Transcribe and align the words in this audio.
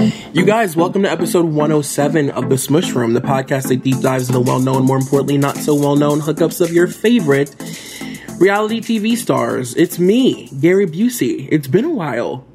You 0.00 0.46
guys, 0.46 0.76
welcome 0.76 1.02
to 1.02 1.10
episode 1.10 1.44
107 1.44 2.30
of 2.30 2.48
The 2.48 2.56
Smush 2.56 2.92
Room, 2.92 3.12
the 3.12 3.20
podcast 3.20 3.68
that 3.68 3.82
deep 3.82 4.00
dives 4.00 4.30
into 4.30 4.38
the 4.38 4.40
well 4.40 4.58
known, 4.58 4.86
more 4.86 4.96
importantly, 4.96 5.36
not 5.36 5.58
so 5.58 5.74
well 5.74 5.94
known 5.94 6.20
hookups 6.20 6.62
of 6.62 6.72
your 6.72 6.86
favorite 6.86 7.54
reality 8.38 8.80
TV 8.80 9.14
stars. 9.14 9.76
It's 9.76 9.98
me, 9.98 10.48
Gary 10.58 10.86
Busey. 10.86 11.46
It's 11.52 11.68
been 11.68 11.84
a 11.84 11.90
while 11.90 12.46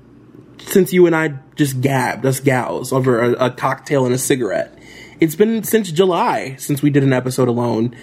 since 0.58 0.92
you 0.92 1.06
and 1.06 1.16
I 1.16 1.36
just 1.56 1.82
gabbed, 1.82 2.26
us 2.26 2.40
gals, 2.40 2.92
over 2.92 3.22
a, 3.22 3.46
a 3.46 3.52
cocktail 3.52 4.06
and 4.06 4.16
a 4.16 4.18
cigarette. 4.18 4.76
It's 5.20 5.36
been 5.36 5.64
since 5.64 5.92
July 5.92 6.56
since 6.56 6.82
we 6.82 6.90
did 6.90 7.04
an 7.04 7.14
episode 7.14 7.48
alone. 7.48 7.96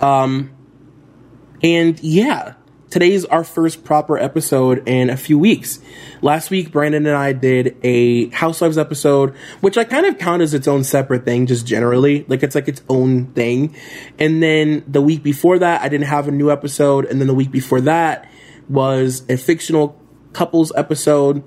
Um, 0.00 0.50
and 1.62 2.00
yeah, 2.00 2.54
today's 2.90 3.24
our 3.26 3.44
first 3.44 3.84
proper 3.84 4.18
episode 4.18 4.88
in 4.88 5.10
a 5.10 5.16
few 5.16 5.38
weeks. 5.38 5.80
Last 6.22 6.50
week, 6.50 6.72
Brandon 6.72 7.06
and 7.06 7.16
I 7.16 7.32
did 7.32 7.76
a 7.82 8.28
Housewives 8.30 8.78
episode, 8.78 9.34
which 9.60 9.76
I 9.76 9.84
kind 9.84 10.06
of 10.06 10.18
count 10.18 10.42
as 10.42 10.54
its 10.54 10.66
own 10.66 10.84
separate 10.84 11.24
thing, 11.24 11.46
just 11.46 11.66
generally. 11.66 12.24
Like 12.28 12.42
it's 12.42 12.54
like 12.54 12.68
its 12.68 12.82
own 12.88 13.26
thing. 13.32 13.76
And 14.18 14.42
then 14.42 14.84
the 14.86 15.02
week 15.02 15.22
before 15.22 15.58
that, 15.58 15.82
I 15.82 15.88
didn't 15.88 16.06
have 16.06 16.28
a 16.28 16.32
new 16.32 16.50
episode. 16.50 17.04
And 17.04 17.20
then 17.20 17.28
the 17.28 17.34
week 17.34 17.50
before 17.50 17.80
that 17.82 18.28
was 18.68 19.24
a 19.28 19.36
fictional 19.36 20.00
couples 20.32 20.72
episode. 20.76 21.42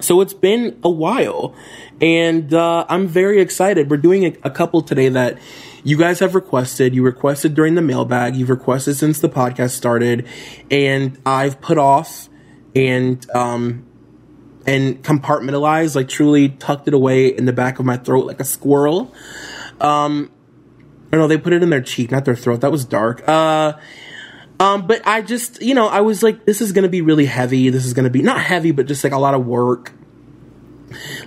So 0.00 0.20
it's 0.20 0.34
been 0.34 0.78
a 0.82 0.90
while. 0.90 1.54
And 2.00 2.52
uh, 2.52 2.84
I'm 2.88 3.08
very 3.08 3.40
excited. 3.40 3.90
We're 3.90 3.96
doing 3.96 4.24
a, 4.26 4.36
a 4.44 4.50
couple 4.50 4.82
today 4.82 5.08
that 5.08 5.38
you 5.86 5.96
guys 5.96 6.18
have 6.18 6.34
requested. 6.34 6.96
You 6.96 7.04
requested 7.04 7.54
during 7.54 7.76
the 7.76 7.80
mailbag. 7.80 8.34
You've 8.34 8.50
requested 8.50 8.96
since 8.96 9.20
the 9.20 9.28
podcast 9.28 9.70
started, 9.70 10.26
and 10.68 11.16
I've 11.24 11.60
put 11.60 11.78
off 11.78 12.28
and 12.74 13.24
um 13.30 13.86
and 14.66 15.00
compartmentalized, 15.04 15.94
like 15.94 16.08
truly 16.08 16.48
tucked 16.48 16.88
it 16.88 16.94
away 16.94 17.28
in 17.28 17.44
the 17.44 17.52
back 17.52 17.78
of 17.78 17.86
my 17.86 17.98
throat 17.98 18.26
like 18.26 18.40
a 18.40 18.44
squirrel. 18.44 19.14
Um, 19.80 20.32
I 21.12 21.18
know 21.18 21.28
they 21.28 21.38
put 21.38 21.52
it 21.52 21.62
in 21.62 21.70
their 21.70 21.82
cheek, 21.82 22.10
not 22.10 22.24
their 22.24 22.34
throat. 22.34 22.62
That 22.62 22.72
was 22.72 22.84
dark. 22.84 23.22
Uh. 23.28 23.74
Um, 24.58 24.86
but 24.86 25.06
I 25.06 25.20
just, 25.20 25.60
you 25.60 25.74
know, 25.74 25.86
I 25.86 26.00
was 26.00 26.22
like, 26.22 26.46
this 26.46 26.60
is 26.62 26.72
gonna 26.72 26.88
be 26.88 27.02
really 27.02 27.26
heavy. 27.26 27.68
This 27.68 27.86
is 27.86 27.92
gonna 27.92 28.10
be 28.10 28.22
not 28.22 28.40
heavy, 28.40 28.72
but 28.72 28.86
just 28.86 29.04
like 29.04 29.12
a 29.12 29.18
lot 29.18 29.34
of 29.34 29.46
work. 29.46 29.92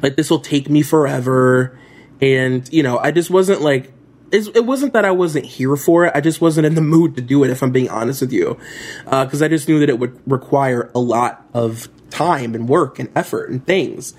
Like 0.01 0.17
this 0.17 0.29
will 0.29 0.41
take 0.41 0.69
me 0.69 0.81
forever. 0.81 1.79
And, 2.19 2.67
you 2.73 2.83
know, 2.83 2.97
I 2.97 3.11
just 3.11 3.29
wasn't 3.29 3.61
like 3.61 3.93
it 4.31 4.65
wasn't 4.65 4.93
that 4.93 5.05
I 5.05 5.11
wasn't 5.11 5.45
here 5.45 5.75
for 5.75 6.05
it. 6.05 6.11
I 6.15 6.21
just 6.21 6.41
wasn't 6.41 6.65
in 6.65 6.75
the 6.75 6.81
mood 6.81 7.15
to 7.15 7.21
do 7.21 7.43
it, 7.43 7.49
if 7.49 7.61
I'm 7.61 7.71
being 7.71 7.89
honest 7.89 8.21
with 8.21 8.31
you. 8.31 8.57
Because 9.05 9.41
uh, 9.41 9.45
I 9.45 9.47
just 9.47 9.67
knew 9.67 9.79
that 9.79 9.89
it 9.89 9.99
would 9.99 10.19
require 10.29 10.91
a 10.93 10.99
lot 10.99 11.45
of 11.53 11.87
time 12.09 12.55
and 12.55 12.67
work 12.67 12.99
and 12.99 13.09
effort 13.15 13.49
and 13.49 13.65
things. 13.65 14.13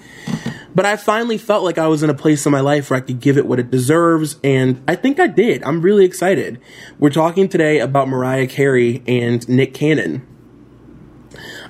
But 0.74 0.86
I 0.86 0.96
finally 0.96 1.38
felt 1.38 1.64
like 1.64 1.78
I 1.78 1.88
was 1.88 2.02
in 2.02 2.10
a 2.10 2.14
place 2.14 2.46
in 2.46 2.52
my 2.52 2.60
life 2.60 2.90
where 2.90 2.98
I 2.98 3.00
could 3.00 3.20
give 3.20 3.36
it 3.36 3.46
what 3.46 3.58
it 3.58 3.70
deserves. 3.70 4.36
And 4.44 4.82
I 4.86 4.94
think 4.94 5.18
I 5.18 5.26
did. 5.26 5.62
I'm 5.64 5.80
really 5.80 6.04
excited. 6.04 6.60
We're 6.98 7.10
talking 7.10 7.48
today 7.48 7.80
about 7.80 8.08
Mariah 8.08 8.46
Carey 8.46 9.02
and 9.06 9.46
Nick 9.48 9.74
Cannon. 9.74 10.26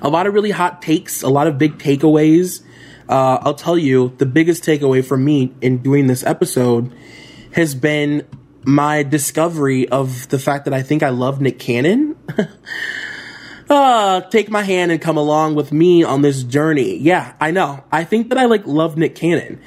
A 0.01 0.09
lot 0.09 0.27
of 0.27 0.33
really 0.33 0.51
hot 0.51 0.81
takes, 0.81 1.21
a 1.21 1.29
lot 1.29 1.47
of 1.47 1.57
big 1.57 1.77
takeaways. 1.77 2.63
Uh, 3.07 3.39
I'll 3.41 3.55
tell 3.55 3.77
you, 3.77 4.15
the 4.17 4.25
biggest 4.25 4.63
takeaway 4.63 5.03
for 5.03 5.17
me 5.17 5.53
in 5.61 5.79
doing 5.79 6.07
this 6.07 6.23
episode 6.23 6.91
has 7.53 7.75
been 7.75 8.27
my 8.63 9.03
discovery 9.03 9.89
of 9.89 10.29
the 10.29 10.39
fact 10.39 10.65
that 10.65 10.73
I 10.73 10.81
think 10.81 11.03
I 11.03 11.09
love 11.09 11.41
Nick 11.41 11.59
Cannon. 11.59 12.15
uh, 13.69 14.21
take 14.29 14.49
my 14.49 14.63
hand 14.63 14.91
and 14.91 15.01
come 15.01 15.17
along 15.17 15.55
with 15.55 15.71
me 15.71 16.03
on 16.03 16.21
this 16.21 16.43
journey. 16.43 16.97
Yeah, 16.97 17.33
I 17.39 17.51
know. 17.51 17.83
I 17.91 18.03
think 18.03 18.29
that 18.29 18.37
I 18.37 18.45
like 18.45 18.65
love 18.65 18.97
Nick 18.97 19.15
Cannon. 19.15 19.59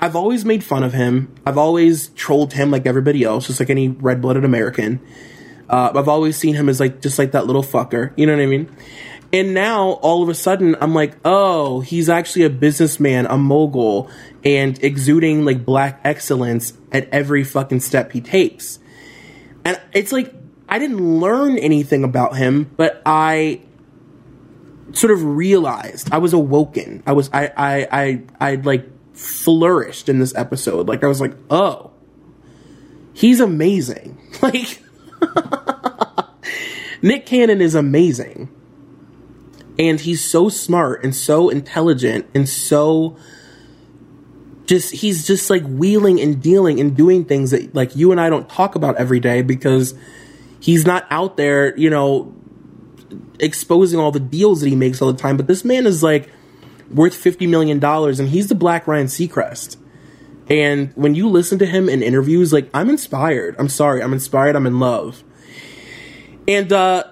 I've 0.00 0.16
always 0.16 0.44
made 0.44 0.62
fun 0.62 0.82
of 0.82 0.92
him. 0.92 1.34
I've 1.46 1.56
always 1.56 2.08
trolled 2.08 2.52
him 2.52 2.70
like 2.70 2.86
everybody 2.86 3.24
else, 3.24 3.46
just 3.46 3.60
like 3.60 3.70
any 3.70 3.88
red 3.88 4.20
blooded 4.20 4.44
American. 4.44 5.00
Uh, 5.68 5.92
I've 5.94 6.08
always 6.08 6.36
seen 6.36 6.54
him 6.54 6.68
as 6.68 6.80
like 6.80 7.00
just 7.00 7.18
like 7.18 7.32
that 7.32 7.46
little 7.46 7.62
fucker. 7.62 8.12
You 8.16 8.26
know 8.26 8.36
what 8.36 8.42
I 8.42 8.46
mean? 8.46 8.76
And 9.32 9.54
now 9.54 9.90
all 9.90 10.22
of 10.22 10.28
a 10.28 10.34
sudden 10.34 10.76
I'm 10.80 10.94
like, 10.94 11.16
oh, 11.24 11.80
he's 11.80 12.08
actually 12.08 12.44
a 12.44 12.50
businessman, 12.50 13.26
a 13.26 13.36
mogul, 13.36 14.10
and 14.44 14.82
exuding 14.82 15.44
like 15.44 15.64
black 15.64 16.00
excellence 16.04 16.72
at 16.92 17.08
every 17.10 17.44
fucking 17.44 17.80
step 17.80 18.12
he 18.12 18.20
takes. 18.20 18.78
And 19.64 19.80
it's 19.92 20.12
like 20.12 20.32
I 20.68 20.78
didn't 20.78 21.20
learn 21.20 21.58
anything 21.58 22.04
about 22.04 22.36
him, 22.36 22.70
but 22.76 23.02
I 23.04 23.62
sort 24.92 25.12
of 25.12 25.22
realized 25.24 26.12
I 26.12 26.18
was 26.18 26.32
awoken. 26.32 27.02
I 27.06 27.12
was 27.12 27.30
I 27.32 27.52
I 27.56 27.88
I 27.90 28.22
I 28.40 28.54
like 28.56 28.86
flourished 29.14 30.08
in 30.08 30.18
this 30.18 30.34
episode. 30.34 30.88
Like 30.88 31.04
I 31.04 31.06
was 31.06 31.20
like, 31.20 31.34
"Oh. 31.50 31.92
He's 33.12 33.40
amazing." 33.40 34.18
Like 34.42 34.82
Nick 37.02 37.24
Cannon 37.24 37.62
is 37.62 37.74
amazing. 37.74 38.50
And 39.78 40.00
he's 40.00 40.24
so 40.24 40.48
smart 40.48 41.04
and 41.04 41.14
so 41.14 41.48
intelligent 41.48 42.26
and 42.34 42.48
so 42.48 43.16
just 44.66 44.92
he's 44.94 45.26
just 45.26 45.48
like 45.48 45.62
wheeling 45.64 46.20
and 46.20 46.42
dealing 46.42 46.80
and 46.80 46.96
doing 46.96 47.24
things 47.24 47.52
that 47.52 47.74
like 47.74 47.94
you 47.94 48.10
and 48.10 48.20
I 48.20 48.28
don't 48.28 48.48
talk 48.48 48.74
about 48.74 48.96
every 48.96 49.20
day 49.20 49.42
because 49.42 49.94
he's 50.60 50.84
not 50.84 51.06
out 51.10 51.36
there, 51.36 51.76
you 51.78 51.88
know, 51.88 52.34
exposing 53.38 54.00
all 54.00 54.10
the 54.10 54.20
deals 54.20 54.60
that 54.60 54.68
he 54.68 54.76
makes 54.76 55.00
all 55.00 55.12
the 55.12 55.18
time. 55.18 55.36
But 55.36 55.46
this 55.46 55.64
man 55.64 55.86
is 55.86 56.02
like 56.02 56.30
worth 56.92 57.14
fifty 57.14 57.46
million 57.46 57.78
dollars, 57.78 58.20
and 58.20 58.28
he's 58.28 58.48
the 58.48 58.54
Black 58.54 58.86
Ryan 58.86 59.06
Seacrest. 59.06 59.76
And 60.48 60.92
when 60.94 61.14
you 61.14 61.28
listen 61.28 61.58
to 61.58 61.66
him 61.66 61.88
in 61.88 62.02
interviews, 62.02 62.52
like 62.52 62.68
I'm 62.74 62.88
inspired. 62.88 63.56
I'm 63.58 63.68
sorry, 63.68 64.02
I'm 64.02 64.12
inspired. 64.12 64.56
I'm 64.56 64.66
in 64.66 64.78
love. 64.78 65.22
And 66.48 66.72
uh, 66.72 67.04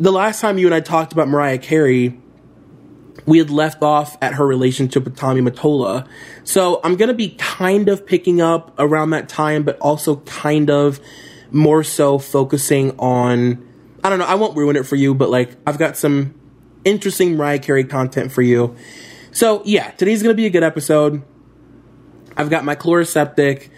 the 0.00 0.10
last 0.10 0.40
time 0.40 0.56
you 0.58 0.66
and 0.66 0.74
I 0.74 0.80
talked 0.80 1.12
about 1.12 1.28
Mariah 1.28 1.58
Carey, 1.58 2.18
we 3.26 3.36
had 3.36 3.50
left 3.50 3.82
off 3.82 4.16
at 4.22 4.34
her 4.34 4.46
relationship 4.46 5.04
with 5.04 5.16
Tommy 5.16 5.42
Mottola. 5.42 6.08
So 6.42 6.80
I'm 6.82 6.96
going 6.96 7.08
to 7.08 7.14
be 7.14 7.36
kind 7.38 7.88
of 7.90 8.06
picking 8.06 8.40
up 8.40 8.74
around 8.78 9.10
that 9.10 9.28
time, 9.28 9.62
but 9.62 9.78
also 9.78 10.16
kind 10.16 10.70
of 10.70 11.00
more 11.50 11.84
so 11.84 12.18
focusing 12.18 12.98
on, 12.98 13.66
I 14.02 14.08
don't 14.08 14.18
know, 14.18 14.24
I 14.24 14.36
won't 14.36 14.56
ruin 14.56 14.76
it 14.76 14.86
for 14.86 14.96
you, 14.96 15.14
but 15.14 15.28
like 15.28 15.54
I've 15.66 15.78
got 15.78 15.98
some 15.98 16.34
interesting 16.84 17.36
Mariah 17.36 17.58
Carey 17.58 17.84
content 17.84 18.32
for 18.32 18.40
you. 18.40 18.74
So 19.32 19.62
yeah, 19.66 19.90
today's 19.90 20.22
going 20.22 20.34
to 20.34 20.36
be 20.36 20.46
a 20.46 20.50
good 20.50 20.62
episode. 20.62 21.22
I've 22.38 22.48
got 22.48 22.64
my 22.64 22.74
Chloraseptic. 22.74 23.68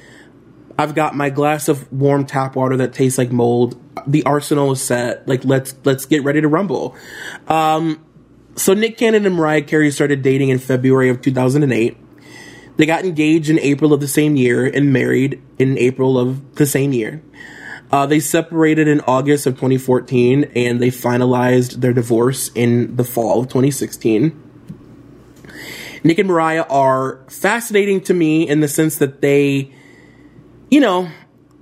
I've 0.79 0.95
got 0.95 1.15
my 1.15 1.31
glass 1.31 1.69
of 1.69 1.91
warm 1.93 2.25
tap 2.25 2.57
water 2.57 2.77
that 2.79 2.93
tastes 2.93 3.19
like 3.19 3.31
mold. 3.31 3.81
The 4.07 4.23
arsenal 4.25 4.73
is 4.73 4.81
set. 4.81 5.27
Like 5.29 5.45
let's 5.45 5.75
let's 5.85 6.07
get 6.07 6.25
ready 6.25 6.41
to 6.41 6.49
rumble. 6.49 6.97
Um, 7.49 8.05
so 8.55 8.75
Nick 8.75 8.99
Cannon 8.99 9.27
and 9.27 9.35
Mariah 9.35 9.63
Carey 9.63 9.91
started 9.91 10.23
dating 10.23 10.51
in 10.51 10.59
February 10.59 11.09
of 11.09 11.23
2008. 11.23 11.97
They 12.77 12.87
got 12.87 13.05
engaged 13.05 13.51
in 13.51 13.59
April 13.59 13.93
of 13.93 14.01
the 14.01 14.09
same 14.09 14.37
year 14.37 14.67
and 14.67 14.93
married 14.93 15.43
in 15.59 15.79
April 15.79 16.19
of 16.19 16.55
the 16.57 16.67
same 16.67 16.93
year. 16.93 17.23
Uh, 17.91 18.07
they 18.07 18.21
separated 18.21 18.89
in 18.89 19.01
August 19.03 19.47
of 19.47 19.55
2014 19.55 20.51
and 20.57 20.81
they 20.81 20.89
finalized 20.89 21.83
their 21.83 21.93
divorce 21.93 22.51
in 22.55 22.97
the 22.97 23.05
fall 23.05 23.41
of 23.41 23.49
2016. 23.49 24.51
Nick 26.03 26.19
and 26.19 26.29
Mariah 26.29 26.65
are 26.69 27.21
fascinating 27.29 28.01
to 28.03 28.15
me 28.15 28.49
in 28.49 28.61
the 28.61 28.69
sense 28.69 28.97
that 28.97 29.21
they, 29.21 29.73
you 30.73 30.81
know, 30.81 31.07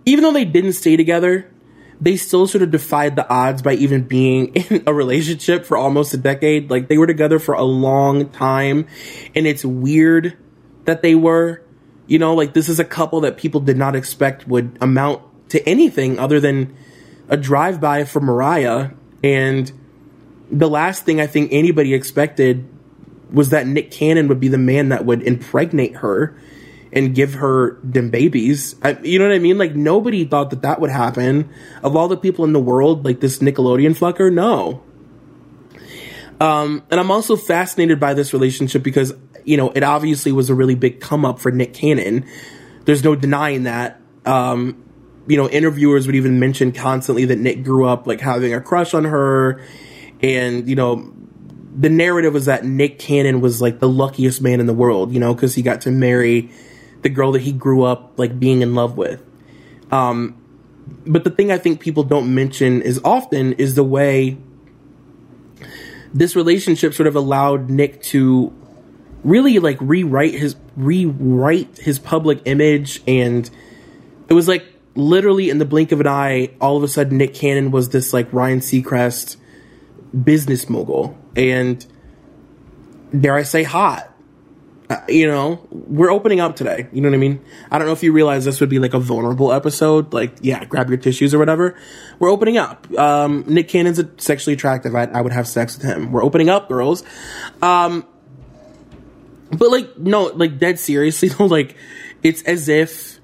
even 0.06 0.22
though 0.22 0.32
they 0.32 0.44
didn't 0.44 0.74
stay 0.74 0.96
together, 0.96 1.52
they 2.00 2.16
still 2.16 2.46
sort 2.46 2.62
of 2.62 2.70
defied 2.70 3.16
the 3.16 3.28
odds 3.28 3.60
by 3.60 3.72
even 3.72 4.04
being 4.04 4.46
in 4.54 4.84
a 4.86 4.94
relationship 4.94 5.66
for 5.66 5.76
almost 5.76 6.14
a 6.14 6.16
decade. 6.16 6.70
Like 6.70 6.86
they 6.86 6.96
were 6.96 7.08
together 7.08 7.40
for 7.40 7.54
a 7.54 7.64
long 7.64 8.28
time, 8.28 8.86
and 9.34 9.48
it's 9.48 9.64
weird 9.64 10.38
that 10.84 11.02
they 11.02 11.16
were. 11.16 11.60
You 12.06 12.20
know, 12.20 12.34
like 12.34 12.54
this 12.54 12.68
is 12.68 12.78
a 12.78 12.84
couple 12.84 13.20
that 13.22 13.36
people 13.36 13.60
did 13.60 13.76
not 13.76 13.96
expect 13.96 14.46
would 14.46 14.78
amount 14.80 15.22
to 15.50 15.68
anything 15.68 16.20
other 16.20 16.38
than 16.38 16.76
a 17.28 17.36
drive 17.36 17.80
by 17.80 18.04
for 18.04 18.20
Mariah. 18.20 18.90
And 19.24 19.72
the 20.52 20.68
last 20.68 21.04
thing 21.04 21.20
I 21.20 21.26
think 21.26 21.52
anybody 21.52 21.94
expected 21.94 22.68
was 23.32 23.50
that 23.50 23.66
Nick 23.66 23.90
Cannon 23.90 24.28
would 24.28 24.40
be 24.40 24.48
the 24.48 24.58
man 24.58 24.90
that 24.90 25.04
would 25.04 25.22
impregnate 25.22 25.96
her 25.96 26.36
and 26.92 27.14
give 27.14 27.34
her 27.34 27.78
them 27.82 28.10
babies. 28.10 28.74
I, 28.82 28.98
you 29.02 29.18
know 29.18 29.28
what 29.28 29.34
I 29.34 29.38
mean? 29.38 29.58
Like 29.58 29.74
nobody 29.74 30.24
thought 30.24 30.50
that 30.50 30.62
that 30.62 30.80
would 30.80 30.90
happen. 30.90 31.50
Of 31.82 31.96
all 31.96 32.08
the 32.08 32.16
people 32.16 32.44
in 32.44 32.52
the 32.52 32.60
world, 32.60 33.04
like 33.04 33.20
this 33.20 33.38
Nickelodeon 33.38 33.96
fucker, 33.96 34.32
no. 34.32 34.82
Um, 36.40 36.82
and 36.90 36.98
I'm 36.98 37.10
also 37.10 37.36
fascinated 37.36 38.00
by 38.00 38.14
this 38.14 38.32
relationship 38.32 38.82
because 38.82 39.12
you 39.44 39.56
know 39.56 39.70
it 39.70 39.82
obviously 39.82 40.32
was 40.32 40.50
a 40.50 40.54
really 40.54 40.74
big 40.74 41.00
come 41.00 41.24
up 41.24 41.38
for 41.38 41.50
Nick 41.50 41.74
Cannon. 41.74 42.26
There's 42.86 43.04
no 43.04 43.14
denying 43.14 43.64
that. 43.64 44.00
Um, 44.24 44.84
you 45.26 45.36
know, 45.36 45.48
interviewers 45.48 46.06
would 46.06 46.16
even 46.16 46.40
mention 46.40 46.72
constantly 46.72 47.26
that 47.26 47.38
Nick 47.38 47.62
grew 47.62 47.86
up 47.86 48.06
like 48.06 48.20
having 48.20 48.52
a 48.52 48.60
crush 48.60 48.94
on 48.94 49.04
her, 49.04 49.62
and 50.22 50.68
you 50.68 50.74
know, 50.74 51.12
the 51.76 51.90
narrative 51.90 52.32
was 52.32 52.46
that 52.46 52.64
Nick 52.64 52.98
Cannon 52.98 53.40
was 53.40 53.60
like 53.60 53.78
the 53.78 53.88
luckiest 53.88 54.40
man 54.40 54.60
in 54.60 54.66
the 54.66 54.74
world, 54.74 55.12
you 55.12 55.20
know, 55.20 55.34
because 55.34 55.54
he 55.54 55.62
got 55.62 55.82
to 55.82 55.90
marry 55.90 56.50
the 57.02 57.08
girl 57.08 57.32
that 57.32 57.42
he 57.42 57.52
grew 57.52 57.82
up 57.82 58.18
like 58.18 58.38
being 58.38 58.62
in 58.62 58.74
love 58.74 58.96
with. 58.96 59.22
Um, 59.90 60.36
but 61.06 61.24
the 61.24 61.30
thing 61.30 61.50
I 61.50 61.58
think 61.58 61.80
people 61.80 62.02
don't 62.02 62.34
mention 62.34 62.82
as 62.82 63.00
often 63.04 63.54
is 63.54 63.74
the 63.74 63.84
way 63.84 64.36
this 66.12 66.34
relationship 66.34 66.94
sort 66.94 67.06
of 67.06 67.16
allowed 67.16 67.70
Nick 67.70 68.02
to 68.02 68.52
really 69.22 69.58
like 69.58 69.78
rewrite 69.80 70.34
his 70.34 70.56
rewrite 70.76 71.78
his 71.78 71.98
public 71.98 72.42
image. 72.44 73.02
And 73.06 73.48
it 74.28 74.34
was 74.34 74.48
like 74.48 74.64
literally 74.94 75.50
in 75.50 75.58
the 75.58 75.64
blink 75.64 75.92
of 75.92 76.00
an 76.00 76.06
eye 76.06 76.50
all 76.60 76.76
of 76.76 76.82
a 76.82 76.88
sudden 76.88 77.18
Nick 77.18 77.34
Cannon 77.34 77.70
was 77.70 77.90
this 77.90 78.12
like 78.12 78.32
Ryan 78.32 78.60
Seacrest 78.60 79.36
business 80.24 80.68
mogul. 80.68 81.16
And 81.36 81.84
dare 83.18 83.34
I 83.34 83.42
say 83.44 83.62
hot 83.62 84.09
uh, 84.90 85.00
you 85.08 85.24
know, 85.24 85.64
we're 85.70 86.10
opening 86.10 86.40
up 86.40 86.56
today. 86.56 86.88
You 86.92 87.00
know 87.00 87.08
what 87.08 87.14
I 87.14 87.18
mean? 87.18 87.40
I 87.70 87.78
don't 87.78 87.86
know 87.86 87.92
if 87.92 88.02
you 88.02 88.12
realize 88.12 88.44
this 88.44 88.58
would 88.58 88.68
be 88.68 88.80
like 88.80 88.92
a 88.92 88.98
vulnerable 88.98 89.52
episode. 89.52 90.12
Like, 90.12 90.38
yeah, 90.40 90.64
grab 90.64 90.88
your 90.88 90.98
tissues 90.98 91.32
or 91.32 91.38
whatever. 91.38 91.78
We're 92.18 92.28
opening 92.28 92.58
up. 92.58 92.90
Um, 92.98 93.44
Nick 93.46 93.68
Cannon's 93.68 94.02
sexually 94.18 94.54
attractive. 94.54 94.96
I, 94.96 95.04
I 95.04 95.20
would 95.20 95.32
have 95.32 95.46
sex 95.46 95.78
with 95.78 95.86
him. 95.86 96.10
We're 96.10 96.24
opening 96.24 96.48
up, 96.48 96.68
girls. 96.68 97.04
Um, 97.62 98.04
but 99.52 99.70
like, 99.70 99.96
no, 99.96 100.24
like 100.24 100.58
dead 100.58 100.80
seriously, 100.80 101.28
though, 101.38 101.46
like, 101.46 101.76
it's 102.24 102.42
as 102.42 102.68
if, 102.68 103.20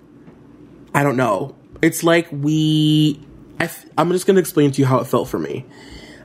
I 0.94 1.02
don't 1.02 1.16
know. 1.16 1.56
It's 1.82 2.04
like 2.04 2.28
we, 2.30 3.20
i 3.58 3.64
f- 3.64 3.86
I'm 3.98 4.12
just 4.12 4.24
gonna 4.24 4.38
explain 4.38 4.70
to 4.70 4.80
you 4.80 4.86
how 4.86 5.00
it 5.00 5.08
felt 5.08 5.28
for 5.28 5.38
me. 5.38 5.66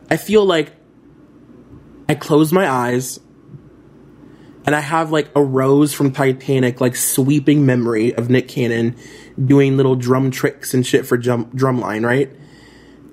I 0.08 0.18
feel 0.18 0.46
like 0.46 0.72
I 2.08 2.14
closed 2.14 2.54
my 2.54 2.70
eyes 2.70 3.20
and 4.66 4.76
I 4.76 4.80
have 4.80 5.12
like 5.12 5.30
a 5.36 5.44
rose 5.44 5.94
from 5.94 6.12
Titanic, 6.12 6.82
like 6.82 6.96
sweeping 6.96 7.66
memory 7.66 8.14
of 8.14 8.30
Nick 8.30 8.48
Cannon 8.48 8.96
doing 9.44 9.78
little 9.78 9.96
drum 9.96 10.30
tricks 10.30 10.74
and 10.74 10.86
shit 10.86 11.06
for 11.06 11.18
drum 11.18 11.46
drumline, 11.52 12.06
right? 12.06 12.32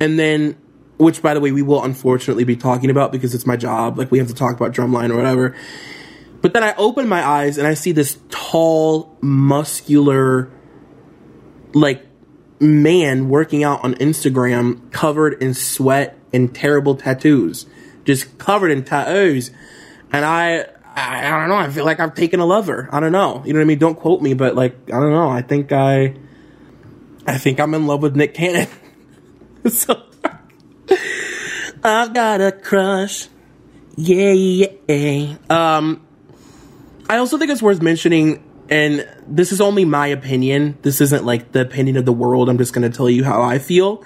And 0.00 0.18
then, 0.18 0.56
which 0.98 1.22
by 1.22 1.34
the 1.34 1.40
way, 1.40 1.52
we 1.52 1.62
will 1.62 1.82
unfortunately 1.82 2.44
be 2.44 2.56
talking 2.56 2.90
about 2.90 3.12
because 3.12 3.34
it's 3.34 3.46
my 3.46 3.56
job. 3.56 3.98
Like 3.98 4.10
we 4.10 4.18
have 4.18 4.28
to 4.28 4.34
talk 4.34 4.54
about 4.56 4.72
drumline 4.72 5.10
or 5.10 5.16
whatever. 5.16 5.56
But 6.40 6.52
then 6.52 6.62
I 6.62 6.74
open 6.76 7.08
my 7.08 7.26
eyes 7.26 7.58
and 7.58 7.66
I 7.66 7.74
see 7.74 7.92
this 7.92 8.18
tall, 8.28 9.16
muscular, 9.20 10.52
like 11.72 12.06
man 12.60 13.28
working 13.28 13.64
out 13.64 13.82
on 13.84 13.94
Instagram 13.94 14.90
covered 14.92 15.42
in 15.42 15.54
sweat 15.54 16.16
and 16.32 16.54
terrible 16.54 16.94
tattoos. 16.94 17.66
Just 18.04 18.38
covered 18.38 18.70
in 18.70 18.84
tattoos. 18.84 19.50
And 20.12 20.24
I 20.24 20.66
I, 20.98 21.26
I, 21.26 21.40
don't 21.40 21.48
know. 21.48 21.56
I 21.56 21.70
feel 21.70 21.84
like 21.84 22.00
I've 22.00 22.14
taken 22.14 22.40
a 22.40 22.46
lover. 22.46 22.88
I 22.92 23.00
don't 23.00 23.12
know. 23.12 23.42
You 23.44 23.52
know 23.52 23.60
what 23.60 23.64
I 23.64 23.66
mean? 23.66 23.78
Don't 23.78 23.94
quote 23.94 24.20
me, 24.20 24.34
but 24.34 24.54
like 24.54 24.74
I 24.88 25.00
don't 25.00 25.12
know. 25.12 25.28
I 25.28 25.42
think 25.42 25.72
I, 25.72 26.14
I 27.26 27.38
think 27.38 27.60
I'm 27.60 27.74
in 27.74 27.86
love 27.86 28.02
with 28.02 28.16
Nick 28.16 28.34
Cannon. 28.34 28.68
so 29.68 30.02
I've 31.82 32.12
got 32.12 32.40
a 32.40 32.52
crush. 32.52 33.28
Yeah, 33.96 34.66
yeah. 34.88 35.36
Um, 35.50 36.06
I 37.08 37.18
also 37.18 37.38
think 37.38 37.50
it's 37.50 37.62
worth 37.62 37.82
mentioning, 37.82 38.42
and 38.68 39.08
this 39.26 39.52
is 39.52 39.60
only 39.60 39.84
my 39.84 40.08
opinion. 40.08 40.78
This 40.82 41.00
isn't 41.00 41.24
like 41.24 41.52
the 41.52 41.62
opinion 41.62 41.96
of 41.96 42.04
the 42.04 42.12
world. 42.12 42.48
I'm 42.48 42.58
just 42.58 42.72
going 42.72 42.88
to 42.90 42.96
tell 42.96 43.10
you 43.10 43.24
how 43.24 43.42
I 43.42 43.58
feel. 43.58 44.04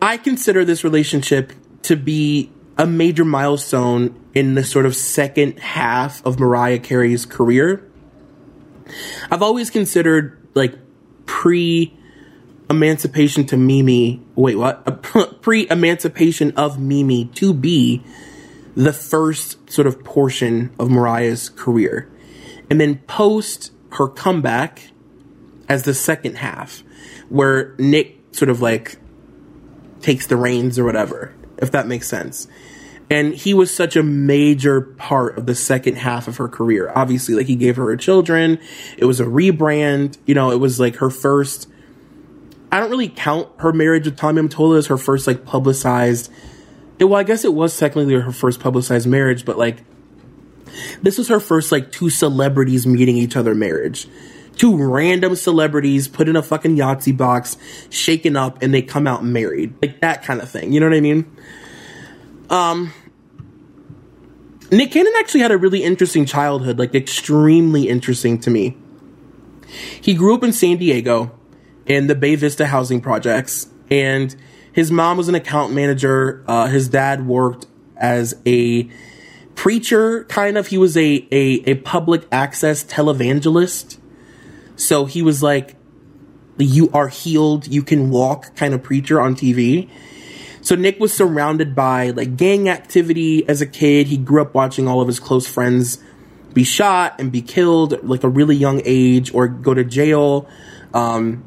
I 0.00 0.16
consider 0.16 0.64
this 0.64 0.84
relationship 0.84 1.52
to 1.82 1.96
be 1.96 2.50
a 2.76 2.86
major 2.86 3.24
milestone 3.24 4.20
in 4.34 4.54
the 4.54 4.64
sort 4.64 4.86
of 4.86 4.96
second 4.96 5.58
half 5.60 6.24
of 6.26 6.40
Mariah 6.40 6.78
Carey's 6.78 7.24
career. 7.24 7.88
I've 9.30 9.42
always 9.42 9.70
considered 9.70 10.46
like 10.54 10.74
pre 11.26 11.96
emancipation 12.68 13.44
to 13.46 13.56
Mimi, 13.56 14.22
wait, 14.34 14.56
what? 14.56 15.02
pre 15.42 15.68
emancipation 15.70 16.52
of 16.56 16.78
Mimi 16.78 17.26
to 17.36 17.54
be 17.54 18.02
the 18.74 18.92
first 18.92 19.70
sort 19.70 19.86
of 19.86 20.02
portion 20.02 20.74
of 20.78 20.90
Mariah's 20.90 21.48
career. 21.48 22.10
And 22.68 22.80
then 22.80 22.98
post 23.06 23.72
her 23.92 24.08
comeback 24.08 24.90
as 25.68 25.84
the 25.84 25.94
second 25.94 26.38
half, 26.38 26.82
where 27.28 27.74
Nick 27.78 28.18
sort 28.32 28.48
of 28.48 28.60
like 28.60 28.96
takes 30.00 30.26
the 30.26 30.36
reins 30.36 30.78
or 30.78 30.84
whatever, 30.84 31.34
if 31.58 31.70
that 31.70 31.86
makes 31.86 32.08
sense. 32.08 32.48
And 33.10 33.34
he 33.34 33.52
was 33.52 33.74
such 33.74 33.96
a 33.96 34.02
major 34.02 34.80
part 34.80 35.36
of 35.36 35.46
the 35.46 35.54
second 35.54 35.96
half 35.96 36.26
of 36.26 36.38
her 36.38 36.48
career. 36.48 36.90
Obviously, 36.94 37.34
like 37.34 37.46
he 37.46 37.54
gave 37.54 37.76
her 37.76 37.84
her 37.86 37.96
children. 37.96 38.58
It 38.96 39.04
was 39.04 39.20
a 39.20 39.24
rebrand. 39.24 40.16
You 40.26 40.34
know, 40.34 40.50
it 40.50 40.58
was 40.58 40.80
like 40.80 40.96
her 40.96 41.10
first. 41.10 41.68
I 42.72 42.80
don't 42.80 42.90
really 42.90 43.10
count 43.10 43.48
her 43.58 43.72
marriage 43.72 44.06
with 44.06 44.16
Tommy 44.16 44.42
Mottola 44.42 44.78
as 44.78 44.86
her 44.86 44.96
first 44.96 45.26
like 45.26 45.44
publicized. 45.44 46.32
It, 46.98 47.04
well, 47.04 47.20
I 47.20 47.24
guess 47.24 47.44
it 47.44 47.52
was 47.52 47.76
technically 47.78 48.14
her 48.14 48.32
first 48.32 48.58
publicized 48.60 49.06
marriage, 49.06 49.44
but 49.44 49.58
like 49.58 49.84
this 51.02 51.18
was 51.18 51.28
her 51.28 51.40
first 51.40 51.70
like 51.72 51.92
two 51.92 52.10
celebrities 52.10 52.86
meeting 52.86 53.16
each 53.16 53.36
other 53.36 53.54
marriage. 53.54 54.08
Two 54.56 54.76
random 54.76 55.34
celebrities 55.34 56.06
put 56.06 56.28
in 56.28 56.36
a 56.36 56.42
fucking 56.42 56.76
Yahtzee 56.76 57.16
box, 57.16 57.56
shaken 57.90 58.36
up, 58.36 58.62
and 58.62 58.72
they 58.72 58.82
come 58.82 59.06
out 59.06 59.24
married. 59.24 59.74
Like 59.82 60.00
that 60.00 60.22
kind 60.22 60.40
of 60.40 60.48
thing. 60.48 60.72
You 60.72 60.80
know 60.80 60.88
what 60.88 60.96
I 60.96 61.00
mean? 61.00 61.30
Um, 62.54 62.92
Nick 64.70 64.92
Cannon 64.92 65.12
actually 65.18 65.40
had 65.40 65.50
a 65.50 65.58
really 65.58 65.82
interesting 65.82 66.24
childhood, 66.24 66.78
like 66.78 66.94
extremely 66.94 67.88
interesting 67.88 68.38
to 68.40 68.50
me. 68.50 68.76
He 70.00 70.14
grew 70.14 70.36
up 70.36 70.44
in 70.44 70.52
San 70.52 70.76
Diego 70.76 71.36
in 71.84 72.06
the 72.06 72.14
Bay 72.14 72.36
Vista 72.36 72.68
housing 72.68 73.00
projects, 73.00 73.68
and 73.90 74.36
his 74.72 74.92
mom 74.92 75.16
was 75.16 75.28
an 75.28 75.34
account 75.34 75.72
manager. 75.72 76.44
Uh, 76.46 76.68
his 76.68 76.88
dad 76.88 77.26
worked 77.26 77.66
as 77.96 78.40
a 78.46 78.88
preacher, 79.56 80.22
kind 80.24 80.56
of. 80.56 80.68
He 80.68 80.78
was 80.78 80.96
a, 80.96 81.26
a, 81.32 81.70
a 81.70 81.74
public 81.74 82.22
access 82.30 82.84
televangelist. 82.84 83.98
So 84.76 85.06
he 85.06 85.22
was 85.22 85.42
like, 85.42 85.74
you 86.56 86.88
are 86.92 87.08
healed, 87.08 87.66
you 87.66 87.82
can 87.82 88.10
walk 88.10 88.54
kind 88.54 88.74
of 88.74 88.82
preacher 88.84 89.20
on 89.20 89.34
TV. 89.34 89.90
So 90.64 90.74
Nick 90.74 90.98
was 90.98 91.12
surrounded 91.12 91.74
by 91.74 92.08
like 92.10 92.36
gang 92.38 92.70
activity 92.70 93.46
as 93.46 93.60
a 93.60 93.66
kid. 93.66 94.06
He 94.06 94.16
grew 94.16 94.40
up 94.40 94.54
watching 94.54 94.88
all 94.88 95.02
of 95.02 95.06
his 95.06 95.20
close 95.20 95.46
friends 95.46 96.02
be 96.54 96.64
shot 96.64 97.20
and 97.20 97.30
be 97.30 97.42
killed 97.42 98.02
like 98.02 98.24
a 98.24 98.30
really 98.30 98.56
young 98.56 98.80
age 98.86 99.34
or 99.34 99.46
go 99.46 99.74
to 99.74 99.84
jail. 99.84 100.48
Um, 100.94 101.44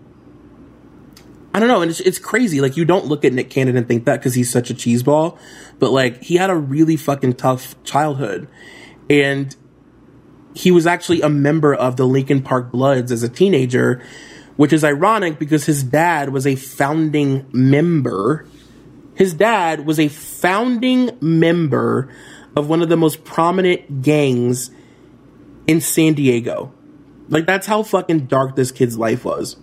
I 1.51 1.60
don't 1.60 1.68
know, 1.68 1.82
and 1.82 1.89
it's, 1.89 2.00
it's 2.00 2.20
crazy. 2.20 2.62
Like 2.62 2.77
you 2.77 2.86
don't 2.86 3.08
look 3.08 3.25
at 3.25 3.34
Nick 3.34 3.50
Cannon 3.50 3.75
and 3.75 3.88
think 3.88 4.06
that 4.06 4.18
because 4.18 4.36
he's 4.36 4.51
such 4.51 4.70
a 4.70 4.75
cheeseball, 4.75 5.39
but 5.80 5.92
like 5.92 6.22
he 6.22 6.36
had 6.36 6.51
a 6.51 6.56
really 6.56 6.96
fucking 6.96 7.34
tough 7.34 7.82
childhood, 7.84 8.48
and 9.10 9.56
he 10.53 10.70
was 10.70 10.86
actually 10.86 11.22
a 11.22 11.30
member 11.30 11.74
of 11.74 11.98
the 11.98 12.06
Lincoln 12.06 12.44
Park 12.44 12.72
Bloods 12.72 13.12
as 13.12 13.24
a 13.24 13.30
teenager, 13.30 14.00
which 14.58 14.72
is 14.72 14.84
ironic 14.84 15.39
because 15.39 15.65
his 15.65 15.82
dad 15.82 16.30
was 16.30 16.46
a 16.46 16.56
founding 16.56 17.48
member 17.51 18.46
his 19.18 19.34
dad 19.34 19.88
was 19.88 20.00
a 20.00 20.10
founding 20.10 21.18
member 21.20 22.08
of 22.56 22.70
one 22.70 22.84
of 22.84 22.90
the 22.90 22.96
most 22.96 23.24
prominent 23.24 24.04
gangs 24.04 24.70
in 25.66 25.82
San 25.82 26.14
Diego. 26.14 26.72
Like, 27.28 27.48
that's 27.48 27.66
how 27.66 27.82
fucking 27.82 28.28
dark 28.28 28.56
this 28.56 28.72
kid's 28.72 28.96
life 28.96 29.26
was. 29.26 29.58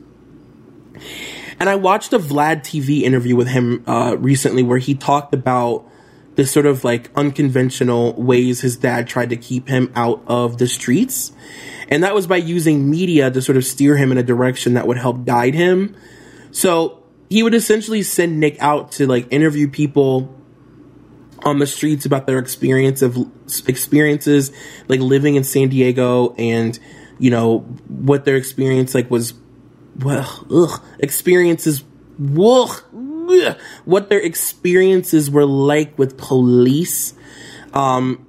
And 1.61 1.69
I 1.69 1.77
watched 1.77 2.13
a 2.13 2.19
Vlad 2.19 2.63
TV 2.63 3.03
interview 3.03 3.37
with 3.37 3.47
him 3.47 3.85
uh, 3.87 4.17
recently 4.19 4.65
where 4.65 4.79
he 4.79 4.97
talked 4.97 5.33
about 5.33 5.89
the 6.35 6.45
sort 6.45 6.67
of 6.67 6.83
like 6.83 7.13
unconventional 7.15 8.13
ways 8.15 8.61
his 8.61 8.77
dad 8.77 9.07
tried 9.07 9.31
to 9.31 9.37
keep 9.37 9.69
him 9.69 9.93
out 9.95 10.21
of 10.27 10.59
the 10.59 10.67
streets. 10.67 11.31
And 11.89 12.03
that 12.03 12.13
was 12.13 12.27
by 12.27 12.39
using 12.39 12.91
media 12.91 13.31
to 13.31 13.41
sort 13.41 13.57
of 13.57 13.65
steer 13.65 13.97
him 13.97 14.11
in 14.11 14.19
a 14.19 14.23
direction 14.25 14.75
that 14.75 14.89
would 14.89 14.99
help 14.99 15.25
guide 15.25 15.55
him. 15.55 15.95
So 16.51 17.04
he 17.31 17.43
would 17.43 17.55
essentially 17.55 18.03
send 18.03 18.41
Nick 18.41 18.57
out 18.61 18.93
to 18.93 19.07
like 19.07 19.33
interview 19.33 19.69
people 19.69 20.35
on 21.45 21.59
the 21.59 21.67
streets 21.67 22.07
about 22.07 22.27
their 22.27 22.39
experience 22.39 23.03
of 23.03 23.17
experiences 23.67 24.51
like 24.89 25.01
living 25.01 25.35
in 25.35 25.45
San 25.45 25.69
Diego 25.69 26.35
and 26.39 26.79
you 27.19 27.31
know 27.31 27.59
what 27.89 28.25
their 28.25 28.37
experience 28.37 28.95
like 28.95 29.11
was 29.11 29.35
well 29.99 30.47
ugh, 30.51 30.83
experiences 30.99 31.85
ugh, 32.39 32.85
ugh, 33.29 33.59
what 33.85 34.09
their 34.09 34.21
experiences 34.21 35.31
were 35.31 35.45
like 35.47 35.99
with 35.99 36.17
police. 36.17 37.15
Um 37.73 38.27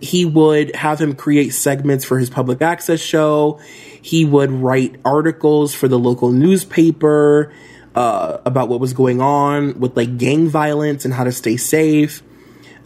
he 0.00 0.24
would 0.24 0.76
have 0.76 1.00
him 1.00 1.14
create 1.14 1.50
segments 1.50 2.04
for 2.04 2.20
his 2.20 2.30
public 2.30 2.62
access 2.62 3.00
show. 3.00 3.58
He 4.00 4.24
would 4.24 4.52
write 4.52 5.00
articles 5.04 5.74
for 5.74 5.88
the 5.88 5.98
local 5.98 6.30
newspaper 6.30 7.52
uh, 7.98 8.40
about 8.44 8.68
what 8.68 8.78
was 8.78 8.92
going 8.92 9.20
on 9.20 9.80
with 9.80 9.96
like 9.96 10.18
gang 10.18 10.46
violence 10.46 11.04
and 11.04 11.12
how 11.12 11.24
to 11.24 11.32
stay 11.32 11.56
safe. 11.56 12.22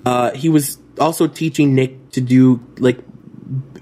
Uh, 0.07 0.31
he 0.33 0.49
was 0.49 0.79
also 0.99 1.27
teaching 1.27 1.75
Nick 1.75 2.13
to 2.13 2.23
do 2.23 2.67
like 2.79 2.99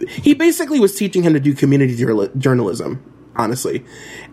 he 0.09 0.35
basically 0.35 0.81
was 0.81 0.97
teaching 0.97 1.23
him 1.23 1.35
to 1.35 1.39
do 1.39 1.55
community 1.55 1.95
journalism 2.37 3.05
honestly. 3.37 3.85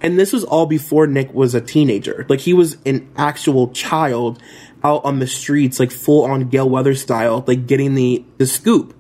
And 0.02 0.18
this 0.18 0.34
was 0.34 0.44
all 0.44 0.66
before 0.66 1.06
nick 1.06 1.32
was 1.34 1.54
a 1.54 1.62
teenager. 1.62 2.26
Like 2.30 2.40
he 2.40 2.54
was 2.54 2.78
an 2.84 3.08
actual 3.16 3.70
child 3.70 4.42
out 4.84 5.06
on 5.06 5.20
the 5.20 5.28
streets 5.28 5.80
like 5.80 5.92
full 5.92 6.26
on 6.26 6.50
gale 6.50 6.68
weather 6.68 6.96
style 6.96 7.44
like 7.46 7.68
getting 7.68 7.94
the 7.94 8.26
the 8.40 8.48
scoop. 8.48 9.00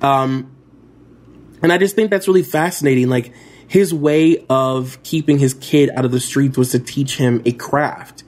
Um 0.00 0.50
and 1.60 1.70
i 1.70 1.76
just 1.76 1.96
think 1.96 2.10
that's 2.10 2.28
really 2.28 2.42
fascinating. 2.42 3.10
Like 3.10 3.34
his 3.68 3.92
way 3.92 4.44
of 4.48 5.02
keeping 5.02 5.38
his 5.38 5.54
kid 5.54 5.90
out 5.90 6.04
of 6.04 6.12
the 6.12 6.20
streets 6.20 6.56
was 6.56 6.70
to 6.70 6.78
teach 6.78 7.16
him 7.16 7.42
a 7.44 7.52
craft 7.52 8.22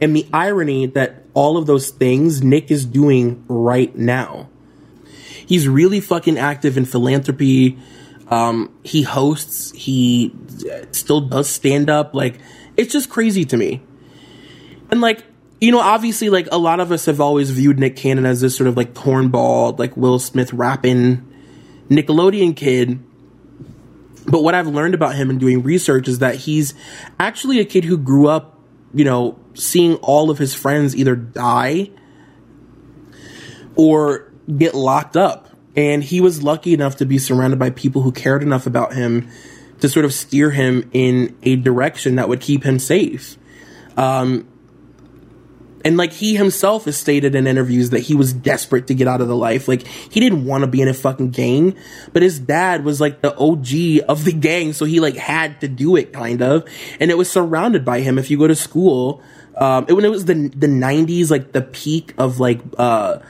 and 0.00 0.14
the 0.14 0.26
irony 0.32 0.86
that 0.86 1.24
all 1.34 1.56
of 1.56 1.66
those 1.66 1.90
things 1.90 2.42
nick 2.42 2.70
is 2.70 2.84
doing 2.84 3.44
right 3.48 3.94
now 3.96 4.48
he's 5.48 5.66
really 5.66 6.00
fucking 6.00 6.38
active 6.38 6.76
in 6.76 6.84
philanthropy. 6.84 7.78
Um, 8.28 8.72
he 8.84 9.02
hosts, 9.02 9.72
he 9.72 10.32
still 10.92 11.22
does 11.22 11.48
stand 11.48 11.90
up. 11.90 12.14
Like, 12.14 12.38
it's 12.76 12.92
just 12.92 13.08
crazy 13.08 13.44
to 13.46 13.56
me. 13.56 13.82
And 14.90 15.00
like, 15.00 15.24
you 15.60 15.72
know, 15.72 15.80
obviously, 15.80 16.28
like 16.28 16.48
a 16.52 16.58
lot 16.58 16.78
of 16.78 16.92
us 16.92 17.06
have 17.06 17.20
always 17.20 17.50
viewed 17.50 17.80
Nick 17.80 17.96
Cannon 17.96 18.26
as 18.26 18.40
this 18.42 18.56
sort 18.56 18.68
of 18.68 18.76
like 18.76 18.94
cornball, 18.94 19.76
like 19.78 19.96
Will 19.96 20.18
Smith 20.18 20.52
rapping 20.52 21.26
Nickelodeon 21.88 22.54
kid. 22.54 23.02
But 24.30 24.42
what 24.42 24.54
I've 24.54 24.66
learned 24.66 24.94
about 24.94 25.14
him 25.14 25.30
in 25.30 25.38
doing 25.38 25.62
research 25.62 26.08
is 26.08 26.18
that 26.18 26.34
he's 26.34 26.74
actually 27.18 27.60
a 27.60 27.64
kid 27.64 27.84
who 27.84 27.96
grew 27.96 28.28
up, 28.28 28.58
you 28.92 29.04
know, 29.04 29.38
seeing 29.54 29.96
all 29.96 30.30
of 30.30 30.38
his 30.38 30.54
friends 30.54 30.94
either 30.94 31.16
die 31.16 31.90
or 33.74 34.32
get 34.56 34.74
locked 34.74 35.16
up. 35.16 35.48
And 35.76 36.02
he 36.02 36.20
was 36.20 36.42
lucky 36.42 36.74
enough 36.74 36.96
to 36.96 37.06
be 37.06 37.18
surrounded 37.18 37.58
by 37.58 37.70
people 37.70 38.02
who 38.02 38.12
cared 38.12 38.42
enough 38.42 38.66
about 38.66 38.94
him 38.94 39.28
to 39.80 39.88
sort 39.88 40.04
of 40.04 40.12
steer 40.12 40.50
him 40.50 40.90
in 40.92 41.36
a 41.42 41.56
direction 41.56 42.16
that 42.16 42.28
would 42.28 42.40
keep 42.40 42.64
him 42.64 42.78
safe. 42.78 43.38
Um, 43.96 44.48
and 45.88 45.96
like 45.96 46.12
he 46.12 46.36
himself 46.36 46.84
has 46.84 46.98
stated 46.98 47.34
in 47.34 47.46
interviews 47.46 47.88
that 47.90 48.00
he 48.00 48.14
was 48.14 48.34
desperate 48.34 48.88
to 48.88 48.94
get 48.94 49.08
out 49.08 49.22
of 49.22 49.28
the 49.28 49.34
life. 49.34 49.68
Like 49.68 49.86
he 49.86 50.20
didn't 50.20 50.44
want 50.44 50.60
to 50.60 50.66
be 50.66 50.82
in 50.82 50.88
a 50.88 50.92
fucking 50.92 51.30
gang, 51.30 51.74
but 52.12 52.20
his 52.20 52.38
dad 52.38 52.84
was 52.84 53.00
like 53.00 53.22
the 53.22 53.34
OG 53.34 54.04
of 54.06 54.26
the 54.26 54.34
gang, 54.38 54.74
so 54.74 54.84
he 54.84 55.00
like 55.00 55.16
had 55.16 55.62
to 55.62 55.68
do 55.68 55.96
it 55.96 56.12
kind 56.12 56.42
of. 56.42 56.68
And 57.00 57.10
it 57.10 57.16
was 57.16 57.30
surrounded 57.30 57.86
by 57.86 58.00
him. 58.00 58.18
If 58.18 58.30
you 58.30 58.36
go 58.36 58.46
to 58.46 58.54
school, 58.54 59.22
um, 59.56 59.86
it, 59.88 59.94
when 59.94 60.04
it 60.04 60.10
was 60.10 60.26
the 60.26 60.34
the 60.34 60.66
'90s, 60.66 61.30
like 61.30 61.52
the 61.52 61.62
peak 61.62 62.12
of 62.18 62.38
like 62.38 62.60
uh 62.76 63.20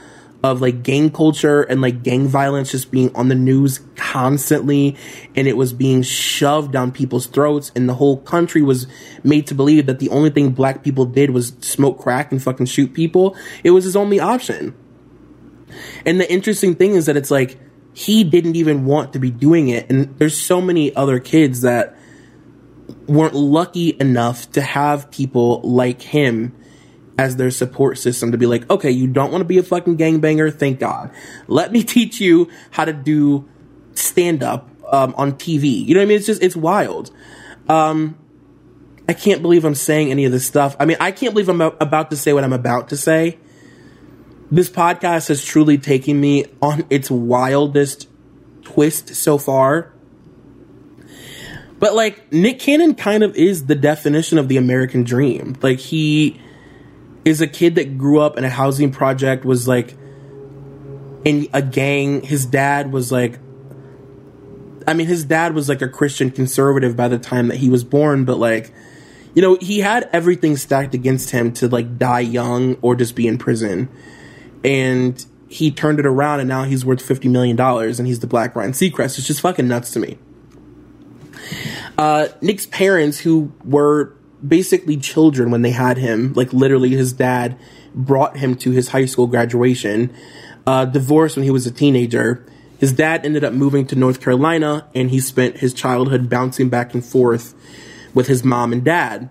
of 0.43 0.61
like 0.61 0.83
gang 0.83 1.09
culture 1.09 1.61
and 1.63 1.81
like 1.81 2.01
gang 2.01 2.27
violence 2.27 2.71
just 2.71 2.91
being 2.91 3.13
on 3.13 3.27
the 3.27 3.35
news 3.35 3.81
constantly 3.95 4.95
and 5.35 5.47
it 5.47 5.57
was 5.57 5.73
being 5.73 6.01
shoved 6.01 6.71
down 6.71 6.91
people's 6.91 7.25
throats 7.25 7.71
and 7.75 7.89
the 7.89 7.93
whole 7.93 8.17
country 8.17 8.61
was 8.61 8.87
made 9.23 9.45
to 9.47 9.53
believe 9.53 9.85
that 9.85 9.99
the 9.99 10.09
only 10.09 10.29
thing 10.29 10.51
black 10.51 10.81
people 10.81 11.05
did 11.05 11.31
was 11.31 11.49
smoke 11.59 11.99
crack 11.99 12.31
and 12.31 12.41
fucking 12.41 12.65
shoot 12.65 12.93
people. 12.93 13.35
It 13.63 13.71
was 13.71 13.83
his 13.83 13.97
only 13.97 14.19
option. 14.19 14.75
And 16.05 16.19
the 16.21 16.31
interesting 16.31 16.75
thing 16.75 16.95
is 16.95 17.05
that 17.07 17.17
it's 17.17 17.31
like 17.31 17.59
he 17.93 18.23
didn't 18.23 18.55
even 18.55 18.85
want 18.85 19.11
to 19.13 19.19
be 19.19 19.31
doing 19.31 19.67
it 19.67 19.89
and 19.89 20.17
there's 20.19 20.37
so 20.37 20.61
many 20.61 20.95
other 20.95 21.19
kids 21.19 21.61
that 21.61 21.97
weren't 23.07 23.35
lucky 23.35 23.97
enough 23.99 24.49
to 24.51 24.61
have 24.61 25.11
people 25.11 25.59
like 25.61 26.01
him 26.01 26.55
as 27.19 27.35
their 27.35 27.51
support 27.51 27.97
system 27.97 28.31
to 28.31 28.37
be 28.37 28.45
like, 28.45 28.67
okay, 28.69 28.89
you 28.89 29.05
don't 29.05 29.29
want 29.29 29.41
to 29.41 29.45
be 29.45 29.57
a 29.57 29.63
fucking 29.63 29.97
gangbanger, 29.97 30.57
thank 30.57 30.79
God. 30.79 31.11
Let 31.47 31.73
me 31.73 31.83
teach 31.95 32.21
you 32.21 32.49
how 32.71 32.85
to 32.85 32.93
do 32.93 33.47
stand 33.93 34.41
up 34.41 34.69
um, 34.89 35.13
on 35.17 35.33
TV. 35.33 35.85
You 35.85 35.95
know 35.95 35.99
what 35.99 36.03
I 36.03 36.07
mean? 36.07 36.17
It's 36.17 36.27
just, 36.27 36.41
it's 36.41 36.55
wild. 36.55 37.11
Um, 37.67 38.17
I 39.09 39.13
can't 39.13 39.41
believe 39.41 39.65
I'm 39.65 39.75
saying 39.75 40.11
any 40.11 40.23
of 40.23 40.31
this 40.31 40.45
stuff. 40.45 40.77
I 40.79 40.85
mean, 40.85 40.95
I 41.01 41.11
can't 41.11 41.33
believe 41.33 41.49
I'm 41.49 41.59
about 41.59 42.09
to 42.11 42.15
say 42.15 42.31
what 42.31 42.45
I'm 42.45 42.53
about 42.53 42.87
to 42.89 42.97
say. 42.97 43.37
This 44.49 44.69
podcast 44.69 45.27
has 45.27 45.43
truly 45.43 45.77
taken 45.77 46.21
me 46.21 46.45
on 46.61 46.85
its 46.89 47.11
wildest 47.11 48.07
twist 48.61 49.13
so 49.13 49.37
far. 49.37 49.91
But 51.79 51.95
like 51.95 52.31
Nick 52.31 52.59
Cannon 52.59 52.95
kind 52.95 53.23
of 53.23 53.35
is 53.35 53.65
the 53.65 53.75
definition 53.75 54.37
of 54.37 54.47
the 54.47 54.55
American 54.55 55.03
dream. 55.03 55.57
Like 55.61 55.79
he 55.79 56.39
is 57.25 57.41
a 57.41 57.47
kid 57.47 57.75
that 57.75 57.97
grew 57.97 58.19
up 58.19 58.37
in 58.37 58.43
a 58.43 58.49
housing 58.49 58.91
project, 58.91 59.45
was 59.45 59.67
like 59.67 59.95
in 61.25 61.47
a 61.53 61.61
gang. 61.61 62.21
His 62.21 62.45
dad 62.45 62.91
was 62.91 63.11
like, 63.11 63.39
I 64.87 64.93
mean, 64.93 65.07
his 65.07 65.23
dad 65.23 65.53
was 65.53 65.69
like 65.69 65.81
a 65.81 65.87
Christian 65.87 66.31
conservative 66.31 66.95
by 66.95 67.07
the 67.07 67.19
time 67.19 67.47
that 67.49 67.57
he 67.57 67.69
was 67.69 67.83
born, 67.83 68.25
but 68.25 68.37
like, 68.37 68.73
you 69.35 69.41
know, 69.41 69.57
he 69.61 69.79
had 69.79 70.09
everything 70.11 70.57
stacked 70.57 70.95
against 70.95 71.31
him 71.31 71.53
to 71.53 71.67
like 71.67 71.97
die 71.97 72.21
young 72.21 72.75
or 72.81 72.95
just 72.95 73.15
be 73.15 73.27
in 73.27 73.37
prison. 73.37 73.89
And 74.63 75.23
he 75.47 75.71
turned 75.71 75.99
it 75.99 76.05
around 76.05 76.39
and 76.39 76.49
now 76.49 76.63
he's 76.63 76.85
worth 76.85 76.99
$50 76.99 77.29
million 77.29 77.59
and 77.59 78.07
he's 78.07 78.19
the 78.19 78.27
Black 78.27 78.55
Ryan 78.55 78.71
Seacrest. 78.71 79.17
It's 79.17 79.27
just 79.27 79.41
fucking 79.41 79.67
nuts 79.67 79.91
to 79.91 79.99
me. 79.99 80.17
Uh, 81.97 82.29
Nick's 82.41 82.65
parents, 82.67 83.19
who 83.19 83.51
were 83.65 84.15
basically 84.47 84.97
children 84.97 85.51
when 85.51 85.61
they 85.61 85.71
had 85.71 85.97
him. 85.97 86.33
Like 86.33 86.53
literally, 86.53 86.89
his 86.89 87.13
dad 87.13 87.57
brought 87.93 88.37
him 88.37 88.55
to 88.55 88.71
his 88.71 88.89
high 88.89 89.05
school 89.05 89.27
graduation. 89.27 90.13
Uh, 90.67 90.85
divorced 90.85 91.35
when 91.35 91.43
he 91.43 91.49
was 91.49 91.65
a 91.65 91.71
teenager. 91.71 92.45
His 92.77 92.93
dad 92.93 93.25
ended 93.25 93.43
up 93.43 93.53
moving 93.53 93.87
to 93.87 93.95
North 93.95 94.21
Carolina, 94.21 94.87
and 94.93 95.09
he 95.09 95.19
spent 95.19 95.57
his 95.57 95.73
childhood 95.73 96.29
bouncing 96.29 96.69
back 96.69 96.93
and 96.93 97.03
forth 97.03 97.55
with 98.13 98.27
his 98.27 98.43
mom 98.43 98.71
and 98.71 98.83
dad. 98.83 99.29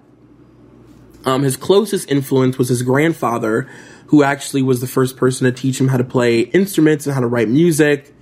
Um, 1.24 1.42
his 1.42 1.56
closest 1.56 2.10
influence 2.10 2.58
was 2.58 2.68
his 2.68 2.82
grandfather, 2.82 3.68
who 4.06 4.22
actually 4.22 4.62
was 4.62 4.80
the 4.80 4.86
first 4.86 5.16
person 5.16 5.44
to 5.44 5.52
teach 5.52 5.80
him 5.80 5.88
how 5.88 5.96
to 5.96 6.04
play 6.04 6.40
instruments 6.40 7.06
and 7.06 7.14
how 7.14 7.20
to 7.20 7.26
write 7.26 7.48
music. 7.48 8.14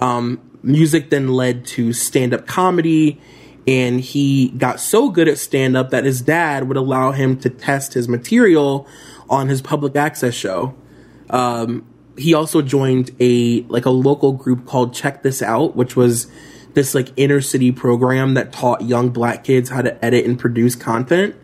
Um, 0.00 0.40
music 0.62 1.10
then 1.10 1.28
led 1.28 1.64
to 1.66 1.92
stand 1.92 2.34
up 2.34 2.46
comedy 2.46 3.20
and 3.66 4.00
he 4.00 4.48
got 4.50 4.80
so 4.80 5.10
good 5.10 5.28
at 5.28 5.38
stand 5.38 5.76
up 5.76 5.90
that 5.90 6.04
his 6.04 6.22
dad 6.22 6.68
would 6.68 6.76
allow 6.76 7.12
him 7.12 7.38
to 7.40 7.50
test 7.50 7.94
his 7.94 8.08
material 8.08 8.86
on 9.28 9.48
his 9.48 9.62
public 9.62 9.96
access 9.96 10.34
show. 10.34 10.74
Um, 11.28 11.86
he 12.16 12.34
also 12.34 12.62
joined 12.62 13.10
a 13.20 13.62
like 13.62 13.86
a 13.86 13.90
local 13.90 14.32
group 14.32 14.66
called 14.66 14.92
Check 14.92 15.22
This 15.22 15.42
Out, 15.42 15.76
which 15.76 15.96
was 15.96 16.26
this 16.74 16.94
like 16.94 17.08
inner 17.16 17.40
city 17.40 17.72
program 17.72 18.34
that 18.34 18.52
taught 18.52 18.82
young 18.82 19.10
black 19.10 19.44
kids 19.44 19.70
how 19.70 19.82
to 19.82 20.04
edit 20.04 20.24
and 20.24 20.38
produce 20.38 20.74
content. 20.74 21.34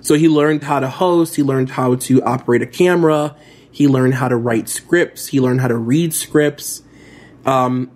So 0.00 0.14
he 0.14 0.28
learned 0.28 0.64
how 0.64 0.80
to 0.80 0.88
host, 0.88 1.36
he 1.36 1.42
learned 1.42 1.70
how 1.70 1.94
to 1.94 2.22
operate 2.22 2.62
a 2.62 2.66
camera, 2.66 3.36
he 3.70 3.86
learned 3.86 4.14
how 4.14 4.28
to 4.28 4.36
write 4.36 4.68
scripts, 4.68 5.28
he 5.28 5.40
learned 5.40 5.60
how 5.60 5.68
to 5.68 5.76
read 5.76 6.12
scripts. 6.12 6.82
Um, 7.46 7.90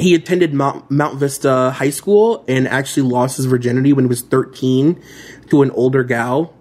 he 0.00 0.14
attended 0.14 0.54
Mount, 0.54 0.90
Monte 0.90 1.18
Vista 1.18 1.70
High 1.70 1.90
School 1.90 2.44
and 2.48 2.66
actually 2.66 3.08
lost 3.08 3.36
his 3.36 3.46
virginity 3.46 3.92
when 3.92 4.04
he 4.04 4.08
was 4.08 4.22
13 4.22 5.02
to 5.50 5.62
an 5.62 5.70
older 5.72 6.02
gal. 6.04 6.54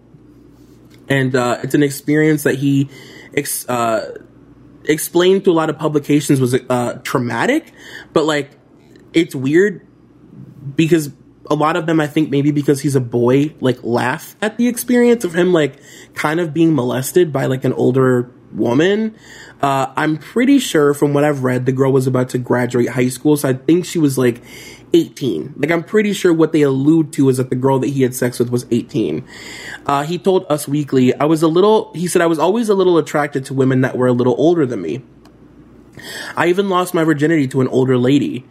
And 1.08 1.36
uh, 1.36 1.60
it's 1.64 1.74
an 1.74 1.84
experience 1.84 2.44
that 2.44 2.56
he 2.56 2.90
ex- 3.36 3.68
uh, 3.68 4.20
explained 4.86 5.46
to 5.46 5.52
a 5.52 5.54
lot 5.54 5.70
of 5.70 5.78
publications 5.78 6.40
was 6.40 6.54
uh, 6.54 7.00
traumatic, 7.04 7.72
but 8.14 8.26
like 8.26 8.52
it's 9.14 9.34
weird 9.34 9.86
because 10.76 11.12
a 11.50 11.56
lot 11.56 11.76
of 11.76 11.86
them, 11.88 12.00
I 12.00 12.08
think, 12.08 12.30
maybe 12.30 12.52
because 12.52 12.82
he's 12.82 12.96
a 12.96 13.02
boy, 13.02 13.56
like 13.60 13.84
laugh 13.84 14.36
at 14.42 14.58
the 14.58 14.68
experience 14.68 15.24
of 15.24 15.34
him 15.34 15.52
like 15.52 15.80
kind 16.14 16.40
of 16.40 16.54
being 16.54 16.76
molested 16.76 17.34
by 17.34 17.46
like 17.48 17.66
an 17.66 17.74
older 17.74 18.32
woman. 18.52 19.16
Uh, 19.62 19.92
I'm 19.96 20.18
pretty 20.18 20.60
sure 20.60 20.94
from 20.94 21.14
what 21.14 21.24
I've 21.24 21.44
read, 21.44 21.66
the 21.66 21.72
girl 21.72 21.92
was 21.92 22.08
about 22.08 22.30
to 22.30 22.38
graduate 22.38 22.90
high 22.90 23.10
school, 23.10 23.36
so 23.36 23.50
I 23.50 23.54
think 23.54 23.86
she 23.86 24.00
was 24.00 24.18
like 24.18 24.42
18. 24.94 25.56
Like, 25.58 25.72
I'm 25.72 25.84
pretty 25.84 26.14
sure 26.14 26.34
what 26.34 26.54
they 26.54 26.62
allude 26.62 27.12
to 27.14 27.28
is 27.30 27.38
that 27.38 27.50
the 27.50 27.56
girl 27.56 27.80
that 27.80 27.88
he 27.88 28.04
had 28.04 28.16
sex 28.16 28.40
with 28.40 28.50
was 28.50 28.66
18. 28.72 29.28
Uh, 29.86 30.04
he 30.04 30.18
told 30.18 30.46
Us 30.50 30.68
Weekly, 30.68 31.14
I 31.14 31.26
was 31.26 31.44
a 31.44 31.48
little, 31.48 31.92
he 31.94 32.08
said, 32.08 32.22
I 32.22 32.28
was 32.28 32.40
always 32.40 32.70
a 32.70 32.74
little 32.74 32.98
attracted 32.98 33.46
to 33.46 33.54
women 33.54 33.82
that 33.82 33.98
were 33.98 34.08
a 34.08 34.14
little 34.14 34.36
older 34.38 34.66
than 34.66 34.82
me. 34.82 35.02
I 36.38 36.48
even 36.48 36.70
lost 36.70 36.94
my 36.94 37.04
virginity 37.04 37.48
to 37.50 37.60
an 37.60 37.68
older 37.68 37.98
lady. 37.98 38.46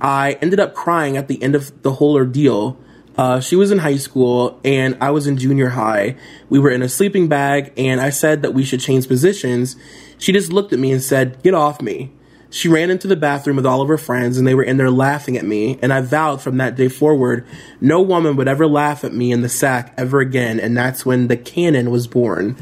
I 0.00 0.32
ended 0.42 0.60
up 0.60 0.74
crying 0.74 1.16
at 1.16 1.28
the 1.28 1.42
end 1.42 1.54
of 1.54 1.82
the 1.82 1.92
whole 1.92 2.14
ordeal 2.14 2.78
uh, 3.20 3.38
she 3.38 3.54
was 3.54 3.70
in 3.70 3.76
high 3.76 3.98
school 3.98 4.58
and 4.64 4.96
I 5.00 5.10
was 5.10 5.26
in 5.26 5.36
junior 5.36 5.68
high. 5.68 6.16
We 6.48 6.58
were 6.58 6.70
in 6.70 6.80
a 6.80 6.88
sleeping 6.88 7.28
bag 7.28 7.70
and 7.76 8.00
I 8.00 8.08
said 8.08 8.40
that 8.40 8.54
we 8.54 8.64
should 8.64 8.80
change 8.80 9.08
positions. 9.08 9.76
She 10.20 10.32
just 10.32 10.52
looked 10.52 10.72
at 10.72 10.78
me 10.78 10.92
and 10.92 11.02
said, 11.02 11.42
Get 11.42 11.54
off 11.54 11.82
me. 11.82 12.12
She 12.50 12.68
ran 12.68 12.90
into 12.90 13.08
the 13.08 13.16
bathroom 13.16 13.56
with 13.56 13.66
all 13.66 13.80
of 13.80 13.88
her 13.88 13.98
friends 13.98 14.36
and 14.36 14.46
they 14.46 14.54
were 14.54 14.62
in 14.62 14.76
there 14.76 14.90
laughing 14.90 15.36
at 15.36 15.44
me. 15.44 15.78
And 15.82 15.92
I 15.92 16.00
vowed 16.00 16.42
from 16.42 16.56
that 16.58 16.76
day 16.76 16.88
forward, 16.88 17.46
no 17.80 18.02
woman 18.02 18.36
would 18.36 18.48
ever 18.48 18.66
laugh 18.66 19.04
at 19.04 19.14
me 19.14 19.32
in 19.32 19.42
the 19.42 19.48
sack 19.48 19.94
ever 19.96 20.20
again. 20.20 20.58
And 20.58 20.76
that's 20.76 21.06
when 21.06 21.28
the 21.28 21.36
cannon 21.36 21.90
was 21.90 22.06
born. 22.06 22.56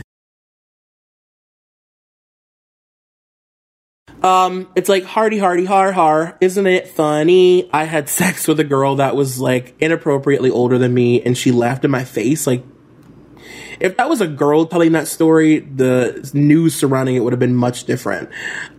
Um, 4.22 4.68
it's 4.74 4.88
like 4.88 5.04
hardy 5.04 5.38
hardy 5.38 5.64
har 5.64 5.92
har. 5.92 6.36
Isn't 6.40 6.66
it 6.66 6.88
funny? 6.88 7.70
I 7.72 7.84
had 7.84 8.08
sex 8.08 8.48
with 8.48 8.60
a 8.60 8.64
girl 8.64 8.96
that 8.96 9.16
was 9.16 9.40
like 9.40 9.74
inappropriately 9.80 10.50
older 10.50 10.76
than 10.76 10.92
me, 10.92 11.22
and 11.22 11.38
she 11.38 11.52
laughed 11.52 11.84
in 11.84 11.90
my 11.90 12.04
face. 12.04 12.46
Like, 12.46 12.64
if 13.80 13.97
that 13.97 14.08
was 14.08 14.20
a 14.20 14.26
girl 14.26 14.66
telling 14.66 14.92
that 14.92 15.08
story, 15.08 15.61
the 15.61 16.28
news 16.35 16.75
surrounding 16.75 17.16
it 17.16 17.20
would 17.20 17.32
have 17.32 17.40
been 17.40 17.54
much 17.54 17.85
different. 17.85 18.30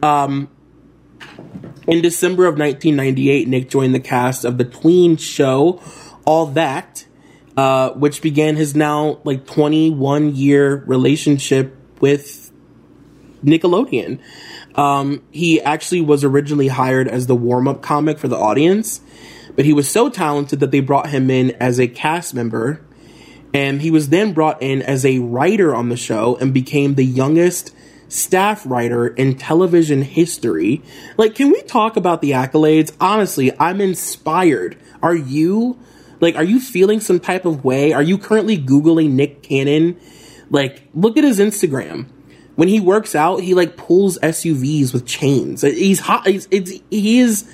Um, 0.02 0.50
in 1.88 2.02
December 2.02 2.46
of 2.46 2.58
1998, 2.58 3.48
Nick 3.48 3.70
joined 3.70 3.96
the 3.96 4.00
cast 4.00 4.46
of 4.46 4.58
the 4.58 4.66
tween 4.66 5.18
show 5.18 5.82
All 6.26 6.46
That, 6.48 7.06
uh, 7.58 7.92
which 7.92 8.22
began 8.22 8.56
his 8.56 8.76
now 8.76 9.20
like 9.24 9.46
21 9.46 10.36
year 10.36 10.84
relationship 10.86 11.76
with 12.00 12.52
Nickelodeon. 13.44 14.20
Um, 14.76 15.24
he 15.32 15.62
actually 15.62 16.02
was 16.02 16.24
originally 16.24 16.68
hired 16.68 17.08
as 17.08 17.28
the 17.28 17.36
warm 17.36 17.68
up 17.68 17.82
comic 17.82 18.20
for 18.20 18.28
the 18.28 18.38
audience, 18.38 19.02
but 19.56 19.66
he 19.66 19.74
was 19.74 19.90
so 19.90 20.10
talented 20.10 20.60
that 20.60 20.72
they 20.72 20.80
brought 20.80 21.10
him 21.10 21.30
in 21.30 21.52
as 21.52 21.80
a 21.80 21.88
cast 21.88 22.34
member. 22.34 22.86
And 23.54 23.82
he 23.82 23.92
was 23.92 24.10
then 24.10 24.34
brought 24.34 24.62
in 24.62 24.82
as 24.82 25.06
a 25.06 25.20
writer 25.20 25.74
on 25.74 25.90
the 25.90 25.98
show 25.98 26.38
and 26.38 26.54
became 26.54 26.96
the 26.96 27.06
youngest 27.06 27.74
staff 28.08 28.66
writer 28.66 29.08
in 29.08 29.36
television 29.36 30.02
history. 30.02 30.82
Like, 31.18 31.36
can 31.36 31.52
we 31.52 31.62
talk 31.64 31.96
about 31.96 32.22
the 32.22 32.32
accolades? 32.32 32.92
Honestly, 33.00 33.52
I'm 33.60 33.82
inspired. 33.82 34.78
Are 35.02 35.16
you? 35.16 35.80
Like, 36.20 36.36
are 36.36 36.44
you 36.44 36.60
feeling 36.60 37.00
some 37.00 37.20
type 37.20 37.46
of 37.46 37.64
way? 37.64 37.94
Are 37.94 38.04
you 38.04 38.18
currently 38.18 38.58
Googling 38.58 39.12
Nick 39.12 39.42
Cannon? 39.44 40.00
Like, 40.50 40.84
look 40.94 41.18
at 41.18 41.24
his 41.24 41.40
Instagram. 41.40 42.08
When 42.56 42.68
he 42.68 42.82
works 42.82 43.16
out, 43.16 43.38
he 43.42 43.54
like 43.54 43.78
pulls 43.78 44.20
SUVs 44.20 44.92
with 44.92 45.06
chains. 45.06 45.62
He's 45.62 46.02
hot. 46.02 46.28
He's, 46.28 46.46
he 46.52 47.20
is 47.20 47.50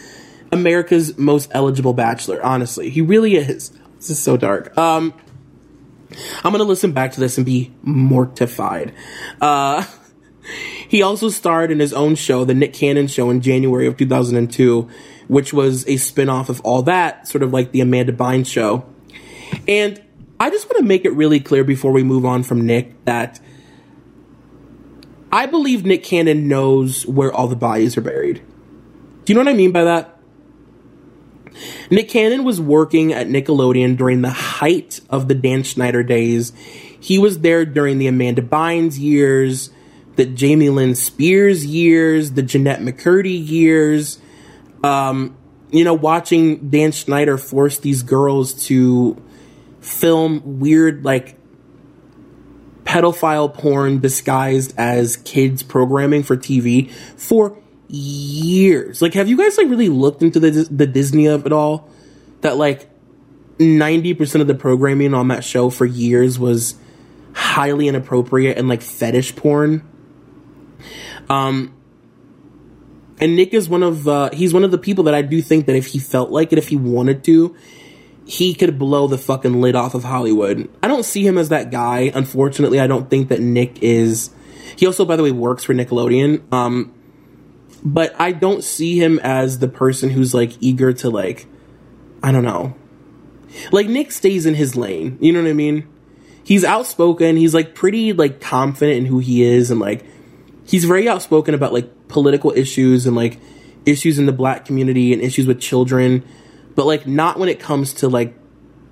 America's 0.52 1.16
most 1.18 1.52
eligible 1.54 1.94
bachelor. 1.94 2.44
Honestly, 2.44 2.90
he 2.90 3.02
really 3.02 3.36
is. 3.36 3.70
This 3.98 4.10
is 4.10 4.20
so 4.20 4.36
dark. 4.36 4.75
Um, 4.78 5.14
I'm 6.44 6.52
gonna 6.52 6.64
listen 6.64 6.92
back 6.92 7.14
to 7.14 7.20
this 7.20 7.38
and 7.38 7.46
be 7.46 7.74
mortified. 7.84 8.94
Uh, 9.42 9.86
he 10.88 11.02
also 11.02 11.30
starred 11.30 11.72
in 11.72 11.80
his 11.80 11.94
own 11.94 12.16
show, 12.16 12.46
The 12.46 12.54
Nick 12.54 12.74
Cannon 12.74 13.08
Show, 13.08 13.30
in 13.30 13.42
January 13.42 13.88
of 13.88 13.98
2002, 13.98 14.90
which 15.28 15.54
was 15.54 15.88
a 15.88 15.98
spin-off 15.98 16.50
of 16.50 16.62
all 16.62 16.84
that, 16.84 17.28
sort 17.28 17.44
of 17.44 17.52
like 17.52 17.72
the 17.72 17.82
Amanda 17.82 18.14
Bynes 18.14 18.48
show. 18.48 18.86
And 19.68 20.02
I 20.40 20.50
just 20.50 20.68
want 20.68 20.78
to 20.78 20.84
make 20.84 21.06
it 21.06 21.12
really 21.12 21.40
clear 21.40 21.64
before 21.64 21.92
we 21.92 22.04
move 22.04 22.26
on 22.26 22.44
from 22.44 22.66
Nick 22.66 23.06
that 23.06 23.40
I 25.32 25.46
believe 25.46 25.86
Nick 25.86 26.04
Cannon 26.04 26.48
knows 26.48 27.06
where 27.06 27.34
all 27.34 27.48
the 27.48 27.56
bodies 27.56 27.98
are 27.98 28.02
buried. 28.02 28.42
Do 29.26 29.34
you 29.34 29.36
know 29.36 29.44
what 29.44 29.54
I 29.54 29.58
mean 29.58 29.72
by 29.72 29.84
that? 29.86 30.15
Nick 31.90 32.10
Cannon 32.10 32.44
was 32.44 32.60
working 32.60 33.14
at 33.14 33.28
Nickelodeon 33.28 33.98
during 33.98 34.22
the 34.22 34.30
height 34.30 35.00
of 35.10 35.28
the 35.28 35.36
Dan 35.36 35.64
Schneider 35.64 36.04
days. 36.04 36.54
He 37.00 37.20
was 37.20 37.40
there 37.40 37.66
during 37.66 37.98
the 37.98 38.08
Amanda 38.08 38.42
Bynes 38.42 39.00
years, 39.00 39.70
the 40.16 40.26
Jamie 40.26 40.70
Lynn 40.70 40.96
Spears 40.96 41.66
years, 41.66 42.32
the 42.32 42.42
Jennette 42.42 42.80
McCurdy 42.80 43.48
years. 43.48 44.20
Um, 44.84 45.38
you 45.72 45.84
know, 45.84 45.94
watching 45.94 46.70
Dan 46.70 46.92
Schneider 46.92 47.38
force 47.38 47.80
these 47.80 48.04
girls 48.04 48.54
to 48.68 49.22
film 49.82 50.60
weird, 50.60 51.04
like, 51.04 51.38
pedophile 52.86 53.54
porn 53.54 54.00
disguised 54.00 54.74
as 54.78 55.18
kids 55.18 55.64
programming 55.64 56.24
for 56.24 56.38
TV 56.38 56.90
for 57.18 57.58
years. 57.88 59.01
Like, 59.01 59.13
have 59.13 59.27
you 59.27 59.38
guys, 59.38 59.58
like, 59.58 59.70
really 59.70 59.89
looked 59.89 60.22
into 60.22 60.39
the, 60.39 60.51
the 60.72 60.88
Disney 60.88 61.27
of 61.27 61.46
it 61.46 61.51
all? 61.51 61.90
That, 62.42 62.57
like, 62.57 62.90
90% 63.57 64.42
of 64.42 64.48
the 64.48 64.55
programming 64.55 65.14
on 65.14 65.29
that 65.29 65.44
show 65.44 65.70
for 65.70 65.86
years 65.86 66.38
was 66.38 66.75
highly 67.33 67.88
inappropriate 67.88 68.57
and, 68.57 68.68
like, 68.68 68.81
fetish 68.81 69.36
porn 69.36 69.83
um, 71.29 71.74
and 73.20 73.36
Nick 73.36 73.53
is 73.53 73.70
one 73.70 73.83
of 73.83 74.07
uh, 74.07 74.29
he's 74.33 74.53
one 74.53 74.64
of 74.64 74.72
the 74.72 74.77
people 74.77 75.05
that 75.05 75.14
I 75.14 75.22
do 75.22 75.42
think 75.42 75.66
that 75.68 75.75
if 75.75 75.88
he 75.88 76.00
felt 76.00 76.31
like 76.31 76.51
it, 76.51 76.57
if 76.57 76.68
he 76.68 76.75
wanted 76.75 77.24
to, 77.25 77.55
he 78.25 78.53
could 78.53 78.77
blow 78.77 79.07
the 79.07 79.18
fucking 79.18 79.62
lid 79.62 79.75
off 79.75 79.96
of 79.96 80.03
Hollywood. 80.03 80.70
I 80.83 80.88
don't 80.88 81.05
see 81.05 81.25
him 81.25 81.38
as 81.38 81.50
that 81.50 81.72
guy. 81.72 82.12
Unfortunately, 82.14 82.79
I 82.79 82.88
don't 82.88 83.10
think 83.10 83.29
that 83.29 83.40
Nick 83.40 83.81
is. 83.81 84.31
He 84.75 84.86
also, 84.86 85.05
by 85.05 85.16
the 85.16 85.24
way, 85.24 85.31
works 85.31 85.64
for 85.64 85.74
Nickelodeon. 85.74 86.51
Um, 86.51 86.94
but 87.86 88.20
I 88.20 88.32
don't 88.32 88.64
see 88.64 89.00
him 89.00 89.20
as 89.20 89.60
the 89.60 89.68
person 89.68 90.10
who's 90.10 90.34
like 90.34 90.54
eager 90.60 90.92
to 90.92 91.10
like, 91.12 91.46
I 92.24 92.32
don't 92.32 92.44
know. 92.44 92.76
Like 93.72 93.88
Nick 93.88 94.12
stays 94.12 94.48
in 94.48 94.56
his 94.56 94.76
lane. 94.76 95.20
You 95.22 95.32
know 95.32 95.44
what 95.44 95.50
I 95.50 95.54
mean? 95.54 95.88
He's 96.44 96.64
outspoken. 96.64 97.38
He's 97.38 97.54
like 97.54 97.76
pretty 97.76 98.12
like 98.12 98.42
confident 98.42 98.98
in 98.98 99.06
who 99.06 99.20
he 99.20 99.44
is 99.44 99.70
and 99.70 99.80
like 99.80 100.04
he's 100.66 100.84
very 100.84 101.08
outspoken 101.08 101.54
about 101.54 101.74
like 101.74 102.08
political 102.08 102.52
issues 102.56 103.06
and 103.06 103.16
like 103.16 103.40
issues 103.86 104.18
in 104.18 104.26
the 104.26 104.34
black 104.34 104.66
community 104.66 105.14
and 105.14 105.22
issues 105.22 105.46
with 105.46 105.62
children, 105.62 106.26
but 106.74 106.88
like 106.88 107.06
not 107.06 107.38
when 107.38 107.50
it 107.50 107.60
comes 107.60 107.94
to 107.94 108.10
like 108.10 108.36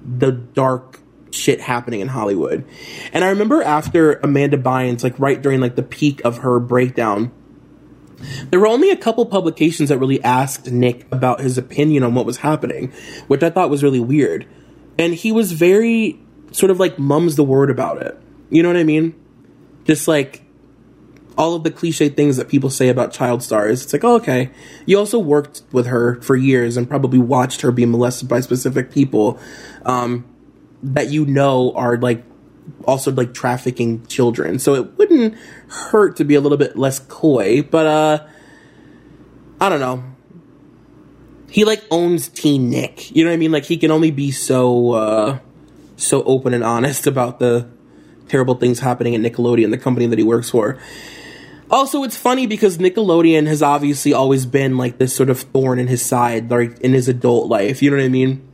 the 0.06 0.32
dark 0.32 1.00
shit 1.32 1.60
happening 1.60 2.00
in 2.00 2.08
Hollywood. 2.08 2.64
And 3.12 3.24
I 3.24 3.30
remember 3.30 3.64
after 3.64 4.14
Amanda 4.14 4.58
Bynes, 4.58 5.04
like 5.04 5.18
right 5.18 5.42
during 5.42 5.62
like 5.62 5.76
the 5.76 5.84
peak 5.84 6.22
of 6.24 6.40
her 6.40 6.60
breakdown, 6.60 7.32
there 8.50 8.60
were 8.60 8.68
only 8.68 8.90
a 8.90 8.96
couple 8.96 9.26
publications 9.26 9.90
that 9.90 9.98
really 9.98 10.24
asked 10.24 10.72
Nick 10.72 11.06
about 11.12 11.40
his 11.40 11.58
opinion 11.58 12.04
on 12.04 12.14
what 12.16 12.26
was 12.26 12.38
happening, 12.38 12.92
which 13.28 13.44
I 13.44 13.50
thought 13.50 13.70
was 13.70 13.84
really 13.84 14.00
weird. 14.00 14.48
And 14.98 15.14
he 15.14 15.32
was 15.32 15.52
very 15.52 16.20
sort 16.52 16.70
of 16.70 16.80
like 16.80 17.00
mums 17.00 17.36
the 17.36 17.44
word 17.44 17.70
about 17.70 18.02
it. 18.02 18.18
You 18.50 18.64
know 18.64 18.70
what 18.70 18.78
I 18.78 18.84
mean? 18.84 19.16
Just 19.86 20.08
like 20.08 20.44
all 21.38 21.56
of 21.56 21.64
the 21.64 21.72
cliche 21.72 22.10
things 22.10 22.38
that 22.38 22.48
people 22.48 22.70
say 22.70 22.90
about 22.90 23.12
child 23.12 23.42
stars. 23.42 23.84
It's 23.84 23.94
like, 23.94 24.04
oh, 24.04 24.16
okay. 24.16 24.52
You 24.86 25.00
also 25.00 25.18
worked 25.18 25.64
with 25.72 25.88
her 25.88 26.22
for 26.22 26.36
years 26.36 26.78
and 26.78 26.88
probably 26.88 27.20
watched 27.20 27.62
her 27.62 27.72
be 27.72 27.86
molested 27.86 28.30
by 28.30 28.40
specific 28.42 28.92
people 28.92 29.40
um, 29.86 30.26
that 30.84 31.10
you 31.10 31.26
know 31.26 31.74
are 31.76 31.98
like 31.98 32.24
also 32.86 33.12
like 33.12 33.34
trafficking 33.34 34.06
children. 34.08 34.60
So 34.60 34.76
it 34.76 34.98
wouldn't 34.98 35.36
hurt 35.68 36.18
to 36.18 36.26
be 36.26 36.36
a 36.36 36.42
little 36.42 36.58
bit 36.58 36.78
less 36.78 37.00
coy, 37.00 37.62
but 37.62 37.86
uh 37.86 38.28
I 39.60 39.70
don't 39.70 39.80
know. 39.80 40.04
He 41.50 41.66
like 41.66 41.84
owns 41.92 42.30
Teen 42.30 42.70
Nick. 42.70 43.16
You 43.16 43.24
know 43.24 43.30
what 43.30 43.36
I 43.36 43.38
mean? 43.38 43.52
Like 43.52 43.66
he 43.66 43.78
can 43.78 43.92
only 43.92 44.12
be 44.12 44.32
so 44.32 44.92
uh 44.94 45.40
so 45.96 46.24
open 46.24 46.54
and 46.54 46.64
honest 46.64 47.08
about 47.08 47.40
the 47.40 47.70
terrible 48.28 48.56
things 48.56 48.80
happening 48.80 49.16
at 49.16 49.22
Nickelodeon, 49.22 49.72
the 49.72 49.78
company 49.78 50.08
that 50.08 50.18
he 50.18 50.24
works 50.24 50.50
for. 50.50 50.80
Also, 51.70 52.04
it's 52.04 52.18
funny 52.18 52.46
because 52.46 52.78
Nickelodeon 52.78 53.48
has 53.48 53.64
obviously 53.64 54.14
always 54.14 54.46
been 54.46 54.78
like 54.78 55.00
this 55.00 55.16
sort 55.16 55.30
of 55.30 55.40
thorn 55.40 55.80
in 55.80 55.88
his 55.88 56.04
side, 56.04 56.52
like 56.52 56.80
in 56.82 56.94
his 56.94 57.08
adult 57.08 57.48
life. 57.48 57.82
You 57.82 57.90
know 57.90 57.98
what 57.98 58.04
I 58.04 58.10
mean? 58.10 58.48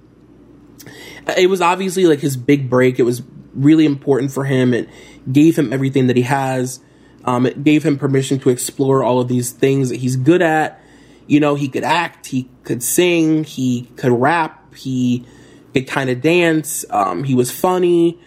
It 1.38 1.50
was 1.50 1.60
obviously 1.60 2.06
like 2.06 2.20
his 2.20 2.38
big 2.38 2.70
break. 2.70 2.98
It 2.98 3.04
was 3.04 3.22
really 3.54 3.86
important 3.86 4.32
for 4.32 4.46
him. 4.46 4.74
It 4.74 4.90
gave 5.32 5.58
him 5.58 5.74
everything 5.74 6.08
that 6.08 6.16
he 6.16 6.24
has. 6.24 6.80
Um, 7.26 7.46
it 7.46 7.64
gave 7.64 7.84
him 7.84 7.98
permission 7.98 8.40
to 8.40 8.50
explore 8.50 9.04
all 9.04 9.20
of 9.20 9.28
these 9.28 9.52
things 9.52 9.90
that 9.90 9.98
he's 9.98 10.16
good 10.16 10.42
at. 10.42 10.82
You 11.28 11.40
know, 11.40 11.56
he 11.56 11.68
could 11.68 11.84
act, 11.84 12.28
he 12.28 12.50
could 12.64 12.82
sing, 12.82 13.44
he 13.44 13.84
could 13.98 14.12
rap, 14.12 14.74
he 14.74 15.26
could 15.74 15.88
kind 15.88 16.10
of 16.10 16.22
dance. 16.22 16.86
Um, 16.90 17.24
he 17.24 17.36
was 17.36 17.52
funny. 17.52 18.20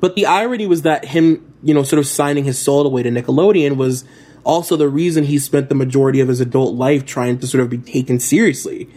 But 0.00 0.14
the 0.14 0.26
irony 0.26 0.66
was 0.66 0.82
that 0.82 1.04
him, 1.04 1.54
you 1.62 1.74
know, 1.74 1.82
sort 1.82 1.98
of 1.98 2.06
signing 2.06 2.44
his 2.44 2.58
soul 2.58 2.86
away 2.86 3.02
to 3.02 3.10
Nickelodeon 3.10 3.76
was 3.76 4.04
also 4.44 4.76
the 4.76 4.88
reason 4.88 5.24
he 5.24 5.38
spent 5.38 5.68
the 5.68 5.74
majority 5.74 6.20
of 6.20 6.28
his 6.28 6.40
adult 6.40 6.74
life 6.74 7.04
trying 7.04 7.38
to 7.40 7.46
sort 7.46 7.62
of 7.62 7.68
be 7.68 7.78
taken 7.78 8.20
seriously. 8.20 8.88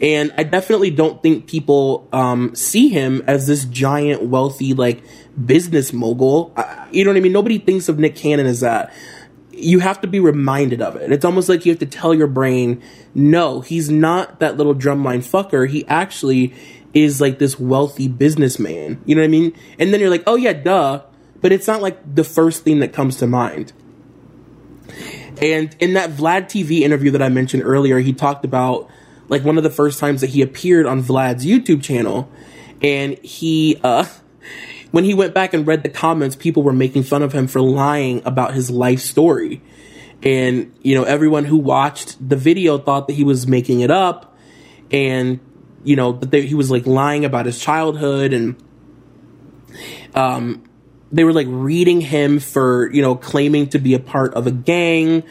And 0.00 0.32
I 0.36 0.42
definitely 0.42 0.90
don't 0.90 1.22
think 1.22 1.46
people 1.46 2.08
um, 2.12 2.54
see 2.54 2.88
him 2.88 3.22
as 3.26 3.46
this 3.46 3.64
giant, 3.64 4.22
wealthy, 4.22 4.74
like 4.74 5.02
business 5.42 5.92
mogul. 5.92 6.52
I, 6.56 6.86
you 6.90 7.04
know 7.04 7.10
what 7.10 7.16
I 7.16 7.20
mean? 7.20 7.32
Nobody 7.32 7.58
thinks 7.58 7.88
of 7.88 7.98
Nick 7.98 8.14
Cannon 8.14 8.46
as 8.46 8.60
that. 8.60 8.92
You 9.52 9.78
have 9.78 10.02
to 10.02 10.06
be 10.06 10.20
reminded 10.20 10.82
of 10.82 10.96
it. 10.96 11.12
It's 11.12 11.24
almost 11.24 11.48
like 11.48 11.64
you 11.64 11.72
have 11.72 11.78
to 11.78 11.86
tell 11.86 12.12
your 12.12 12.26
brain, 12.26 12.82
no, 13.14 13.62
he's 13.62 13.88
not 13.88 14.40
that 14.40 14.58
little 14.58 14.74
drumline 14.74 15.20
fucker. 15.20 15.66
He 15.68 15.86
actually 15.88 16.52
is 16.92 17.20
like 17.20 17.38
this 17.38 17.58
wealthy 17.58 18.06
businessman. 18.06 19.02
You 19.06 19.14
know 19.14 19.22
what 19.22 19.26
I 19.26 19.28
mean? 19.28 19.54
And 19.78 19.94
then 19.94 20.00
you're 20.00 20.10
like, 20.10 20.24
oh 20.26 20.36
yeah, 20.36 20.52
duh. 20.52 21.02
But 21.40 21.52
it's 21.52 21.66
not 21.66 21.80
like 21.80 22.14
the 22.14 22.24
first 22.24 22.64
thing 22.64 22.80
that 22.80 22.92
comes 22.92 23.16
to 23.18 23.26
mind. 23.26 23.72
And 25.40 25.74
in 25.80 25.94
that 25.94 26.10
Vlad 26.10 26.44
TV 26.44 26.80
interview 26.80 27.10
that 27.12 27.22
I 27.22 27.28
mentioned 27.28 27.62
earlier, 27.62 27.98
he 27.98 28.12
talked 28.12 28.44
about 28.44 28.90
like 29.28 29.44
one 29.44 29.56
of 29.56 29.64
the 29.64 29.70
first 29.70 29.98
times 29.98 30.20
that 30.20 30.30
he 30.30 30.42
appeared 30.42 30.86
on 30.86 31.02
Vlad's 31.02 31.44
YouTube 31.44 31.82
channel. 31.82 32.30
And 32.82 33.18
he, 33.18 33.80
uh, 33.82 34.06
when 34.90 35.04
he 35.04 35.14
went 35.14 35.34
back 35.34 35.54
and 35.54 35.66
read 35.66 35.82
the 35.82 35.88
comments, 35.88 36.36
people 36.36 36.62
were 36.62 36.72
making 36.72 37.02
fun 37.02 37.22
of 37.22 37.32
him 37.32 37.46
for 37.46 37.60
lying 37.60 38.22
about 38.24 38.54
his 38.54 38.70
life 38.70 39.00
story. 39.00 39.62
And, 40.22 40.74
you 40.82 40.94
know, 40.94 41.04
everyone 41.04 41.44
who 41.44 41.56
watched 41.56 42.16
the 42.26 42.36
video 42.36 42.78
thought 42.78 43.06
that 43.08 43.14
he 43.14 43.24
was 43.24 43.46
making 43.46 43.80
it 43.80 43.90
up 43.90 44.36
and, 44.90 45.40
you 45.84 45.94
know, 45.94 46.12
that 46.12 46.30
they, 46.30 46.46
he 46.46 46.54
was 46.54 46.70
like 46.70 46.86
lying 46.86 47.24
about 47.24 47.46
his 47.46 47.60
childhood 47.60 48.32
and, 48.32 48.56
um, 50.14 50.64
they 51.12 51.22
were 51.22 51.32
like 51.32 51.46
reading 51.48 52.00
him 52.00 52.40
for, 52.40 52.90
you 52.92 53.02
know, 53.02 53.14
claiming 53.14 53.68
to 53.68 53.78
be 53.78 53.94
a 53.94 53.98
part 53.98 54.34
of 54.34 54.46
a 54.46 54.50
gang, 54.50 55.22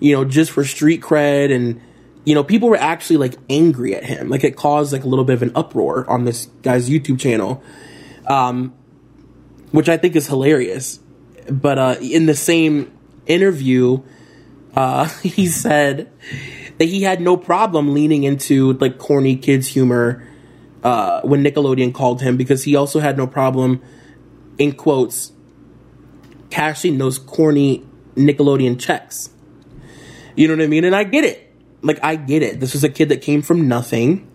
you 0.00 0.16
know, 0.16 0.24
just 0.24 0.50
for 0.50 0.64
street 0.64 1.02
cred 1.02 1.54
and, 1.54 1.80
you 2.24 2.34
know, 2.34 2.44
people 2.44 2.68
were 2.68 2.76
actually 2.76 3.16
like 3.16 3.34
angry 3.48 3.94
at 3.94 4.04
him. 4.04 4.28
Like 4.28 4.44
it 4.44 4.56
caused 4.56 4.92
like 4.92 5.04
a 5.04 5.08
little 5.08 5.24
bit 5.24 5.34
of 5.34 5.42
an 5.42 5.52
uproar 5.54 6.08
on 6.08 6.24
this 6.24 6.46
guy's 6.62 6.88
YouTube 6.88 7.18
channel, 7.18 7.62
um, 8.26 8.74
which 9.72 9.88
I 9.88 9.96
think 9.96 10.16
is 10.16 10.26
hilarious. 10.26 11.00
But 11.50 11.78
uh, 11.78 11.96
in 12.00 12.26
the 12.26 12.34
same 12.34 12.92
interview, 13.26 14.02
uh, 14.74 15.04
he 15.22 15.46
said 15.46 16.10
that 16.78 16.84
he 16.84 17.02
had 17.02 17.20
no 17.20 17.36
problem 17.36 17.94
leaning 17.94 18.24
into 18.24 18.74
like 18.74 18.98
corny 18.98 19.36
kids 19.36 19.68
humor 19.68 20.26
uh, 20.82 21.20
when 21.22 21.42
Nickelodeon 21.42 21.92
called 21.92 22.22
him 22.22 22.36
because 22.36 22.64
he 22.64 22.76
also 22.76 23.00
had 23.00 23.16
no 23.16 23.26
problem, 23.26 23.82
in 24.58 24.72
quotes, 24.72 25.32
cashing 26.50 26.98
those 26.98 27.18
corny 27.18 27.84
Nickelodeon 28.14 28.78
checks. 28.78 29.30
You 30.36 30.48
know 30.48 30.56
what 30.56 30.64
I 30.64 30.66
mean? 30.68 30.84
And 30.84 30.94
I 30.94 31.04
get 31.04 31.24
it 31.24 31.49
like 31.82 31.98
I 32.02 32.16
get 32.16 32.42
it. 32.42 32.60
This 32.60 32.72
was 32.72 32.84
a 32.84 32.88
kid 32.88 33.08
that 33.08 33.22
came 33.22 33.42
from 33.42 33.68
nothing 33.68 34.30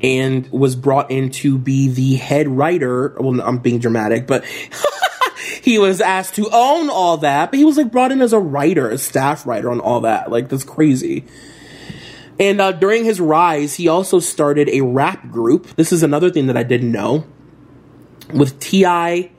and 0.00 0.50
was 0.50 0.76
brought 0.76 1.10
in 1.10 1.30
to 1.30 1.58
be 1.58 1.88
the 1.88 2.16
head 2.16 2.48
writer. 2.48 3.16
Well, 3.18 3.40
I'm 3.40 3.58
being 3.58 3.78
dramatic, 3.78 4.26
but 4.26 4.44
he 5.62 5.78
was 5.78 6.00
asked 6.00 6.34
to 6.36 6.48
own 6.52 6.90
all 6.90 7.18
that, 7.18 7.50
but 7.50 7.58
he 7.58 7.64
was 7.64 7.76
like 7.76 7.90
brought 7.90 8.12
in 8.12 8.20
as 8.20 8.32
a 8.32 8.38
writer, 8.38 8.90
a 8.90 8.98
staff 8.98 9.46
writer 9.46 9.70
on 9.70 9.80
all 9.80 10.00
that. 10.02 10.30
Like 10.30 10.48
that's 10.48 10.64
crazy. 10.64 11.24
And 12.38 12.60
uh, 12.60 12.72
during 12.72 13.04
his 13.04 13.20
rise, 13.20 13.74
he 13.74 13.86
also 13.86 14.18
started 14.18 14.68
a 14.68 14.80
rap 14.80 15.30
group. 15.30 15.68
This 15.76 15.92
is 15.92 16.02
another 16.02 16.30
thing 16.30 16.48
that 16.48 16.56
I 16.56 16.64
didn't 16.64 16.90
know 16.90 17.24
with 18.32 18.58
T.I. 18.58 19.30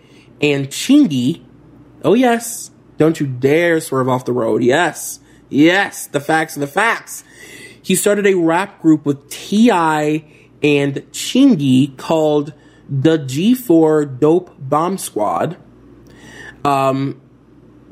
and 0.42 0.68
Chingy. 0.70 1.44
Oh 2.04 2.14
yes, 2.14 2.72
don't 2.98 3.20
you 3.20 3.28
dare 3.28 3.82
swerve 3.82 4.08
off 4.08 4.26
the 4.26 4.32
road. 4.32 4.64
Yes. 4.64 5.20
Yes, 5.50 6.08
the 6.08 6.20
facts 6.20 6.58
are 6.58 6.62
the 6.62 6.68
facts. 6.68 7.24
He 7.82 7.96
started 7.96 8.26
a 8.26 8.34
rap 8.34 8.82
group 8.82 9.06
with 9.06 9.30
T.I. 9.30 10.26
and 10.64 10.96
Chingy 11.12 11.96
called 11.98 12.54
the 12.90 13.18
G4 13.18 14.20
Dope 14.20 14.56
Bomb 14.58 14.98
Squad. 14.98 15.58
Um, 16.64 17.22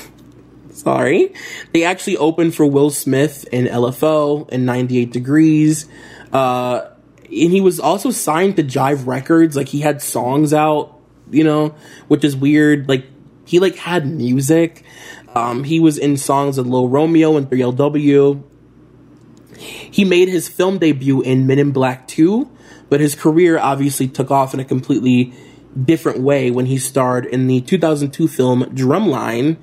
sorry. 0.70 1.35
They 1.72 1.85
actually 1.85 2.16
opened 2.16 2.55
for 2.55 2.66
Will 2.66 2.90
Smith 2.90 3.46
and 3.53 3.66
LFO 3.66 4.49
and 4.51 4.64
98 4.64 5.12
Degrees. 5.12 5.87
Uh, 6.33 6.88
and 7.25 7.53
he 7.53 7.61
was 7.61 7.81
also 7.81 8.11
signed 8.11 8.57
to 8.57 8.62
Jive 8.62 9.07
Records. 9.07 9.57
Like 9.57 9.68
he 9.68 9.81
had 9.81 10.01
songs 10.01 10.53
out, 10.53 10.99
you 11.31 11.44
know, 11.44 11.75
which 12.09 12.25
is 12.25 12.37
weird. 12.37 12.88
Like 12.88 13.07
he 13.44 13.59
like 13.59 13.77
had 13.77 14.07
music. 14.07 14.85
Um, 15.37 15.64
he 15.64 15.81
was 15.81 15.99
in 15.99 16.16
songs 16.16 16.57
of 16.57 16.66
Lil 16.66 16.88
Romeo 16.88 17.37
and 17.37 17.46
3LW. 17.51 18.42
He 19.59 20.03
made 20.03 20.29
his 20.29 20.49
film 20.49 20.79
debut 20.79 21.20
in 21.20 21.46
Men 21.46 21.59
in 21.59 21.72
Black 21.72 22.09
2, 22.09 22.51
but 22.88 23.01
his 23.01 23.14
career 23.14 23.59
obviously 23.59 24.09
took 24.09 24.31
off 24.31 24.55
in 24.55 24.61
a 24.61 24.64
completely 24.64 25.35
different 25.85 26.20
way 26.20 26.51
when 26.51 26.64
he 26.64 26.79
starred 26.79 27.27
in 27.27 27.49
the 27.49 27.61
2002 27.61 28.29
film 28.29 28.64
Drumline, 28.75 29.59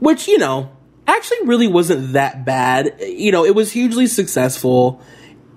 which, 0.00 0.26
you 0.26 0.36
know, 0.36 0.68
actually 1.06 1.46
really 1.46 1.68
wasn't 1.68 2.14
that 2.14 2.44
bad. 2.44 2.96
You 3.00 3.30
know, 3.30 3.44
it 3.44 3.54
was 3.54 3.70
hugely 3.70 4.08
successful, 4.08 5.00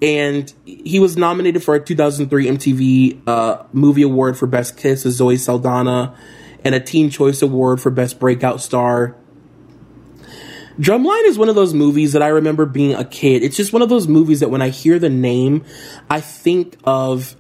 and 0.04 0.54
he 0.66 1.00
was 1.00 1.18
nominated 1.18 1.64
for 1.64 1.74
a 1.74 1.84
2003 1.84 2.46
MTV 2.46 3.28
uh, 3.28 3.64
Movie 3.74 4.04
Award 4.04 4.38
for 4.38 4.46
Best 4.46 4.78
Kiss 4.78 5.04
as 5.04 5.16
Zoe 5.16 5.38
Saldana 5.38 6.16
and 6.64 6.76
a 6.76 6.80
Teen 6.80 7.10
Choice 7.10 7.42
Award 7.42 7.82
for 7.82 7.90
Best 7.90 8.20
Breakout 8.20 8.62
Star. 8.62 9.18
Drumline 10.80 11.26
is 11.26 11.38
one 11.38 11.50
of 11.50 11.56
those 11.56 11.74
movies 11.74 12.14
that 12.14 12.22
I 12.22 12.28
remember 12.28 12.66
being 12.66 12.94
a 12.94 13.06
kid. 13.06 13.44
It's 13.44 13.58
just 13.58 13.74
one 13.74 13.82
of 13.82 13.90
those 13.90 14.08
movies 14.08 14.40
that 14.40 14.50
when 14.50 14.62
I 14.62 14.70
hear 14.70 15.00
the 15.00 15.10
name, 15.10 15.66
I 16.10 16.22
think 16.22 16.78
of 16.84 17.36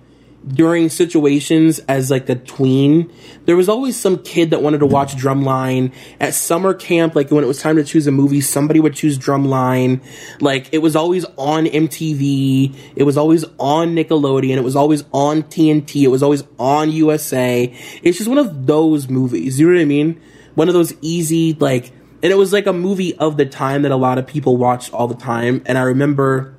during 0.48 0.90
situations 0.90 1.80
as 1.80 2.10
like 2.10 2.28
a 2.30 2.36
tween, 2.36 3.12
there 3.46 3.56
was 3.56 3.70
always 3.70 4.00
some 4.00 4.18
kid 4.24 4.50
that 4.50 4.62
wanted 4.62 4.80
to 4.80 4.86
watch 4.86 5.16
Drumline 5.16 5.94
at 6.20 6.34
summer 6.34 6.74
camp. 6.74 7.16
Like 7.16 7.30
when 7.32 7.44
it 7.44 7.48
was 7.48 7.62
time 7.62 7.76
to 7.76 7.84
choose 7.84 8.08
a 8.08 8.12
movie, 8.12 8.42
somebody 8.42 8.80
would 8.80 8.96
choose 8.96 9.18
Drumline. 9.18 10.02
Like 10.42 10.70
it 10.74 10.80
was 10.80 10.96
always 10.96 11.26
on 11.38 11.66
MTV. 11.66 12.76
It 12.96 13.04
was 13.04 13.18
always 13.18 13.46
on 13.60 13.96
Nickelodeon. 13.96 14.58
It 14.58 14.64
was 14.64 14.76
always 14.76 15.04
on 15.14 15.44
TNT. 15.44 16.04
It 16.04 16.10
was 16.10 16.24
always 16.24 16.44
on 16.58 16.92
USA. 16.92 17.72
It's 18.02 18.18
just 18.18 18.30
one 18.30 18.40
of 18.40 18.66
those 18.66 19.10
movies. 19.10 19.60
You 19.60 19.68
know 19.68 19.74
what 19.74 19.82
I 19.82 19.86
mean? 19.86 20.22
One 20.56 20.68
of 20.68 20.74
those 20.74 20.94
easy, 21.02 21.54
like, 21.54 21.94
and 22.24 22.32
it 22.32 22.38
was 22.38 22.54
like 22.54 22.68
a 22.68 22.74
movie 22.74 23.16
of 23.16 23.38
the 23.38 23.46
time 23.46 23.82
that 23.82 23.92
a 23.92 23.96
lot 23.96 24.18
of 24.18 24.28
people 24.28 24.58
watched 24.58 24.94
all 24.94 25.08
the 25.08 25.16
time. 25.16 25.64
And 25.66 25.78
I 25.78 25.82
remember 25.82 26.56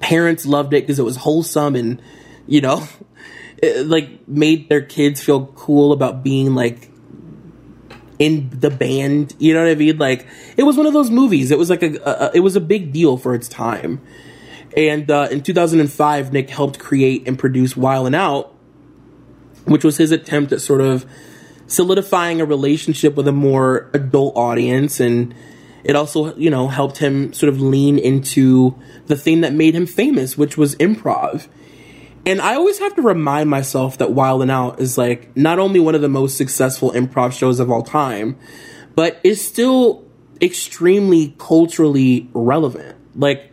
parents 0.00 0.46
loved 0.46 0.72
it 0.74 0.82
because 0.82 0.98
it 0.98 1.04
was 1.04 1.16
wholesome 1.16 1.74
and, 1.74 2.00
you 2.46 2.60
know, 2.60 2.86
it, 3.58 3.86
like 3.86 4.28
made 4.28 4.68
their 4.68 4.82
kids 4.82 5.20
feel 5.20 5.46
cool 5.46 5.92
about 5.92 6.22
being 6.22 6.54
like 6.54 6.90
in 8.20 8.48
the 8.50 8.70
band. 8.70 9.34
You 9.40 9.54
know 9.54 9.64
what 9.64 9.70
I 9.70 9.74
mean? 9.74 9.98
Like 9.98 10.26
it 10.56 10.62
was 10.62 10.76
one 10.76 10.86
of 10.86 10.92
those 10.92 11.10
movies. 11.10 11.50
It 11.50 11.58
was 11.58 11.68
like 11.68 11.82
a, 11.82 11.96
a 12.04 12.30
it 12.34 12.40
was 12.40 12.54
a 12.54 12.60
big 12.60 12.92
deal 12.92 13.16
for 13.16 13.34
its 13.34 13.48
time. 13.48 14.00
And 14.76 15.10
uh, 15.10 15.28
in 15.30 15.42
2005, 15.42 16.32
Nick 16.32 16.50
helped 16.50 16.78
create 16.78 17.26
and 17.26 17.36
produce 17.36 17.76
Wild 17.76 18.06
'N 18.06 18.14
Out, 18.14 18.54
which 19.64 19.82
was 19.82 19.96
his 19.96 20.12
attempt 20.12 20.52
at 20.52 20.60
sort 20.60 20.80
of 20.80 21.04
solidifying 21.68 22.40
a 22.40 22.44
relationship 22.44 23.14
with 23.14 23.28
a 23.28 23.32
more 23.32 23.88
adult 23.94 24.36
audience. 24.36 24.98
And 24.98 25.34
it 25.84 25.94
also 25.94 26.34
you 26.36 26.50
know 26.50 26.68
helped 26.68 26.98
him 26.98 27.32
sort 27.32 27.48
of 27.48 27.60
lean 27.60 27.98
into 27.98 28.76
the 29.06 29.16
thing 29.16 29.42
that 29.42 29.52
made 29.52 29.74
him 29.74 29.86
famous 29.86 30.36
which 30.36 30.56
was 30.56 30.74
improv. 30.76 31.46
And 32.26 32.42
i 32.42 32.54
always 32.54 32.78
have 32.78 32.94
to 32.96 33.02
remind 33.02 33.48
myself 33.48 33.98
that 33.98 34.12
wild 34.12 34.42
'n 34.42 34.50
out 34.50 34.80
is 34.80 34.98
like 34.98 35.34
not 35.36 35.58
only 35.58 35.80
one 35.80 35.94
of 35.94 36.02
the 36.02 36.08
most 36.08 36.36
successful 36.36 36.90
improv 36.92 37.32
shows 37.32 37.60
of 37.60 37.70
all 37.70 37.82
time 37.82 38.36
but 38.94 39.20
is 39.22 39.40
still 39.40 40.04
extremely 40.42 41.34
culturally 41.38 42.28
relevant. 42.32 42.96
Like 43.14 43.52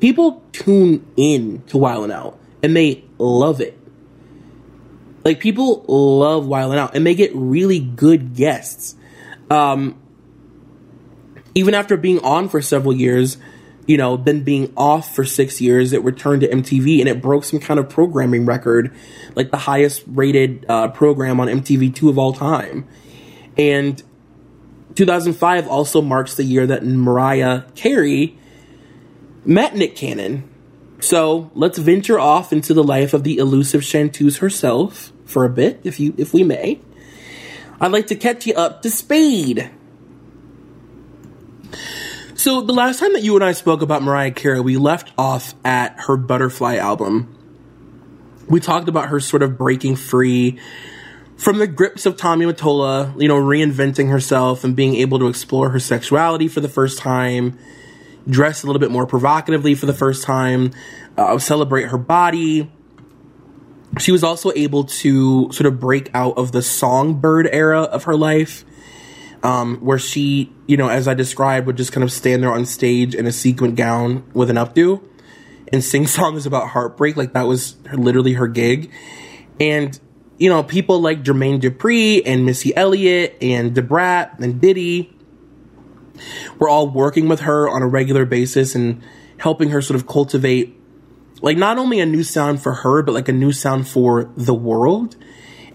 people 0.00 0.42
tune 0.52 1.06
in 1.16 1.62
to 1.68 1.78
wild 1.78 2.04
'n 2.04 2.10
out 2.10 2.38
and 2.62 2.74
they 2.74 3.04
love 3.18 3.60
it 3.60 3.77
like 5.24 5.40
people 5.40 5.84
love 5.88 6.46
Wild 6.46 6.72
'N 6.72 6.78
Out, 6.78 6.94
and 6.94 7.06
they 7.06 7.14
get 7.14 7.30
really 7.34 7.80
good 7.80 8.34
guests. 8.34 8.96
Um, 9.50 9.96
even 11.54 11.74
after 11.74 11.96
being 11.96 12.20
on 12.20 12.48
for 12.48 12.62
several 12.62 12.94
years, 12.94 13.38
you 13.86 13.96
know, 13.96 14.16
then 14.16 14.42
being 14.42 14.72
off 14.76 15.14
for 15.14 15.24
six 15.24 15.60
years, 15.60 15.92
it 15.92 16.04
returned 16.04 16.42
to 16.42 16.48
MTV 16.48 17.00
and 17.00 17.08
it 17.08 17.22
broke 17.22 17.42
some 17.42 17.58
kind 17.58 17.80
of 17.80 17.88
programming 17.88 18.44
record, 18.44 18.94
like 19.34 19.50
the 19.50 19.56
highest 19.56 20.04
rated 20.06 20.66
uh, 20.68 20.88
program 20.88 21.40
on 21.40 21.48
MTV2 21.48 22.10
of 22.10 22.18
all 22.18 22.34
time. 22.34 22.86
And 23.56 24.00
2005 24.94 25.66
also 25.68 26.02
marks 26.02 26.34
the 26.34 26.44
year 26.44 26.66
that 26.66 26.84
Mariah 26.84 27.62
Carey 27.74 28.36
met 29.44 29.74
Nick 29.74 29.96
Cannon 29.96 30.48
so 31.00 31.50
let's 31.54 31.78
venture 31.78 32.18
off 32.18 32.52
into 32.52 32.74
the 32.74 32.82
life 32.82 33.14
of 33.14 33.24
the 33.24 33.38
elusive 33.38 33.84
chanteuse 33.84 34.38
herself 34.38 35.12
for 35.24 35.44
a 35.44 35.50
bit, 35.50 35.80
if 35.84 36.00
you 36.00 36.14
if 36.18 36.32
we 36.32 36.42
may. 36.42 36.80
I'd 37.80 37.92
like 37.92 38.08
to 38.08 38.16
catch 38.16 38.46
you 38.46 38.54
up 38.54 38.82
to 38.82 38.90
speed. 38.90 39.70
So 42.34 42.60
the 42.60 42.72
last 42.72 43.00
time 43.00 43.12
that 43.12 43.22
you 43.22 43.34
and 43.34 43.44
I 43.44 43.52
spoke 43.52 43.82
about 43.82 44.02
Mariah 44.02 44.30
Carey, 44.30 44.60
we 44.60 44.76
left 44.76 45.12
off 45.18 45.54
at 45.64 45.98
her 46.00 46.16
Butterfly 46.16 46.76
album. 46.76 47.34
We 48.48 48.60
talked 48.60 48.88
about 48.88 49.08
her 49.08 49.20
sort 49.20 49.42
of 49.42 49.58
breaking 49.58 49.96
free 49.96 50.58
from 51.36 51.58
the 51.58 51.66
grips 51.66 52.06
of 52.06 52.16
Tommy 52.16 52.46
Mottola, 52.46 53.20
you 53.20 53.28
know, 53.28 53.36
reinventing 53.36 54.10
herself 54.10 54.64
and 54.64 54.74
being 54.74 54.96
able 54.96 55.18
to 55.20 55.28
explore 55.28 55.70
her 55.70 55.78
sexuality 55.78 56.48
for 56.48 56.60
the 56.60 56.68
first 56.68 56.98
time 56.98 57.58
dress 58.28 58.62
a 58.62 58.66
little 58.66 58.80
bit 58.80 58.90
more 58.90 59.06
provocatively 59.06 59.74
for 59.74 59.86
the 59.86 59.92
first 59.92 60.22
time, 60.24 60.72
uh, 61.16 61.38
celebrate 61.38 61.84
her 61.84 61.98
body. 61.98 62.70
She 63.98 64.12
was 64.12 64.22
also 64.22 64.52
able 64.54 64.84
to 64.84 65.50
sort 65.52 65.66
of 65.66 65.80
break 65.80 66.10
out 66.14 66.36
of 66.36 66.52
the 66.52 66.62
songbird 66.62 67.48
era 67.50 67.82
of 67.82 68.04
her 68.04 68.16
life, 68.16 68.64
um, 69.42 69.78
where 69.78 69.98
she, 69.98 70.52
you 70.66 70.76
know, 70.76 70.88
as 70.88 71.08
I 71.08 71.14
described, 71.14 71.66
would 71.66 71.76
just 71.76 71.92
kind 71.92 72.04
of 72.04 72.12
stand 72.12 72.42
there 72.42 72.52
on 72.52 72.66
stage 72.66 73.14
in 73.14 73.26
a 73.26 73.32
sequin 73.32 73.74
gown 73.74 74.24
with 74.34 74.50
an 74.50 74.56
updo 74.56 75.02
and 75.72 75.82
sing 75.82 76.06
songs 76.06 76.46
about 76.46 76.68
heartbreak. 76.68 77.16
Like 77.16 77.32
that 77.32 77.46
was 77.46 77.76
literally 77.92 78.34
her 78.34 78.46
gig. 78.46 78.92
And, 79.58 79.98
you 80.36 80.48
know, 80.48 80.62
people 80.62 81.00
like 81.00 81.24
Jermaine 81.24 81.60
Dupri 81.60 82.22
and 82.24 82.44
Missy 82.44 82.76
Elliott 82.76 83.38
and 83.40 83.74
Da 83.74 83.82
Brat 83.82 84.38
and 84.38 84.60
Diddy 84.60 85.17
were 86.58 86.68
all 86.68 86.88
working 86.88 87.28
with 87.28 87.40
her 87.40 87.68
on 87.68 87.82
a 87.82 87.86
regular 87.86 88.24
basis 88.24 88.74
and 88.74 89.02
helping 89.38 89.70
her 89.70 89.80
sort 89.80 89.98
of 90.00 90.06
cultivate 90.06 90.78
like 91.40 91.56
not 91.56 91.78
only 91.78 92.00
a 92.00 92.06
new 92.06 92.22
sound 92.22 92.62
for 92.62 92.72
her, 92.72 93.02
but 93.02 93.12
like 93.12 93.28
a 93.28 93.32
new 93.32 93.52
sound 93.52 93.88
for 93.88 94.30
the 94.36 94.54
world. 94.54 95.16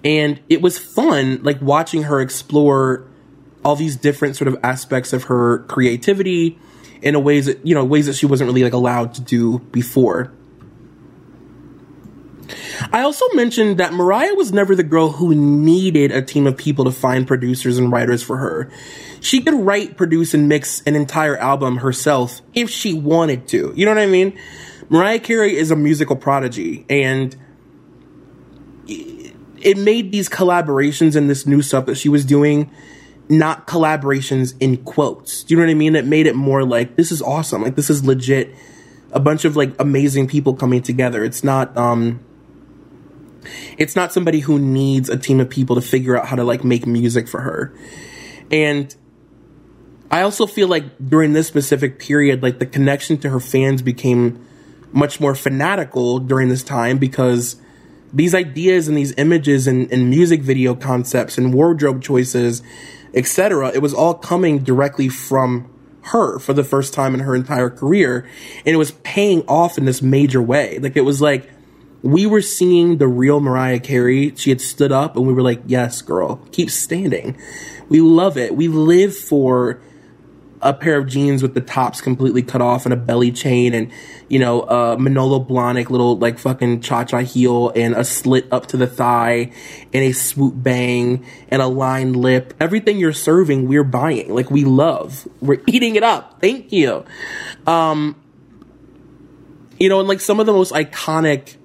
And 0.04 0.42
it 0.50 0.62
was 0.62 0.78
fun, 0.78 1.42
like 1.44 1.62
watching 1.62 2.04
her 2.04 2.20
explore 2.20 3.08
all 3.64 3.76
these 3.76 3.96
different 3.96 4.36
sort 4.36 4.50
of 4.50 4.58
aspects 4.64 5.14
of 5.14 5.26
her 5.26 5.60
creativity 5.70 6.60
in 7.02 7.16
a 7.16 7.20
ways 7.20 7.46
that, 7.46 7.66
you 7.66 7.74
know, 7.74 7.86
ways 7.86 8.08
that 8.08 8.16
she 8.16 8.26
wasn't 8.26 8.48
really 8.48 8.64
like 8.64 8.74
allowed 8.74 9.14
to 9.14 9.22
do 9.22 9.60
before. 9.72 10.34
I 12.92 13.02
also 13.02 13.26
mentioned 13.34 13.78
that 13.78 13.94
Mariah 13.94 14.36
was 14.36 14.52
never 14.52 14.76
the 14.76 14.84
girl 14.84 15.10
who 15.10 15.34
needed 15.34 16.12
a 16.12 16.22
team 16.22 16.46
of 16.46 16.58
people 16.58 16.86
to 16.86 16.92
find 16.92 17.26
producers 17.26 17.78
and 17.78 17.92
writers 17.92 18.22
for 18.22 18.38
her. 18.38 18.72
She 19.24 19.42
could 19.42 19.54
write, 19.54 19.96
produce, 19.96 20.34
and 20.34 20.50
mix 20.50 20.82
an 20.82 20.96
entire 20.98 21.38
album 21.38 21.78
herself 21.78 22.42
if 22.54 22.70
she 22.70 22.94
wanted 22.94 23.48
to. 23.48 23.72
You 23.74 23.86
know 23.86 23.92
what 23.92 24.02
I 24.02 24.06
mean? 24.06 24.38
Mariah 24.90 25.20
Carey 25.20 25.56
is 25.56 25.72
a 25.72 25.78
musical 25.78 26.18
prodigy, 26.18 26.86
and 26.90 27.34
it 28.86 29.78
made 29.78 30.12
these 30.12 30.28
collaborations 30.28 31.16
and 31.16 31.30
this 31.30 31.48
new 31.48 31.62
stuff 31.62 31.86
that 31.86 31.96
she 31.96 32.10
was 32.10 32.26
doing 32.26 32.70
not 33.30 33.66
collaborations 33.66 34.56
in 34.60 34.76
quotes. 34.84 35.46
Do 35.46 35.54
you 35.54 35.58
know 35.58 35.66
what 35.66 35.72
I 35.72 35.76
mean? 35.76 35.96
It 35.96 36.06
made 36.06 36.28
it 36.28 36.36
more 36.36 36.66
like 36.66 36.98
this 36.98 37.10
is 37.10 37.22
awesome. 37.22 37.64
Like 37.64 37.78
this 37.78 37.90
is 37.90 38.04
legit. 38.04 38.54
A 39.14 39.22
bunch 39.22 39.46
of 39.46 39.56
like 39.56 39.74
amazing 39.80 40.28
people 40.28 40.54
coming 40.54 40.82
together. 40.82 41.24
It's 41.24 41.46
not 41.46 41.76
um 41.78 42.20
it's 43.78 43.96
not 43.96 44.12
somebody 44.12 44.42
who 44.42 44.60
needs 44.60 45.08
a 45.08 45.18
team 45.18 45.40
of 45.40 45.50
people 45.50 45.78
to 45.78 45.82
figure 45.82 46.20
out 46.20 46.28
how 46.28 46.36
to 46.36 46.44
like 46.44 46.66
make 46.66 46.86
music 46.86 47.30
for 47.30 47.40
her. 47.40 47.74
And 48.52 48.94
I 50.14 50.22
also 50.22 50.46
feel 50.46 50.68
like 50.68 50.84
during 51.10 51.34
this 51.34 51.48
specific 51.48 51.98
period, 51.98 52.44
like 52.44 52.60
the 52.60 52.68
connection 52.68 53.18
to 53.22 53.32
her 53.32 53.40
fans 53.40 53.82
became 53.82 54.46
much 54.92 55.20
more 55.20 55.34
fanatical 55.34 56.20
during 56.20 56.50
this 56.50 56.62
time 56.62 57.00
because 57.00 57.56
these 58.14 58.36
ideas 58.36 58.88
and 58.88 58.96
these 58.96 59.12
images 59.18 59.66
and, 59.66 59.92
and 59.92 60.12
music 60.12 60.44
video 60.44 60.76
concepts 60.76 61.40
and 61.40 61.52
wardrobe 61.52 62.04
choices, 62.04 62.62
etc., 63.16 63.72
it 63.74 63.80
was 63.80 63.92
all 63.92 64.14
coming 64.14 64.60
directly 64.60 65.10
from 65.10 65.68
her 66.04 66.38
for 66.38 66.54
the 66.54 66.64
first 66.64 66.94
time 66.94 67.16
in 67.16 67.22
her 67.22 67.34
entire 67.34 67.72
career. 67.72 68.30
And 68.68 68.76
it 68.76 68.78
was 68.78 68.92
paying 68.92 69.42
off 69.48 69.80
in 69.80 69.86
this 69.86 70.04
major 70.04 70.44
way. 70.44 70.78
Like 70.78 70.96
it 70.96 71.02
was 71.02 71.24
like 71.24 71.50
we 72.04 72.28
were 72.28 72.44
seeing 72.44 73.00
the 73.00 73.08
real 73.08 73.40
Mariah 73.40 73.80
Carey. 73.80 74.36
She 74.36 74.52
had 74.52 74.62
stood 74.62 74.92
up 74.92 75.18
and 75.18 75.26
we 75.26 75.34
were 75.34 75.42
like, 75.42 75.64
yes, 75.66 76.04
girl, 76.04 76.36
keep 76.52 76.70
standing. 76.70 77.36
We 77.90 78.00
love 78.00 78.38
it. 78.38 78.56
We 78.56 78.68
live 78.68 79.18
for 79.18 79.82
a 80.64 80.74
pair 80.74 80.98
of 80.98 81.08
jeans 81.08 81.42
with 81.42 81.54
the 81.54 81.62
tops 81.62 82.02
completely 82.02 82.42
cut 82.42 82.62
off 82.62 82.86
and 82.86 82.94
a 82.94 82.98
belly 82.98 83.32
chain 83.32 83.74
and, 83.74 83.92
you 84.30 84.40
know, 84.40 84.62
a 84.64 84.98
Manolo 84.98 85.44
Blahnik 85.44 85.90
little 85.90 86.18
like 86.18 86.40
fucking 86.40 86.82
cha-cha 86.82 87.20
heel 87.20 87.72
and 87.76 87.94
a 87.94 88.04
slit 88.04 88.48
up 88.52 88.68
to 88.68 88.78
the 88.78 88.88
thigh 88.88 89.52
and 89.94 90.04
a 90.04 90.12
swoop 90.12 90.54
bang 90.56 91.26
and 91.50 91.62
a 91.62 91.68
lined 91.68 92.16
lip. 92.16 92.54
Everything 92.60 92.98
you're 92.98 93.14
serving, 93.14 93.68
we're 93.68 93.84
buying. 93.84 94.34
Like 94.34 94.50
we 94.50 94.64
love. 94.64 95.28
We're 95.42 95.62
eating 95.68 95.96
it 95.96 96.04
up. 96.04 96.40
Thank 96.42 96.72
you. 96.72 97.06
Um, 97.68 98.16
you 99.80 99.90
know, 99.90 100.00
and 100.00 100.08
like 100.08 100.22
some 100.22 100.40
of 100.40 100.46
the 100.46 100.54
most 100.54 100.72
iconic 100.72 101.58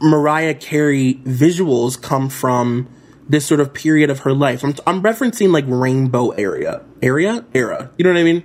Mariah 0.00 0.54
Carey 0.54 1.14
visuals 1.24 2.00
come 2.00 2.28
from 2.28 2.88
this 3.28 3.44
sort 3.44 3.60
of 3.60 3.74
period 3.74 4.10
of 4.10 4.20
her 4.20 4.32
life. 4.32 4.64
I'm, 4.64 4.74
I'm 4.86 5.02
referencing 5.02 5.52
like 5.52 5.64
rainbow 5.66 6.30
area, 6.30 6.82
area, 7.02 7.44
era. 7.54 7.90
You 7.98 8.04
know 8.04 8.12
what 8.12 8.18
I 8.18 8.24
mean? 8.24 8.44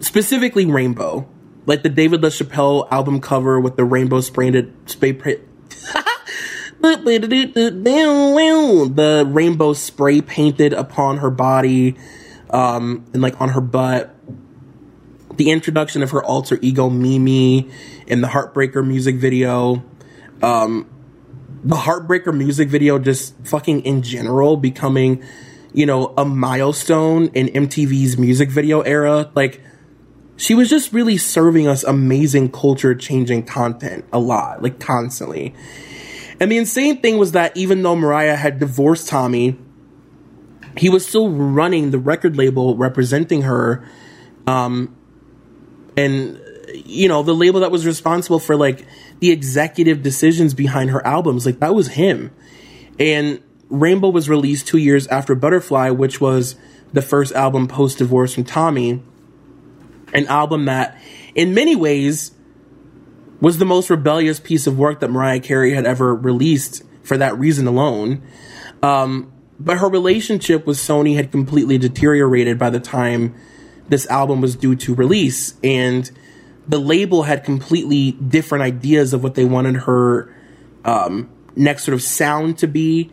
Specifically 0.00 0.66
rainbow, 0.66 1.28
like 1.66 1.82
the 1.82 1.88
David 1.88 2.20
LaChapelle 2.20 2.88
album 2.90 3.20
cover 3.20 3.58
with 3.58 3.76
the 3.76 3.84
rainbow 3.84 4.20
sprayed 4.20 4.72
spray 4.86 5.12
print. 5.12 5.40
the 8.94 9.24
rainbow 9.26 9.72
spray 9.72 10.20
painted 10.20 10.72
upon 10.72 11.18
her 11.18 11.30
body, 11.30 11.96
um, 12.50 13.04
and 13.12 13.22
like 13.22 13.40
on 13.40 13.50
her 13.50 13.60
butt. 13.60 14.10
The 15.36 15.50
introduction 15.50 16.04
of 16.04 16.12
her 16.12 16.22
alter 16.22 16.60
ego 16.62 16.88
Mimi 16.88 17.68
in 18.06 18.20
the 18.20 18.28
Heartbreaker 18.28 18.86
music 18.86 19.16
video. 19.16 19.82
Um, 20.42 20.88
the 21.64 21.76
Heartbreaker 21.76 22.36
music 22.36 22.68
video 22.68 22.98
just 22.98 23.34
fucking 23.44 23.80
in 23.86 24.02
general 24.02 24.56
becoming, 24.58 25.24
you 25.72 25.86
know, 25.86 26.12
a 26.16 26.24
milestone 26.24 27.28
in 27.28 27.48
MTV's 27.48 28.18
music 28.18 28.50
video 28.50 28.82
era. 28.82 29.30
Like, 29.34 29.62
she 30.36 30.54
was 30.54 30.68
just 30.68 30.92
really 30.92 31.16
serving 31.16 31.66
us 31.66 31.82
amazing 31.82 32.50
culture 32.50 32.94
changing 32.94 33.44
content 33.44 34.04
a 34.12 34.18
lot, 34.18 34.62
like 34.62 34.78
constantly. 34.78 35.54
And 36.38 36.52
the 36.52 36.58
insane 36.58 37.00
thing 37.00 37.16
was 37.16 37.32
that 37.32 37.56
even 37.56 37.82
though 37.82 37.96
Mariah 37.96 38.36
had 38.36 38.58
divorced 38.58 39.08
Tommy, 39.08 39.56
he 40.76 40.90
was 40.90 41.06
still 41.06 41.30
running 41.30 41.92
the 41.92 41.98
record 41.98 42.36
label 42.36 42.76
representing 42.76 43.42
her. 43.42 43.88
Um, 44.46 44.94
and, 45.96 46.40
you 46.74 47.08
know, 47.08 47.22
the 47.22 47.34
label 47.34 47.60
that 47.60 47.70
was 47.70 47.86
responsible 47.86 48.40
for 48.40 48.56
like 48.56 48.84
the 49.24 49.30
executive 49.30 50.02
decisions 50.02 50.52
behind 50.52 50.90
her 50.90 51.04
albums. 51.06 51.46
Like 51.46 51.58
that 51.60 51.74
was 51.74 51.88
him. 51.88 52.30
And 52.98 53.42
Rainbow 53.70 54.10
was 54.10 54.28
released 54.28 54.66
two 54.66 54.76
years 54.76 55.06
after 55.06 55.34
Butterfly, 55.34 55.88
which 55.90 56.20
was 56.20 56.56
the 56.92 57.00
first 57.00 57.32
album 57.32 57.66
post 57.66 57.96
divorce 57.96 58.34
from 58.34 58.44
Tommy. 58.44 59.02
An 60.12 60.26
album 60.26 60.66
that, 60.66 61.00
in 61.34 61.54
many 61.54 61.74
ways, 61.74 62.32
was 63.40 63.56
the 63.56 63.64
most 63.64 63.88
rebellious 63.88 64.40
piece 64.40 64.66
of 64.66 64.78
work 64.78 65.00
that 65.00 65.08
Mariah 65.08 65.40
Carey 65.40 65.72
had 65.72 65.86
ever 65.86 66.14
released 66.14 66.82
for 67.02 67.16
that 67.16 67.38
reason 67.38 67.66
alone. 67.66 68.22
Um, 68.82 69.32
but 69.58 69.78
her 69.78 69.88
relationship 69.88 70.66
with 70.66 70.76
Sony 70.76 71.16
had 71.16 71.32
completely 71.32 71.78
deteriorated 71.78 72.58
by 72.58 72.68
the 72.68 72.78
time 72.78 73.34
this 73.88 74.06
album 74.08 74.42
was 74.42 74.54
due 74.54 74.76
to 74.76 74.94
release. 74.94 75.54
And 75.64 76.10
the 76.66 76.78
label 76.78 77.24
had 77.24 77.44
completely 77.44 78.12
different 78.12 78.62
ideas 78.62 79.12
of 79.12 79.22
what 79.22 79.34
they 79.34 79.44
wanted 79.44 79.76
her 79.76 80.34
um, 80.84 81.30
next 81.56 81.84
sort 81.84 81.94
of 81.94 82.02
sound 82.02 82.58
to 82.58 82.66
be. 82.66 83.10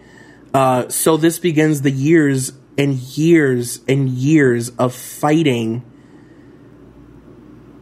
Uh, 0.53 0.87
so 0.89 1.17
this 1.17 1.39
begins 1.39 1.81
the 1.81 1.91
years 1.91 2.53
and 2.77 2.95
years 2.95 3.81
and 3.87 4.09
years 4.09 4.69
of 4.69 4.93
fighting 4.93 5.83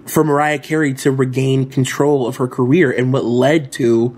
for 0.05 0.23
Mariah 0.23 0.59
Carey 0.59 0.93
to 0.95 1.11
regain 1.11 1.69
control 1.69 2.27
of 2.27 2.37
her 2.37 2.47
career 2.47 2.91
and 2.91 3.13
what 3.13 3.23
led 3.23 3.71
to 3.73 4.17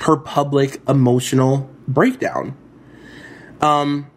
her 0.00 0.16
public 0.16 0.80
emotional 0.86 1.70
breakdown. 1.88 2.56
Um, 3.60 4.10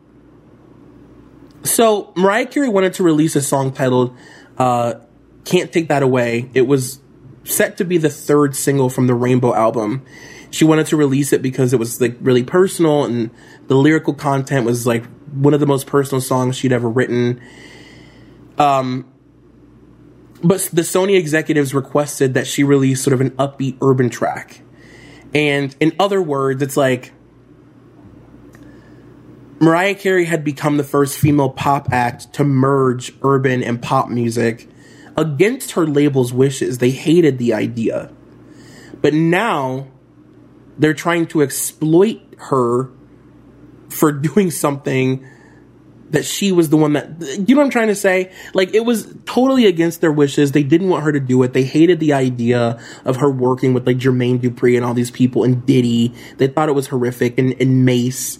so 1.63 2.11
Mariah 2.15 2.45
Carey 2.45 2.69
wanted 2.69 2.93
to 2.95 3.03
release 3.03 3.35
a 3.35 3.41
song 3.41 3.71
titled 3.71 4.15
uh, 4.57 4.95
can't 5.47 5.71
take 5.71 5.87
that 5.87 6.03
away. 6.03 6.49
It 6.53 6.63
was 6.63 6.99
set 7.45 7.77
to 7.77 7.85
be 7.85 7.97
the 7.97 8.09
third 8.09 8.55
single 8.55 8.89
from 8.89 9.07
the 9.07 9.15
Rainbow 9.15 9.55
album. 9.55 10.05
She 10.51 10.65
wanted 10.65 10.87
to 10.87 10.97
release 10.97 11.31
it 11.31 11.41
because 11.41 11.73
it 11.73 11.79
was 11.79 12.01
like 12.01 12.17
really 12.19 12.43
personal 12.43 13.05
and 13.05 13.31
the 13.67 13.75
lyrical 13.75 14.13
content 14.13 14.65
was 14.65 14.85
like 14.85 15.05
one 15.31 15.53
of 15.53 15.61
the 15.61 15.65
most 15.65 15.87
personal 15.87 16.21
songs 16.21 16.57
she'd 16.57 16.73
ever 16.73 16.89
written. 16.89 17.41
Um, 18.57 19.11
but 20.43 20.69
the 20.73 20.81
Sony 20.81 21.17
executives 21.17 21.73
requested 21.73 22.33
that 22.33 22.45
she 22.45 22.63
release 22.63 23.01
sort 23.01 23.13
of 23.13 23.21
an 23.21 23.31
upbeat 23.31 23.77
urban 23.81 24.09
track. 24.09 24.61
And 25.33 25.75
in 25.79 25.93
other 25.97 26.21
words, 26.21 26.61
it's 26.61 26.77
like 26.77 27.13
Mariah 29.59 29.95
Carey 29.95 30.25
had 30.25 30.43
become 30.43 30.75
the 30.75 30.83
first 30.83 31.17
female 31.17 31.49
pop 31.49 31.87
act 31.91 32.33
to 32.33 32.43
merge 32.43 33.13
urban 33.21 33.63
and 33.63 33.81
pop 33.81 34.09
music 34.09 34.67
against 35.17 35.71
her 35.71 35.85
label's 35.85 36.31
wishes. 36.31 36.77
They 36.77 36.91
hated 36.91 37.37
the 37.39 37.53
idea. 37.53 38.13
But 39.01 39.13
now 39.13 39.87
they're 40.77 40.93
trying 40.93 41.27
to 41.27 41.41
exploit 41.41 42.21
her 42.37 42.91
for 43.89 44.11
doing 44.11 44.51
something 44.51 45.25
that 46.11 46.23
she 46.23 46.51
was 46.51 46.69
the 46.69 46.77
one 46.77 46.93
that 46.93 47.19
you 47.19 47.55
know 47.55 47.59
what 47.59 47.65
I'm 47.65 47.69
trying 47.69 47.87
to 47.87 47.95
say? 47.95 48.31
Like 48.53 48.73
it 48.73 48.85
was 48.85 49.13
totally 49.25 49.65
against 49.65 49.99
their 50.01 50.11
wishes. 50.11 50.53
They 50.53 50.63
didn't 50.63 50.89
want 50.89 51.03
her 51.03 51.11
to 51.11 51.19
do 51.19 51.43
it. 51.43 51.53
They 51.53 51.63
hated 51.63 51.99
the 51.99 52.13
idea 52.13 52.81
of 53.03 53.17
her 53.17 53.29
working 53.29 53.73
with 53.73 53.85
like 53.85 53.97
Jermaine 53.97 54.39
Dupri 54.39 54.77
and 54.77 54.85
all 54.85 54.93
these 54.93 55.11
people 55.11 55.43
and 55.43 55.65
Diddy. 55.65 56.13
They 56.37 56.47
thought 56.47 56.69
it 56.69 56.73
was 56.73 56.87
horrific 56.87 57.37
and, 57.37 57.59
and 57.59 57.85
Mase 57.85 58.39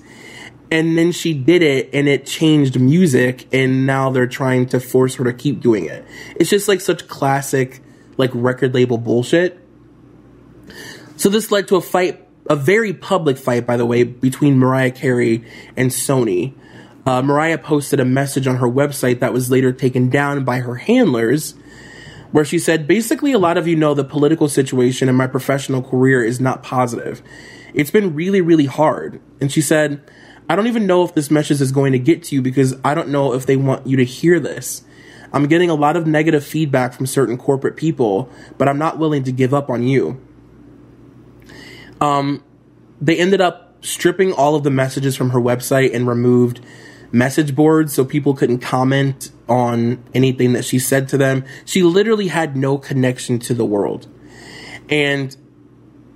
and 0.69 0.97
then 0.97 1.11
she 1.11 1.33
did 1.33 1.61
it 1.61 1.89
and 1.93 2.07
it 2.07 2.25
changed 2.25 2.79
music 2.79 3.47
and 3.53 3.85
now 3.85 4.09
they're 4.09 4.27
trying 4.27 4.65
to 4.65 4.79
force 4.79 5.15
her 5.15 5.23
to 5.23 5.33
keep 5.33 5.61
doing 5.61 5.85
it 5.85 6.05
it's 6.35 6.49
just 6.49 6.67
like 6.67 6.81
such 6.81 7.07
classic 7.07 7.81
like 8.17 8.31
record 8.33 8.73
label 8.73 8.97
bullshit 8.97 9.59
so 11.15 11.29
this 11.29 11.51
led 11.51 11.67
to 11.67 11.75
a 11.75 11.81
fight 11.81 12.27
a 12.49 12.55
very 12.55 12.93
public 12.93 13.37
fight 13.37 13.65
by 13.65 13.77
the 13.77 13.85
way 13.85 14.03
between 14.03 14.57
mariah 14.57 14.91
carey 14.91 15.43
and 15.75 15.91
sony 15.91 16.53
uh, 17.07 17.21
Mariah 17.21 17.57
posted 17.57 18.01
a 18.01 18.05
message 18.05 18.47
on 18.47 18.57
her 18.57 18.67
website 18.67 19.21
that 19.21 19.31
was 19.31 19.49
later 19.49 19.71
taken 19.71 20.09
down 20.09 20.43
by 20.43 20.59
her 20.59 20.75
handlers, 20.75 21.55
where 22.33 22.43
she 22.43 22.59
said, 22.59 22.85
basically, 22.85 23.31
a 23.31 23.39
lot 23.39 23.57
of 23.57 23.65
you 23.65 23.77
know 23.77 23.93
the 23.93 24.03
political 24.03 24.49
situation 24.49 25.07
in 25.07 25.15
my 25.15 25.25
professional 25.25 25.81
career 25.81 26.21
is 26.21 26.41
not 26.41 26.63
positive. 26.63 27.21
It's 27.73 27.91
been 27.91 28.13
really, 28.13 28.41
really 28.41 28.65
hard. 28.65 29.21
And 29.39 29.49
she 29.49 29.61
said, 29.61 30.01
I 30.49 30.55
don't 30.55 30.67
even 30.67 30.87
know 30.87 31.03
if 31.03 31.13
this 31.13 31.29
message 31.29 31.61
is 31.61 31.71
going 31.71 31.91
to 31.91 31.99
get 31.99 32.23
to 32.23 32.35
you 32.35 32.41
because 32.41 32.75
I 32.83 32.93
don't 32.93 33.09
know 33.09 33.33
if 33.33 33.45
they 33.45 33.57
want 33.57 33.85
you 33.85 33.97
to 33.97 34.05
hear 34.05 34.39
this. 34.39 34.83
I'm 35.33 35.47
getting 35.47 35.69
a 35.69 35.75
lot 35.75 35.97
of 35.97 36.07
negative 36.07 36.45
feedback 36.45 36.93
from 36.93 37.05
certain 37.05 37.37
corporate 37.37 37.75
people, 37.75 38.29
but 38.57 38.69
I'm 38.69 38.77
not 38.77 38.97
willing 38.97 39.23
to 39.23 39.31
give 39.31 39.53
up 39.53 39.69
on 39.69 39.83
you. 39.83 40.21
Um, 41.99 42.43
they 43.01 43.17
ended 43.17 43.41
up 43.41 43.83
stripping 43.83 44.31
all 44.31 44.55
of 44.55 44.63
the 44.63 44.69
messages 44.69 45.15
from 45.15 45.31
her 45.31 45.39
website 45.39 45.93
and 45.93 46.07
removed 46.07 46.61
message 47.11 47.55
boards 47.55 47.93
so 47.93 48.05
people 48.05 48.33
couldn't 48.33 48.59
comment 48.59 49.31
on 49.49 50.03
anything 50.13 50.53
that 50.53 50.63
she 50.63 50.79
said 50.79 51.09
to 51.09 51.17
them. 51.17 51.43
She 51.65 51.83
literally 51.83 52.27
had 52.27 52.55
no 52.55 52.77
connection 52.77 53.39
to 53.39 53.53
the 53.53 53.65
world. 53.65 54.07
And 54.89 55.35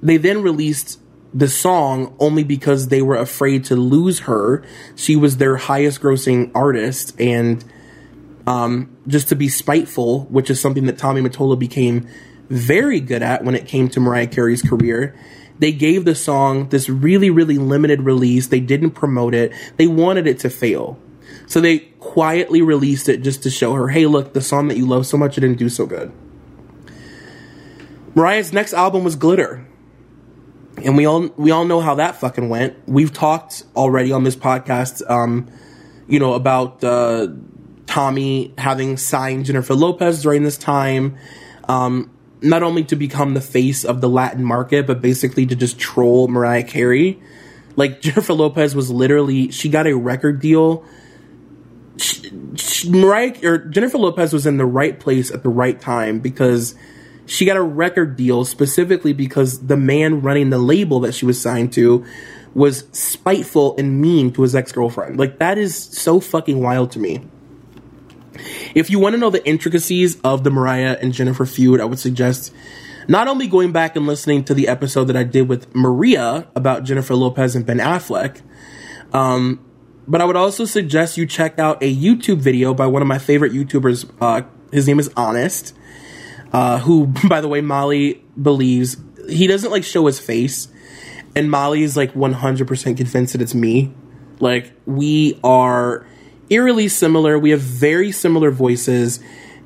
they 0.02 0.18
then 0.18 0.42
released 0.42 1.00
the 1.34 1.48
song 1.48 2.16
only 2.20 2.44
because 2.44 2.90
they 2.90 3.02
were 3.02 3.16
afraid 3.16 3.66
to 3.66 3.76
lose 3.76 4.22
her. 4.22 4.64
She 4.96 5.16
was 5.16 5.38
their 5.38 5.58
highest 5.58 6.02
grossing 6.02 6.52
artist 6.54 7.20
and 7.20 7.64
um, 8.48 8.96
just 9.08 9.30
to 9.30 9.36
be 9.36 9.48
spiteful, 9.48 10.26
which 10.26 10.50
is 10.50 10.60
something 10.60 10.86
that 10.88 10.98
Tommy 10.98 11.22
Mottola 11.22 11.58
became 11.58 12.08
very 12.50 13.00
good 13.00 13.24
at 13.24 13.44
when 13.44 13.56
it 13.56 13.66
came 13.66 13.88
to 13.90 14.00
Mariah 14.00 14.28
Carey's 14.28 14.62
career. 14.62 15.16
They 15.60 15.72
gave 15.72 16.06
the 16.06 16.16
song 16.16 16.70
this 16.70 16.90
really, 16.90 17.30
really 17.30 17.58
limited 17.58 18.02
release. 18.02 18.48
They 18.48 18.60
didn't 18.60 18.92
promote 18.92 19.34
it. 19.34 19.54
They 19.78 19.88
wanted 19.88 20.28
it 20.28 20.40
to 20.40 20.50
fail. 20.50 21.00
So 21.46 21.62
they 21.62 21.80
quietly 22.00 22.62
released 22.62 23.08
it 23.08 23.22
just 23.22 23.44
to 23.44 23.50
show 23.50 23.74
her, 23.74 23.90
hey, 23.90 24.06
look, 24.06 24.34
the 24.34 24.42
song 24.42 24.68
that 24.70 24.78
you 24.78 24.88
love 24.88 25.06
so 25.06 25.18
much, 25.18 25.38
it 25.38 25.42
didn't 25.42 25.60
do 25.60 25.70
so 25.70 25.86
good. 25.86 26.12
Mariah's 28.16 28.52
next 28.52 28.74
album 28.74 29.04
was 29.04 29.16
Glitter. 29.16 29.66
And 30.86 30.98
we 30.98 31.06
all 31.06 31.30
we 31.38 31.52
all 31.52 31.66
know 31.66 31.80
how 31.80 31.96
that 31.96 32.16
fucking 32.16 32.50
went. 32.50 32.76
We've 32.88 33.14
talked 33.14 33.64
already 33.76 34.12
on 34.12 34.24
this 34.24 34.36
podcast, 34.36 35.08
um, 35.10 35.50
you 36.08 36.20
know, 36.20 36.34
about 36.34 36.84
uh, 36.84 37.28
Tommy 37.86 38.54
having 38.58 38.98
signed 38.98 39.46
Jennifer 39.46 39.76
Lopez 39.76 40.22
during 40.22 40.44
this 40.44 40.58
time. 40.58 41.18
Um, 41.68 42.12
not 42.42 42.64
only 42.64 42.84
to 42.86 42.96
become 42.96 43.34
the 43.34 43.42
face 43.42 43.86
of 43.86 44.02
the 44.02 44.10
Latin 44.10 44.44
market, 44.44 44.88
but 44.88 45.02
basically 45.02 45.46
to 45.46 45.56
just 45.56 45.80
troll 45.80 46.28
Mariah 46.28 46.64
Carey. 46.64 47.22
Like 47.76 48.02
Jennifer 48.02 48.34
Lopez 48.34 48.76
was 48.76 48.90
literally, 48.90 49.52
she 49.52 49.70
got 49.70 49.88
a 49.88 49.96
record 49.96 50.42
deal. 50.42 50.84
She, 51.98 52.32
she, 52.56 52.90
Mariah 52.90 53.36
or 53.44 53.58
Jennifer 53.60 53.98
Lopez 53.98 54.34
was 54.34 54.48
in 54.48 54.58
the 54.58 54.66
right 54.66 55.00
place 55.00 55.30
at 55.30 55.44
the 55.44 55.50
right 55.50 55.80
time 55.80 56.20
because 56.20 56.74
she 57.32 57.46
got 57.46 57.56
a 57.56 57.62
record 57.62 58.18
deal 58.18 58.44
specifically 58.44 59.14
because 59.14 59.66
the 59.68 59.78
man 59.78 60.22
running 60.22 60.50
the 60.50 60.58
label 60.58 61.00
that 61.00 61.14
she 61.14 61.26
was 61.26 61.40
signed 61.40 61.72
to 61.72 62.04
was 62.54 62.86
spiteful 62.92 63.74
and 63.78 64.02
mean 64.02 64.34
to 64.34 64.42
his 64.42 64.54
ex 64.54 64.74
girlfriend. 64.74 65.18
Like 65.18 65.40
that 65.40 65.58
is 65.58 65.74
so 65.74 66.20
fucking 66.20 66.62
wild 66.62 66.92
to 66.92 67.00
me. 67.00 67.22
If 68.76 68.90
you 68.90 69.00
want 69.00 69.14
to 69.14 69.18
know 69.18 69.30
the 69.30 69.46
intricacies 69.48 70.20
of 70.26 70.44
the 70.44 70.52
Mariah 70.52 70.98
and 71.02 71.14
Jennifer 71.14 71.46
feud, 71.46 71.80
I 71.80 71.86
would 71.86 72.00
suggest 72.00 72.54
not 73.08 73.30
only 73.30 73.48
going 73.48 73.72
back 73.72 73.96
and 73.96 74.06
listening 74.06 74.44
to 74.44 74.54
the 74.54 74.68
episode 74.68 75.06
that 75.06 75.16
I 75.16 75.24
did 75.24 75.48
with 75.48 75.74
Maria 75.74 76.50
about 76.54 76.84
Jennifer 76.84 77.16
Lopez 77.16 77.56
and 77.56 77.66
Ben 77.66 77.78
Affleck, 77.78 78.42
um, 79.14 79.64
but 80.06 80.20
I 80.20 80.26
would 80.26 80.36
also 80.36 80.66
suggest 80.66 81.16
you 81.16 81.26
check 81.26 81.60
out 81.60 81.82
a 81.82 81.96
YouTube 81.96 82.40
video 82.40 82.74
by 82.74 82.88
one 82.88 83.02
of 83.02 83.08
my 83.08 83.20
favorite 83.20 83.54
YouTubers. 83.54 84.12
Uh, 84.20 84.42
his 84.74 84.86
name 84.86 85.00
is 85.00 85.10
Honest, 85.16 85.74
uh, 86.52 86.80
who, 86.80 87.08
by 87.28 87.42
the 87.42 87.48
way, 87.48 87.62
Molly 87.62 88.24
believes 88.42 88.98
he 89.30 89.48
doesn't 89.48 89.72
like 89.72 89.84
show 89.84 90.06
his 90.08 90.20
face, 90.20 90.68
and 91.36 91.50
Molly 91.50 91.84
is 91.84 91.96
like 91.96 92.14
100% 92.14 92.98
convinced 92.98 93.34
that 93.34 93.42
it's 93.42 93.56
me. 93.56 93.94
Like, 94.40 94.74
we 94.86 95.40
are 95.44 96.06
eerily 96.50 96.88
similar. 96.88 97.38
We 97.38 97.52
have 97.52 97.62
very 97.62 98.12
similar 98.12 98.52
voices, 98.52 99.20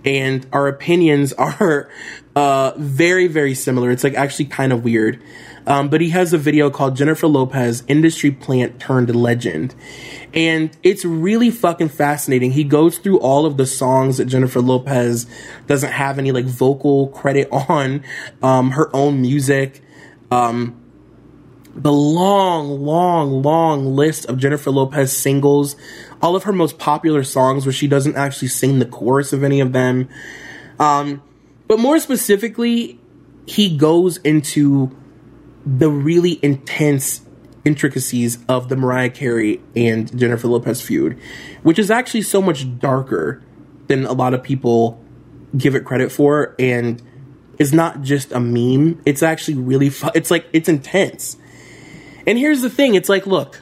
and 0.03 0.45
our 0.51 0.67
opinions 0.67 1.33
are 1.37 1.89
uh, 2.35 2.73
very, 2.77 3.27
very 3.27 3.53
similar. 3.53 3.91
It's 3.91 4.03
like 4.03 4.15
actually 4.15 4.45
kind 4.45 4.73
of 4.73 4.83
weird. 4.83 5.21
Um, 5.67 5.89
but 5.89 5.99
he 5.99 6.09
has 6.09 6.31
a 6.31 6.37
video 6.37 6.69
called 6.69 6.95
Jennifer 6.95 7.27
Lopez, 7.27 7.83
industry 7.87 8.29
plant 8.29 8.79
turned 8.79 9.13
legend. 9.15 9.73
And 10.35 10.75
it's 10.83 11.05
really 11.05 11.49
fucking 11.49 11.89
fascinating. 11.89 12.51
He 12.51 12.65
goes 12.65 12.97
through 12.97 13.19
all 13.19 13.45
of 13.45 13.55
the 13.55 13.65
songs 13.65 14.17
that 14.17 14.25
Jennifer 14.25 14.59
Lopez 14.59 15.27
doesn't 15.65 15.93
have 15.93 16.19
any 16.19 16.33
like 16.33 16.45
vocal 16.45 17.07
credit 17.07 17.47
on, 17.69 18.03
um, 18.43 18.71
her 18.71 18.93
own 18.93 19.21
music. 19.21 19.81
Um, 20.29 20.81
the 21.73 21.91
long, 21.91 22.81
long, 22.81 23.41
long 23.41 23.95
list 23.95 24.25
of 24.25 24.37
Jennifer 24.37 24.71
Lopez 24.71 25.15
singles, 25.15 25.75
all 26.21 26.35
of 26.35 26.43
her 26.43 26.53
most 26.53 26.77
popular 26.79 27.23
songs 27.23 27.65
where 27.65 27.73
she 27.73 27.87
doesn't 27.87 28.15
actually 28.15 28.47
sing 28.47 28.79
the 28.79 28.85
chorus 28.85 29.33
of 29.33 29.43
any 29.43 29.59
of 29.59 29.73
them. 29.73 30.07
Um, 30.79 31.21
but 31.67 31.79
more 31.79 31.99
specifically, 31.99 32.99
he 33.45 33.75
goes 33.75 34.17
into 34.17 34.95
the 35.65 35.89
really 35.89 36.39
intense 36.41 37.24
intricacies 37.65 38.37
of 38.47 38.69
the 38.69 38.75
Mariah 38.75 39.09
Carey 39.09 39.61
and 39.75 40.17
Jennifer 40.17 40.47
Lopez 40.47 40.81
feud, 40.81 41.19
which 41.63 41.79
is 41.79 41.91
actually 41.91 42.21
so 42.21 42.41
much 42.41 42.79
darker 42.79 43.43
than 43.87 44.05
a 44.05 44.13
lot 44.13 44.33
of 44.33 44.43
people 44.43 45.03
give 45.57 45.75
it 45.75 45.83
credit 45.83 46.11
for 46.11 46.55
and 46.59 47.01
is 47.57 47.73
not 47.73 48.01
just 48.01 48.31
a 48.31 48.39
meme. 48.39 49.01
It's 49.05 49.23
actually 49.23 49.57
really 49.57 49.89
fun. 49.89 50.11
It's 50.15 50.29
like, 50.29 50.45
it's 50.53 50.69
intense. 50.69 51.37
And 52.27 52.37
here's 52.37 52.61
the 52.61 52.69
thing 52.69 52.95
it's 52.95 53.09
like, 53.09 53.25
look, 53.25 53.61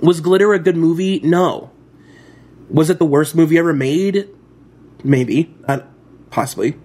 was 0.00 0.20
Glitter 0.20 0.52
a 0.52 0.58
good 0.58 0.76
movie? 0.76 1.20
No. 1.20 1.70
Was 2.70 2.90
it 2.90 2.98
the 2.98 3.06
worst 3.06 3.34
movie 3.34 3.58
ever 3.58 3.72
made? 3.72 4.28
Maybe. 5.02 5.54
Uh, 5.66 5.80
possibly. 6.30 6.76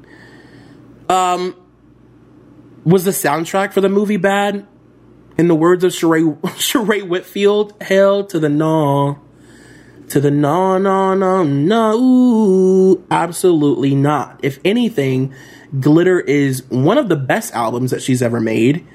Um, 1.10 1.56
was 2.84 3.06
the 3.06 3.12
soundtrack 3.12 3.74
for 3.74 3.82
the 3.82 3.90
movie 3.90 4.18
bad? 4.18 4.66
In 5.38 5.48
the 5.48 5.56
words 5.56 5.84
of 5.84 5.92
Sheree, 5.92 6.40
Sheree 6.42 7.08
Whitfield, 7.08 7.74
hell 7.82 8.24
to 8.26 8.40
the 8.40 8.50
no. 8.50 9.20
To 10.10 10.20
the 10.20 10.30
no, 10.30 10.78
no, 10.78 11.16
no, 11.16 11.44
no. 11.44 13.04
Absolutely 13.10 13.96
not. 13.96 14.40
If 14.44 14.60
anything, 14.64 15.34
Glitter 15.80 16.20
is 16.20 16.64
one 16.70 16.98
of 16.98 17.10
the 17.10 17.16
best 17.16 17.54
albums 17.54 17.92
that 17.92 18.02
she's 18.02 18.22
ever 18.22 18.40
made. 18.40 18.86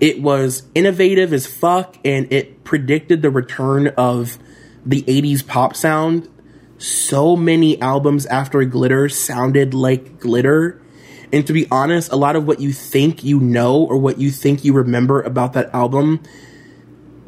It 0.00 0.20
was 0.20 0.64
innovative 0.74 1.32
as 1.32 1.46
fuck 1.46 1.96
and 2.04 2.30
it 2.32 2.64
predicted 2.64 3.22
the 3.22 3.30
return 3.30 3.88
of 3.96 4.38
the 4.84 5.02
80s 5.02 5.46
pop 5.46 5.74
sound. 5.74 6.28
So 6.76 7.34
many 7.34 7.80
albums 7.80 8.26
after 8.26 8.62
Glitter 8.64 9.08
sounded 9.08 9.74
like 9.74 10.20
Glitter. 10.20 10.80
And 11.32 11.46
to 11.46 11.52
be 11.52 11.66
honest, 11.70 12.10
a 12.12 12.16
lot 12.16 12.36
of 12.36 12.46
what 12.46 12.60
you 12.60 12.72
think 12.72 13.24
you 13.24 13.40
know 13.40 13.82
or 13.82 13.98
what 13.98 14.18
you 14.18 14.30
think 14.30 14.64
you 14.64 14.72
remember 14.72 15.20
about 15.20 15.52
that 15.54 15.74
album 15.74 16.20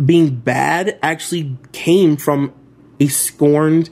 being 0.04 0.34
bad 0.34 0.98
actually 1.02 1.58
came 1.72 2.16
from 2.16 2.54
a 2.98 3.08
scorned, 3.08 3.90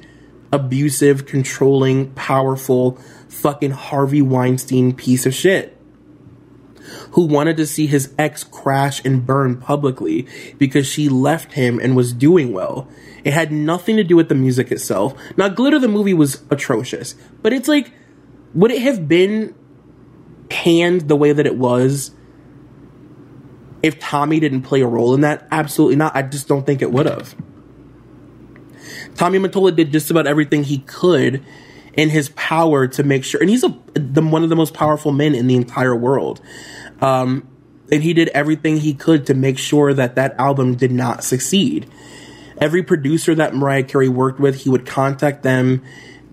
abusive, 0.53 1.27
controlling, 1.27 2.11
powerful, 2.13 2.99
fucking 3.29 3.73
Harvey 3.73 4.23
Weinstein 4.23 4.95
piece 4.95 5.27
of 5.27 5.35
shit 5.35 5.79
who 7.13 7.27
wanted 7.27 7.57
to 7.57 7.67
see 7.67 7.87
his 7.87 8.15
ex 8.19 8.45
crash 8.45 9.05
and 9.05 9.27
burn 9.27 9.57
publicly 9.57 10.27
because 10.57 10.87
she 10.87 11.09
left 11.09 11.53
him 11.53 11.79
and 11.79 11.97
was 11.97 12.13
doing 12.13 12.53
well. 12.53 12.89
It 13.25 13.33
had 13.33 13.53
nothing 13.53 13.97
to 13.97 14.05
do 14.05 14.17
with 14.17 14.29
the 14.29 14.35
music 14.35 14.71
itself. 14.71 15.15
Now, 15.37 15.49
Glitter 15.49 15.79
the 15.79 15.89
movie 15.89 16.15
was 16.15 16.43
atrocious, 16.51 17.15
but 17.43 17.53
it's 17.53 17.69
like, 17.69 17.93
would 18.55 18.71
it 18.71 18.83
have 18.83 19.09
been 19.09 19.55
panned 20.49 21.03
the 21.03 21.17
way 21.17 21.33
that 21.33 21.47
it 21.47 21.57
was 21.57 22.13
if 23.83 23.99
Tommy 23.99 24.41
didn't 24.41 24.63
play 24.63 24.81
a 24.81 24.87
role 24.87 25.15
in 25.15 25.21
that? 25.23 25.47
Absolutely 25.51 25.97
not. 25.97 26.17
I 26.17 26.23
just 26.23 26.49
don't 26.49 26.65
think 26.67 26.83
it 26.83 26.91
would 26.91 27.07
have. 27.07 27.35
Tommy 29.15 29.39
Mottola 29.39 29.75
did 29.75 29.93
just 29.93 30.11
about 30.11 30.27
everything 30.27 30.65
he 30.65 30.79
could 30.79 31.45
in 31.95 32.11
his 32.11 32.29
power 32.31 32.87
to 32.87 33.03
make 33.03 33.25
sure, 33.25 33.41
and 33.41 33.51
he's 33.51 33.65
a 33.65 33.77
the, 33.95 34.23
one 34.23 34.45
of 34.45 34.49
the 34.49 34.57
most 34.57 34.75
powerful 34.75 35.13
men 35.13 35.35
in 35.35 35.47
the 35.47 35.57
entire 35.57 35.95
world. 35.95 36.41
Um, 37.01 37.49
and 37.91 38.03
he 38.03 38.13
did 38.13 38.29
everything 38.29 38.79
he 38.79 38.95
could 38.95 39.27
to 39.27 39.35
make 39.35 39.59
sure 39.59 39.95
that 39.95 40.15
that 40.17 40.39
album 40.39 40.77
did 40.77 40.93
not 40.93 41.25
succeed. 41.25 41.91
Every 42.61 42.83
producer 42.83 43.35
that 43.35 43.55
Mariah 43.55 43.85
Carey 43.85 44.09
worked 44.09 44.41
with, 44.41 44.57
he 44.57 44.71
would 44.71 44.85
contact 44.85 45.43
them 45.43 45.83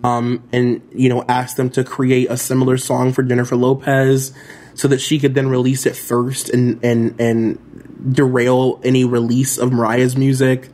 um, 0.06 0.48
and 0.52 0.88
you 0.94 1.10
know 1.10 1.26
ask 1.28 1.58
them 1.58 1.70
to 1.72 1.84
create 1.84 2.30
a 2.30 2.38
similar 2.38 2.78
song 2.78 3.12
for 3.12 3.24
Jennifer 3.24 3.56
Lopez, 3.56 4.34
so 4.76 4.88
that 4.88 5.02
she 5.02 5.20
could 5.20 5.34
then 5.34 5.50
release 5.50 5.88
it 5.88 5.96
first 5.96 6.50
and 6.50 6.84
and 6.86 7.20
and 7.20 8.14
derail 8.14 8.80
any 8.84 9.04
release 9.04 9.58
of 9.58 9.74
Mariah's 9.74 10.16
music. 10.16 10.70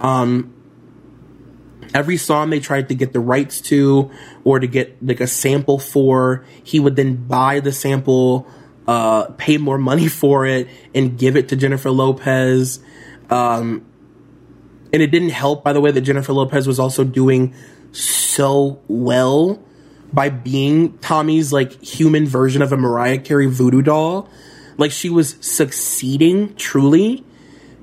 Um, 0.00 0.54
every 1.92 2.16
song 2.16 2.50
they 2.50 2.60
tried 2.60 2.88
to 2.90 2.94
get 2.94 3.12
the 3.12 3.18
rights 3.18 3.60
to 3.62 4.12
or 4.44 4.60
to 4.60 4.68
get 4.68 5.04
like 5.04 5.20
a 5.20 5.26
sample 5.26 5.80
for, 5.80 6.44
he 6.62 6.78
would 6.78 6.94
then 6.94 7.16
buy 7.16 7.58
the 7.58 7.72
sample, 7.72 8.46
uh, 8.86 9.24
pay 9.38 9.58
more 9.58 9.78
money 9.78 10.06
for 10.06 10.46
it 10.46 10.68
and 10.94 11.18
give 11.18 11.36
it 11.36 11.48
to 11.48 11.56
Jennifer 11.56 11.90
Lopez. 11.90 12.78
Um, 13.28 13.84
and 14.92 15.02
it 15.02 15.10
didn't 15.10 15.30
help, 15.30 15.64
by 15.64 15.72
the 15.72 15.80
way, 15.80 15.90
that 15.90 16.02
Jennifer 16.02 16.32
Lopez 16.32 16.66
was 16.68 16.78
also 16.78 17.02
doing 17.02 17.54
so 17.92 18.80
well 18.88 19.62
by 20.12 20.28
being 20.28 20.98
Tommy's 20.98 21.52
like 21.52 21.82
human 21.82 22.26
version 22.26 22.62
of 22.62 22.72
a 22.72 22.76
Mariah 22.76 23.18
Carey 23.18 23.46
voodoo 23.46 23.82
doll. 23.82 24.28
Like 24.76 24.90
she 24.90 25.08
was 25.08 25.36
succeeding 25.40 26.54
truly. 26.56 27.24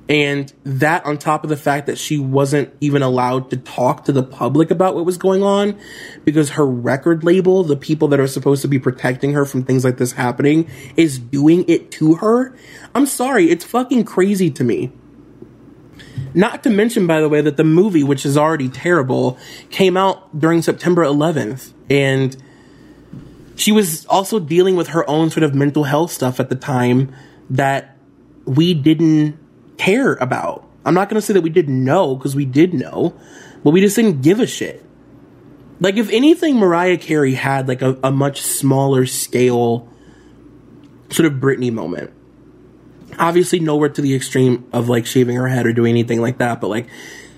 And 0.08 0.52
that 0.64 1.06
on 1.06 1.18
top 1.18 1.44
of 1.44 1.50
the 1.50 1.56
fact 1.56 1.86
that 1.86 1.96
she 1.96 2.18
wasn't 2.18 2.74
even 2.80 3.00
allowed 3.00 3.50
to 3.50 3.56
talk 3.56 4.06
to 4.06 4.12
the 4.12 4.24
public 4.24 4.72
about 4.72 4.96
what 4.96 5.04
was 5.04 5.16
going 5.16 5.44
on 5.44 5.78
because 6.24 6.50
her 6.50 6.66
record 6.66 7.22
label, 7.22 7.62
the 7.62 7.76
people 7.76 8.08
that 8.08 8.18
are 8.18 8.26
supposed 8.26 8.62
to 8.62 8.68
be 8.68 8.80
protecting 8.80 9.34
her 9.34 9.44
from 9.44 9.62
things 9.62 9.84
like 9.84 9.98
this 9.98 10.10
happening, 10.10 10.68
is 10.96 11.20
doing 11.20 11.64
it 11.68 11.92
to 11.92 12.16
her. 12.16 12.56
I'm 12.92 13.06
sorry, 13.06 13.50
it's 13.50 13.64
fucking 13.64 14.02
crazy 14.02 14.50
to 14.50 14.64
me. 14.64 14.90
Not 16.34 16.62
to 16.64 16.70
mention, 16.70 17.06
by 17.06 17.20
the 17.20 17.28
way, 17.28 17.40
that 17.40 17.56
the 17.56 17.64
movie, 17.64 18.04
which 18.04 18.24
is 18.24 18.36
already 18.36 18.68
terrible, 18.68 19.38
came 19.70 19.96
out 19.96 20.38
during 20.38 20.62
September 20.62 21.04
11th. 21.04 21.72
And 21.88 22.36
she 23.56 23.72
was 23.72 24.06
also 24.06 24.38
dealing 24.38 24.76
with 24.76 24.88
her 24.88 25.08
own 25.08 25.30
sort 25.30 25.42
of 25.42 25.54
mental 25.54 25.84
health 25.84 26.12
stuff 26.12 26.40
at 26.40 26.48
the 26.48 26.54
time 26.54 27.12
that 27.50 27.96
we 28.44 28.74
didn't 28.74 29.38
care 29.76 30.14
about. 30.14 30.66
I'm 30.84 30.94
not 30.94 31.08
going 31.08 31.20
to 31.20 31.26
say 31.26 31.34
that 31.34 31.42
we 31.42 31.50
didn't 31.50 31.84
know 31.84 32.14
because 32.14 32.34
we 32.34 32.46
did 32.46 32.72
know, 32.72 33.14
but 33.62 33.70
we 33.70 33.80
just 33.80 33.96
didn't 33.96 34.22
give 34.22 34.40
a 34.40 34.46
shit. 34.46 34.84
Like, 35.80 35.96
if 35.96 36.10
anything, 36.10 36.56
Mariah 36.56 36.98
Carey 36.98 37.34
had 37.34 37.66
like 37.66 37.82
a, 37.82 37.98
a 38.04 38.10
much 38.10 38.40
smaller 38.40 39.06
scale 39.06 39.88
sort 41.10 41.26
of 41.26 41.40
Britney 41.40 41.72
moment 41.72 42.12
obviously 43.20 43.60
nowhere 43.60 43.90
to 43.90 44.00
the 44.00 44.14
extreme 44.14 44.68
of 44.72 44.88
like 44.88 45.06
shaving 45.06 45.36
her 45.36 45.46
head 45.46 45.66
or 45.66 45.72
doing 45.72 45.90
anything 45.90 46.20
like 46.20 46.38
that, 46.38 46.60
but 46.60 46.68
like 46.68 46.88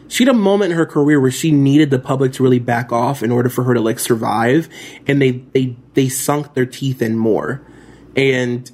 she 0.08 0.24
had 0.24 0.34
a 0.34 0.38
moment 0.38 0.72
in 0.72 0.78
her 0.78 0.86
career 0.86 1.20
where 1.20 1.30
she 1.30 1.50
needed 1.50 1.90
the 1.90 1.98
public 1.98 2.32
to 2.34 2.42
really 2.42 2.58
back 2.58 2.92
off 2.92 3.22
in 3.22 3.30
order 3.30 3.48
for 3.48 3.64
her 3.64 3.74
to 3.74 3.80
like 3.80 3.98
survive 3.98 4.68
and 5.06 5.20
they 5.20 5.30
they 5.30 5.76
they 5.94 6.08
sunk 6.08 6.54
their 6.54 6.66
teeth 6.66 7.02
in 7.02 7.18
more. 7.18 7.66
And 8.14 8.70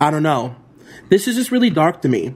I 0.00 0.10
don't 0.10 0.22
know. 0.22 0.56
This 1.08 1.26
is 1.26 1.36
just 1.36 1.50
really 1.50 1.70
dark 1.70 2.02
to 2.02 2.08
me. 2.08 2.34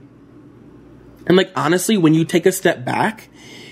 And 1.27 1.37
like 1.37 1.51
honestly, 1.55 1.97
when 1.97 2.13
you 2.13 2.25
take 2.25 2.45
a 2.45 2.51
step 2.51 2.83
back 2.83 3.29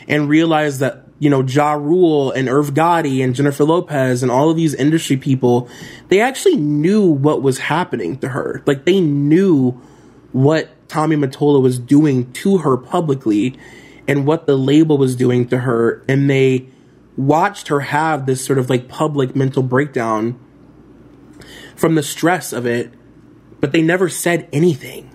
and 0.08 0.30
realize 0.30 0.80
that 0.80 1.03
you 1.24 1.30
know, 1.30 1.42
Ja 1.42 1.72
Rule 1.72 2.32
and 2.32 2.50
Irv 2.50 2.74
Gotti 2.74 3.24
and 3.24 3.34
Jennifer 3.34 3.64
Lopez 3.64 4.24
and 4.24 4.30
all 4.30 4.50
of 4.50 4.58
these 4.58 4.74
industry 4.74 5.16
people, 5.16 5.70
they 6.10 6.20
actually 6.20 6.58
knew 6.58 7.08
what 7.08 7.42
was 7.42 7.60
happening 7.60 8.18
to 8.18 8.28
her. 8.28 8.62
Like 8.66 8.84
they 8.84 9.00
knew 9.00 9.72
what 10.34 10.70
Tommy 10.90 11.16
Mottola 11.16 11.62
was 11.62 11.80
doing 11.80 12.30
to 12.34 12.58
her 12.58 12.76
publicly 12.76 13.58
and 14.06 14.28
what 14.28 14.48
the 14.48 14.58
label 14.58 14.98
was 14.98 15.16
doing 15.16 15.48
to 15.48 15.60
her. 15.60 16.04
And 16.10 16.30
they 16.30 16.68
watched 17.16 17.70
her 17.70 17.80
have 17.80 18.26
this 18.26 18.44
sort 18.44 18.60
of 18.60 18.70
like 18.70 18.90
public 18.90 19.34
mental 19.34 19.64
breakdown 19.64 20.38
from 21.74 21.96
the 21.96 22.04
stress 22.04 22.52
of 22.52 22.66
it, 22.66 22.92
but 23.62 23.72
they 23.72 23.82
never 23.82 24.10
said 24.10 24.50
anything. 24.52 25.10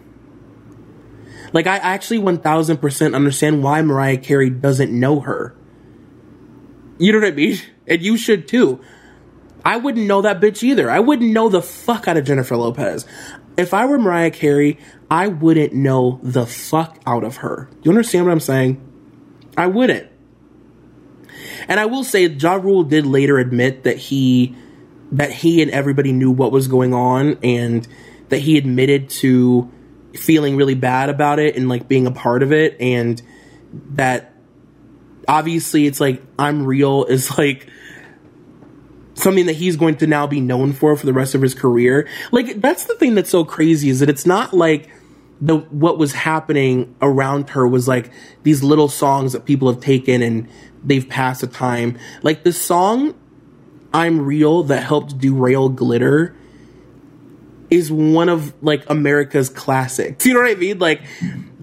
Like, 1.52 1.66
I 1.66 1.76
actually 1.76 2.20
1000% 2.20 3.14
understand 3.14 3.62
why 3.62 3.82
Mariah 3.82 4.16
Carey 4.16 4.48
doesn't 4.48 4.90
know 4.90 5.20
her. 5.20 5.54
You 6.98 7.12
know 7.12 7.20
what 7.20 7.28
I 7.28 7.32
mean? 7.32 7.58
And 7.86 8.02
you 8.02 8.16
should 8.16 8.48
too. 8.48 8.80
I 9.64 9.76
wouldn't 9.76 10.06
know 10.06 10.22
that 10.22 10.40
bitch 10.40 10.62
either. 10.62 10.90
I 10.90 11.00
wouldn't 11.00 11.32
know 11.32 11.48
the 11.48 11.62
fuck 11.62 12.08
out 12.08 12.16
of 12.16 12.24
Jennifer 12.24 12.56
Lopez. 12.56 13.06
If 13.56 13.74
I 13.74 13.86
were 13.86 13.98
Mariah 13.98 14.30
Carey, 14.30 14.78
I 15.10 15.28
wouldn't 15.28 15.72
know 15.72 16.20
the 16.22 16.46
fuck 16.46 17.00
out 17.06 17.24
of 17.24 17.36
her. 17.38 17.68
You 17.82 17.90
understand 17.90 18.24
what 18.24 18.32
I'm 18.32 18.40
saying? 18.40 18.80
I 19.56 19.66
wouldn't. 19.66 20.08
And 21.68 21.80
I 21.80 21.86
will 21.86 22.04
say, 22.04 22.26
Ja 22.26 22.54
Rule 22.54 22.84
did 22.84 23.06
later 23.06 23.38
admit 23.38 23.84
that 23.84 23.96
he 23.96 24.56
that 25.12 25.32
he 25.32 25.62
and 25.62 25.70
everybody 25.70 26.12
knew 26.12 26.30
what 26.30 26.52
was 26.52 26.68
going 26.68 26.94
on, 26.94 27.38
and 27.42 27.86
that 28.28 28.38
he 28.38 28.58
admitted 28.58 29.08
to 29.08 29.70
feeling 30.14 30.56
really 30.56 30.74
bad 30.74 31.08
about 31.08 31.38
it 31.38 31.56
and 31.56 31.68
like 31.68 31.88
being 31.88 32.06
a 32.06 32.10
part 32.10 32.42
of 32.42 32.52
it, 32.52 32.76
and 32.80 33.20
that 33.90 34.34
obviously 35.28 35.86
it's 35.86 36.00
like 36.00 36.22
I'm 36.38 36.64
real 36.64 37.04
is 37.08 37.36
like 37.38 37.68
something 39.14 39.46
that 39.46 39.54
he's 39.54 39.76
going 39.76 39.96
to 39.96 40.06
now 40.06 40.26
be 40.26 40.40
known 40.40 40.72
for 40.72 40.96
for 40.96 41.06
the 41.06 41.12
rest 41.12 41.34
of 41.34 41.42
his 41.42 41.54
career. 41.54 42.08
Like 42.32 42.60
that's 42.60 42.84
the 42.84 42.94
thing 42.94 43.14
that's 43.14 43.30
so 43.30 43.44
crazy 43.44 43.90
is 43.90 44.00
that 44.00 44.08
it's 44.08 44.26
not 44.26 44.54
like 44.54 44.88
the 45.40 45.58
what 45.58 45.98
was 45.98 46.12
happening 46.12 46.96
around 47.00 47.50
her 47.50 47.66
was 47.68 47.86
like 47.86 48.10
these 48.42 48.62
little 48.62 48.88
songs 48.88 49.32
that 49.32 49.44
people 49.44 49.70
have 49.72 49.80
taken 49.80 50.22
and 50.22 50.48
they've 50.82 51.08
passed 51.08 51.42
the 51.42 51.46
time. 51.46 51.98
Like 52.22 52.44
the 52.44 52.52
song 52.52 53.14
I'm 53.92 54.20
Real 54.20 54.64
that 54.64 54.82
helped 54.82 55.18
derail 55.18 55.68
glitter 55.68 56.34
is 57.70 57.92
one 57.92 58.28
of 58.28 58.54
like 58.62 58.88
America's 58.88 59.48
classics. 59.48 60.24
You 60.26 60.34
know 60.34 60.40
what 60.40 60.50
I 60.50 60.54
mean? 60.54 60.78
Like 60.78 61.02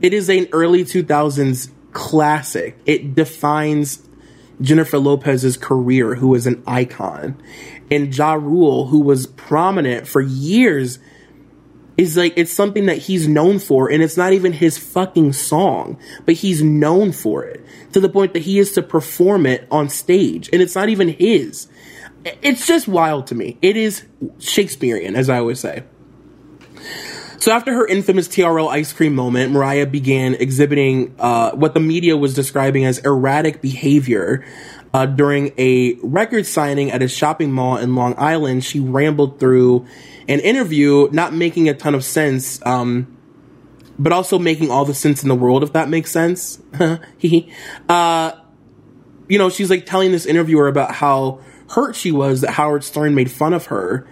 it 0.01 0.13
is 0.13 0.29
an 0.29 0.47
early 0.51 0.83
2000s 0.83 1.69
classic. 1.95 2.77
It 2.85 3.15
defines 3.15 4.07
Jennifer 4.61 4.99
Lopez's 4.99 5.57
career, 5.57 6.13
who 6.15 6.35
is 6.35 6.45
an 6.45 6.61
icon. 6.67 7.41
And 7.89 8.15
Ja 8.15 8.33
Rule, 8.33 8.87
who 8.87 8.99
was 8.99 9.25
prominent 9.25 10.07
for 10.07 10.21
years, 10.21 10.99
is 11.97 12.17
like, 12.17 12.33
it's 12.35 12.51
something 12.51 12.87
that 12.87 12.97
he's 12.97 13.27
known 13.27 13.57
for, 13.57 13.89
and 13.89 14.03
it's 14.03 14.17
not 14.17 14.33
even 14.33 14.51
his 14.51 14.77
fucking 14.77 15.31
song, 15.33 15.97
but 16.25 16.35
he's 16.35 16.61
known 16.61 17.13
for 17.13 17.45
it 17.45 17.65
to 17.93 18.01
the 18.01 18.09
point 18.09 18.33
that 18.33 18.43
he 18.43 18.59
is 18.59 18.73
to 18.73 18.83
perform 18.83 19.45
it 19.45 19.65
on 19.71 19.87
stage, 19.87 20.49
and 20.51 20.61
it's 20.61 20.75
not 20.75 20.89
even 20.89 21.07
his. 21.07 21.67
It's 22.41 22.67
just 22.67 22.87
wild 22.87 23.27
to 23.27 23.35
me. 23.35 23.57
It 23.61 23.77
is 23.77 24.03
Shakespearean, 24.39 25.15
as 25.15 25.29
I 25.29 25.37
always 25.37 25.61
say. 25.61 25.83
So 27.37 27.51
after 27.51 27.73
her 27.73 27.85
infamous 27.85 28.27
TRL 28.27 28.69
ice 28.69 28.93
cream 28.93 29.15
moment, 29.15 29.51
Mariah 29.51 29.85
began 29.85 30.35
exhibiting 30.35 31.15
uh, 31.19 31.51
what 31.51 31.73
the 31.73 31.79
media 31.79 32.15
was 32.17 32.33
describing 32.33 32.85
as 32.85 32.99
erratic 32.99 33.61
behavior. 33.61 34.45
Uh, 34.93 35.05
during 35.05 35.51
a 35.57 35.95
record 36.03 36.45
signing 36.45 36.91
at 36.91 37.03
a 37.03 37.07
shopping 37.07 37.51
mall 37.51 37.77
in 37.77 37.95
Long 37.95 38.15
Island, 38.17 38.63
she 38.63 38.79
rambled 38.79 39.39
through 39.39 39.85
an 40.29 40.39
interview, 40.39 41.09
not 41.11 41.33
making 41.33 41.67
a 41.67 41.73
ton 41.73 41.93
of 41.95 42.03
sense, 42.03 42.65
um, 42.65 43.17
but 43.99 44.13
also 44.13 44.39
making 44.39 44.71
all 44.71 44.85
the 44.85 44.93
sense 44.93 45.21
in 45.21 45.29
the 45.29 45.35
world, 45.35 45.63
if 45.63 45.73
that 45.73 45.89
makes 45.89 46.11
sense. 46.11 46.61
uh, 46.79 48.31
you 49.27 49.37
know, 49.37 49.49
she's 49.49 49.69
like 49.69 49.85
telling 49.85 50.11
this 50.11 50.25
interviewer 50.25 50.67
about 50.67 50.91
how 50.91 51.41
hurt 51.71 51.95
she 51.95 52.11
was 52.11 52.41
that 52.41 52.51
Howard 52.51 52.83
Stern 52.83 53.15
made 53.15 53.29
fun 53.29 53.53
of 53.53 53.65
her 53.65 54.07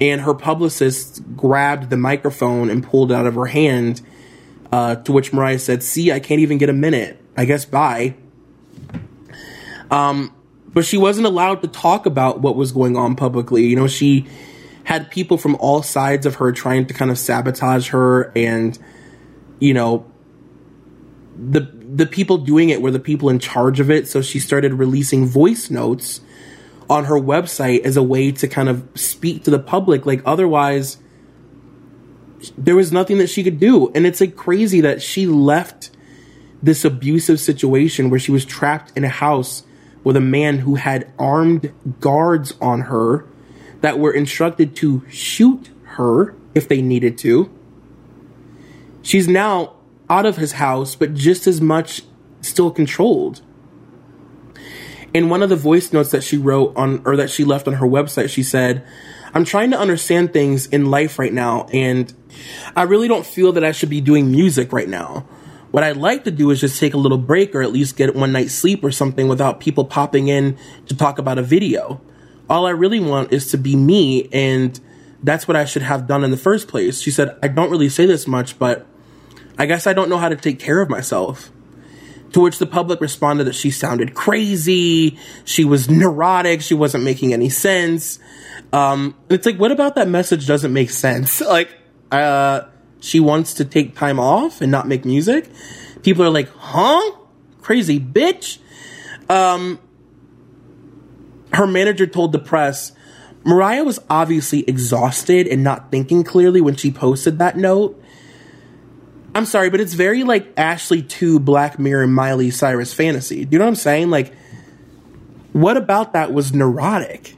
and 0.00 0.20
her 0.22 0.34
publicist 0.34 1.22
grabbed 1.36 1.90
the 1.90 1.96
microphone 1.96 2.70
and 2.70 2.82
pulled 2.82 3.12
it 3.12 3.14
out 3.14 3.26
of 3.26 3.34
her 3.34 3.46
hand. 3.46 4.00
Uh, 4.72 4.96
to 4.96 5.12
which 5.12 5.32
Mariah 5.32 5.58
said, 5.58 5.82
"See, 5.82 6.10
I 6.10 6.18
can't 6.18 6.40
even 6.40 6.58
get 6.58 6.68
a 6.68 6.72
minute. 6.72 7.22
I 7.36 7.44
guess 7.44 7.64
bye." 7.64 8.14
Um, 9.90 10.34
but 10.72 10.84
she 10.84 10.96
wasn't 10.96 11.26
allowed 11.26 11.62
to 11.62 11.68
talk 11.68 12.06
about 12.06 12.40
what 12.40 12.56
was 12.56 12.72
going 12.72 12.96
on 12.96 13.14
publicly. 13.14 13.66
You 13.66 13.76
know, 13.76 13.86
she 13.86 14.26
had 14.82 15.10
people 15.10 15.38
from 15.38 15.54
all 15.60 15.82
sides 15.82 16.26
of 16.26 16.36
her 16.36 16.50
trying 16.50 16.86
to 16.86 16.94
kind 16.94 17.10
of 17.10 17.18
sabotage 17.18 17.90
her, 17.90 18.32
and 18.34 18.76
you 19.60 19.74
know, 19.74 20.10
the 21.36 21.60
the 21.60 22.06
people 22.06 22.38
doing 22.38 22.70
it 22.70 22.82
were 22.82 22.90
the 22.90 22.98
people 22.98 23.28
in 23.28 23.38
charge 23.38 23.78
of 23.78 23.90
it. 23.90 24.08
So 24.08 24.22
she 24.22 24.40
started 24.40 24.74
releasing 24.74 25.26
voice 25.26 25.70
notes 25.70 26.20
on 26.88 27.04
her 27.04 27.18
website 27.18 27.80
as 27.80 27.96
a 27.96 28.02
way 28.02 28.32
to 28.32 28.48
kind 28.48 28.68
of 28.68 28.88
speak 28.94 29.44
to 29.44 29.50
the 29.50 29.58
public. 29.58 30.06
Like 30.06 30.22
otherwise, 30.24 30.98
there 32.56 32.76
was 32.76 32.92
nothing 32.92 33.18
that 33.18 33.28
she 33.28 33.42
could 33.42 33.58
do. 33.58 33.90
And 33.94 34.06
it's 34.06 34.20
like 34.20 34.36
crazy 34.36 34.80
that 34.80 35.02
she 35.02 35.26
left 35.26 35.90
this 36.62 36.84
abusive 36.84 37.40
situation 37.40 38.10
where 38.10 38.20
she 38.20 38.32
was 38.32 38.44
trapped 38.44 38.92
in 38.96 39.04
a 39.04 39.08
house 39.08 39.64
with 40.02 40.16
a 40.16 40.20
man 40.20 40.60
who 40.60 40.74
had 40.76 41.10
armed 41.18 41.72
guards 42.00 42.54
on 42.60 42.82
her 42.82 43.26
that 43.80 43.98
were 43.98 44.12
instructed 44.12 44.76
to 44.76 45.02
shoot 45.10 45.70
her 45.82 46.34
if 46.54 46.68
they 46.68 46.80
needed 46.80 47.18
to. 47.18 47.50
She's 49.02 49.28
now 49.28 49.74
out 50.08 50.26
of 50.26 50.36
his 50.36 50.52
house, 50.52 50.94
but 50.94 51.14
just 51.14 51.46
as 51.46 51.60
much 51.60 52.02
still 52.40 52.70
controlled 52.70 53.42
in 55.14 55.28
one 55.28 55.42
of 55.42 55.48
the 55.48 55.56
voice 55.56 55.92
notes 55.92 56.10
that 56.10 56.24
she 56.24 56.36
wrote 56.36 56.76
on 56.76 57.00
or 57.06 57.16
that 57.16 57.30
she 57.30 57.44
left 57.44 57.68
on 57.68 57.74
her 57.74 57.86
website, 57.86 58.28
she 58.28 58.42
said, 58.42 58.84
I'm 59.32 59.44
trying 59.44 59.70
to 59.70 59.78
understand 59.78 60.32
things 60.32 60.66
in 60.66 60.90
life 60.90 61.18
right 61.18 61.32
now, 61.32 61.66
and 61.72 62.12
I 62.76 62.82
really 62.82 63.08
don't 63.08 63.24
feel 63.24 63.52
that 63.52 63.64
I 63.64 63.72
should 63.72 63.90
be 63.90 64.00
doing 64.00 64.30
music 64.30 64.72
right 64.72 64.88
now. 64.88 65.26
What 65.70 65.82
I'd 65.82 65.96
like 65.96 66.24
to 66.24 66.30
do 66.30 66.50
is 66.50 66.60
just 66.60 66.78
take 66.78 66.94
a 66.94 66.98
little 66.98 67.18
break 67.18 67.54
or 67.54 67.62
at 67.62 67.72
least 67.72 67.96
get 67.96 68.14
one 68.14 68.30
night's 68.30 68.54
sleep 68.54 68.84
or 68.84 68.92
something 68.92 69.26
without 69.26 69.58
people 69.58 69.84
popping 69.84 70.28
in 70.28 70.56
to 70.86 70.96
talk 70.96 71.18
about 71.18 71.38
a 71.38 71.42
video. 71.42 72.00
All 72.48 72.66
I 72.66 72.70
really 72.70 73.00
want 73.00 73.32
is 73.32 73.50
to 73.52 73.58
be 73.58 73.74
me, 73.74 74.28
and 74.32 74.78
that's 75.22 75.48
what 75.48 75.56
I 75.56 75.64
should 75.64 75.82
have 75.82 76.06
done 76.06 76.22
in 76.22 76.30
the 76.30 76.36
first 76.36 76.68
place. 76.68 77.00
She 77.00 77.10
said, 77.10 77.36
I 77.42 77.48
don't 77.48 77.70
really 77.70 77.88
say 77.88 78.06
this 78.06 78.28
much, 78.28 78.58
but 78.58 78.86
I 79.58 79.66
guess 79.66 79.86
I 79.86 79.94
don't 79.94 80.08
know 80.08 80.18
how 80.18 80.28
to 80.28 80.36
take 80.36 80.58
care 80.58 80.80
of 80.80 80.90
myself. 80.90 81.50
To 82.34 82.40
which 82.40 82.58
the 82.58 82.66
public 82.66 83.00
responded 83.00 83.44
that 83.44 83.54
she 83.54 83.70
sounded 83.70 84.14
crazy, 84.14 85.18
she 85.44 85.64
was 85.64 85.88
neurotic, 85.88 86.62
she 86.62 86.74
wasn't 86.74 87.04
making 87.04 87.32
any 87.32 87.48
sense. 87.48 88.18
Um, 88.72 89.14
it's 89.30 89.46
like, 89.46 89.56
what 89.56 89.70
about 89.70 89.94
that 89.94 90.08
message 90.08 90.46
doesn't 90.46 90.72
make 90.72 90.90
sense? 90.90 91.40
Like, 91.54 91.72
uh, 92.10 92.62
she 92.98 93.20
wants 93.20 93.54
to 93.54 93.64
take 93.64 93.94
time 93.96 94.18
off 94.18 94.60
and 94.60 94.72
not 94.72 94.88
make 94.88 95.04
music. 95.04 95.48
People 96.02 96.24
are 96.24 96.30
like, 96.30 96.48
huh? 96.48 97.12
Crazy 97.60 98.00
bitch. 98.00 98.58
Um, 99.28 99.78
her 101.52 101.66
manager 101.66 102.06
told 102.06 102.32
the 102.32 102.38
press, 102.38 102.92
Mariah 103.44 103.84
was 103.84 104.00
obviously 104.10 104.64
exhausted 104.68 105.46
and 105.46 105.62
not 105.62 105.90
thinking 105.90 106.24
clearly 106.24 106.60
when 106.60 106.74
she 106.74 106.90
posted 106.90 107.38
that 107.38 107.56
note. 107.56 108.02
I'm 109.34 109.46
sorry, 109.46 109.70
but 109.70 109.80
it's 109.80 109.94
very 109.94 110.22
like 110.22 110.52
Ashley 110.56 111.02
Too 111.02 111.40
Black 111.40 111.78
Mirror 111.78 112.06
Miley 112.08 112.50
Cyrus 112.50 112.94
fantasy. 112.94 113.44
Do 113.44 113.54
you 113.54 113.58
know 113.58 113.64
what 113.64 113.70
I'm 113.70 113.74
saying? 113.76 114.10
Like, 114.10 114.32
what 115.52 115.76
about 115.76 116.12
that 116.12 116.32
was 116.32 116.52
neurotic? 116.52 117.36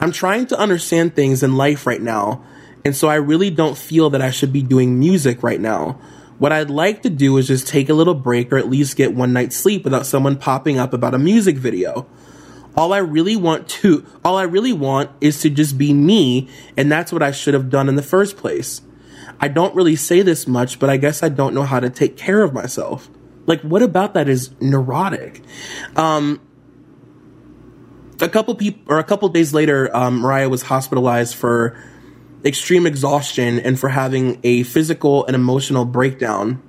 I'm 0.00 0.12
trying 0.12 0.46
to 0.48 0.58
understand 0.58 1.14
things 1.14 1.42
in 1.42 1.56
life 1.56 1.86
right 1.86 2.00
now 2.00 2.44
and 2.86 2.94
so 2.94 3.08
I 3.08 3.16
really 3.16 3.50
don't 3.50 3.76
feel 3.76 4.10
that 4.10 4.22
I 4.22 4.30
should 4.30 4.52
be 4.52 4.62
doing 4.62 5.00
music 5.00 5.42
right 5.42 5.60
now. 5.60 5.98
What 6.38 6.52
I'd 6.52 6.70
like 6.70 7.02
to 7.02 7.10
do 7.10 7.36
is 7.36 7.48
just 7.48 7.66
take 7.66 7.88
a 7.88 7.94
little 7.94 8.14
break 8.14 8.52
or 8.52 8.58
at 8.58 8.70
least 8.70 8.96
get 8.96 9.12
one 9.12 9.32
night's 9.32 9.56
sleep 9.56 9.82
without 9.82 10.06
someone 10.06 10.36
popping 10.36 10.78
up 10.78 10.92
about 10.92 11.12
a 11.12 11.18
music 11.18 11.56
video. 11.56 12.06
All 12.76 12.92
I 12.92 12.98
really 12.98 13.34
want 13.34 13.68
to, 13.70 14.06
all 14.24 14.36
I 14.36 14.44
really 14.44 14.72
want 14.72 15.10
is 15.20 15.40
to 15.40 15.50
just 15.50 15.76
be 15.76 15.92
me, 15.92 16.48
and 16.76 16.92
that's 16.92 17.12
what 17.12 17.24
I 17.24 17.32
should 17.32 17.54
have 17.54 17.70
done 17.70 17.88
in 17.88 17.96
the 17.96 18.02
first 18.02 18.36
place. 18.36 18.82
I 19.40 19.48
don't 19.48 19.74
really 19.74 19.96
say 19.96 20.22
this 20.22 20.46
much, 20.46 20.78
but 20.78 20.88
I 20.88 20.96
guess 20.96 21.22
I 21.22 21.28
don't 21.28 21.54
know 21.54 21.64
how 21.64 21.80
to 21.80 21.90
take 21.90 22.16
care 22.16 22.42
of 22.42 22.52
myself. 22.52 23.10
Like, 23.46 23.60
what 23.60 23.82
about 23.82 24.14
that 24.14 24.28
is 24.28 24.50
neurotic? 24.60 25.42
Um, 25.94 26.40
a 28.20 28.28
couple 28.28 28.54
people, 28.54 28.82
or 28.92 28.98
a 28.98 29.04
couple 29.04 29.28
days 29.28 29.52
later, 29.52 29.94
um, 29.94 30.20
Mariah 30.20 30.48
was 30.48 30.62
hospitalized 30.62 31.34
for 31.34 31.78
extreme 32.44 32.86
exhaustion 32.86 33.58
and 33.58 33.78
for 33.78 33.88
having 33.88 34.40
a 34.42 34.62
physical 34.62 35.26
and 35.26 35.34
emotional 35.34 35.84
breakdown. 35.84 36.62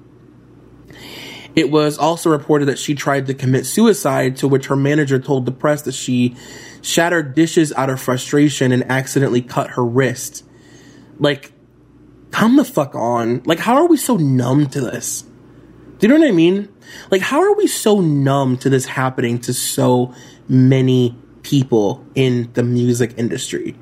It 1.55 1.71
was 1.71 1.97
also 1.97 2.29
reported 2.29 2.65
that 2.65 2.77
she 2.77 2.93
tried 2.93 3.25
to 3.27 3.33
commit 3.33 3.65
suicide, 3.65 4.35
to 4.37 4.47
which 4.47 4.67
her 4.67 4.75
manager 4.75 5.17
told 5.17 5.45
the 5.45 5.51
press 5.51 5.81
that 5.83 5.95
she 5.95 6.35
shattered 6.83 7.33
dishes 7.33 7.73
out 7.73 7.89
of 7.89 7.99
frustration 7.99 8.71
and 8.71 8.83
accidentally 8.91 9.41
cut 9.41 9.71
her 9.71 9.83
wrist. 9.83 10.45
Like, 11.17 11.51
come 12.31 12.57
the 12.57 12.65
fuck 12.65 12.95
on. 12.95 13.41
Like, 13.45 13.59
how 13.59 13.75
are 13.75 13.87
we 13.87 13.97
so 13.97 14.17
numb 14.17 14.67
to 14.67 14.81
this? 14.81 15.23
Do 15.99 16.07
you 16.07 16.13
know 16.13 16.19
what 16.19 16.27
I 16.27 16.31
mean? 16.31 16.69
Like, 17.09 17.21
how 17.21 17.41
are 17.41 17.53
we 17.55 17.67
so 17.67 18.01
numb 18.01 18.57
to 18.59 18.69
this 18.69 18.85
happening 18.85 19.39
to 19.39 19.53
so 19.53 20.13
many 20.47 21.17
people 21.41 22.05
in 22.13 22.51
the 22.53 22.63
music 22.63 23.15
industry? 23.17 23.75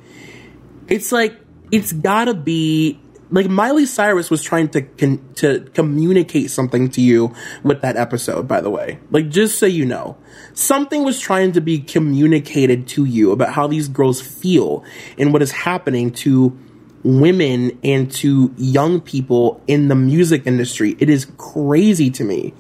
It's 0.88 1.12
like, 1.12 1.36
it's 1.72 1.92
gotta 1.92 2.34
be 2.34 3.00
like 3.32 3.50
Miley 3.50 3.86
Cyrus 3.86 4.30
was 4.30 4.42
trying 4.42 4.70
to 4.70 4.82
con- 4.82 5.28
to 5.36 5.62
communicate 5.74 6.52
something 6.52 6.90
to 6.92 7.02
you 7.02 7.34
with 7.64 7.82
that 7.82 7.98
episode. 7.98 8.48
By 8.48 8.62
the 8.62 8.70
way, 8.70 9.00
like 9.12 9.30
just 9.30 9.58
so 9.58 9.66
you 9.66 9.86
know, 9.86 10.18
something 10.54 11.04
was 11.04 11.20
trying 11.20 11.52
to 11.54 11.62
be 11.62 11.80
communicated 11.80 12.88
to 12.90 13.06
you 13.06 13.32
about 13.32 13.54
how 13.54 13.68
these 13.68 13.88
girls 13.88 14.22
feel 14.22 14.84
and 15.18 15.34
what 15.34 15.42
is 15.42 15.52
happening 15.52 16.12
to 16.12 16.58
women 17.06 17.78
and 17.84 18.12
to 18.12 18.54
young 18.58 19.00
people 19.00 19.62
in 19.68 19.88
the 19.88 19.96
music 19.96 20.46
industry. 20.46 20.98
It 21.00 21.10
is 21.10 21.26
crazy 21.38 22.10
to 22.12 22.24
me. 22.24 22.54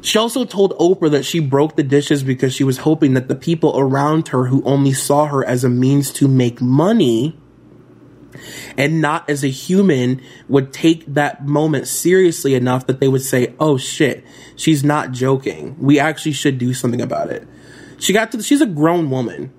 She 0.00 0.18
also 0.18 0.44
told 0.44 0.76
Oprah 0.78 1.10
that 1.12 1.24
she 1.24 1.40
broke 1.40 1.76
the 1.76 1.82
dishes 1.82 2.22
because 2.22 2.54
she 2.54 2.64
was 2.64 2.78
hoping 2.78 3.14
that 3.14 3.28
the 3.28 3.34
people 3.34 3.78
around 3.78 4.28
her 4.28 4.46
who 4.46 4.62
only 4.64 4.92
saw 4.92 5.26
her 5.26 5.44
as 5.44 5.64
a 5.64 5.68
means 5.68 6.10
to 6.14 6.28
make 6.28 6.60
money 6.60 7.38
and 8.76 9.00
not 9.00 9.28
as 9.30 9.44
a 9.44 9.48
human 9.48 10.20
would 10.48 10.72
take 10.72 11.06
that 11.06 11.46
moment 11.46 11.86
seriously 11.86 12.54
enough 12.54 12.86
that 12.86 13.00
they 13.00 13.08
would 13.08 13.22
say, 13.22 13.54
"Oh 13.60 13.76
shit, 13.76 14.24
she's 14.56 14.82
not 14.82 15.12
joking. 15.12 15.76
We 15.78 15.98
actually 15.98 16.32
should 16.32 16.58
do 16.58 16.74
something 16.74 17.00
about 17.00 17.30
it." 17.30 17.46
She 17.98 18.12
got 18.12 18.32
to 18.32 18.42
she's 18.42 18.60
a 18.60 18.66
grown 18.66 19.10
woman. 19.10 19.52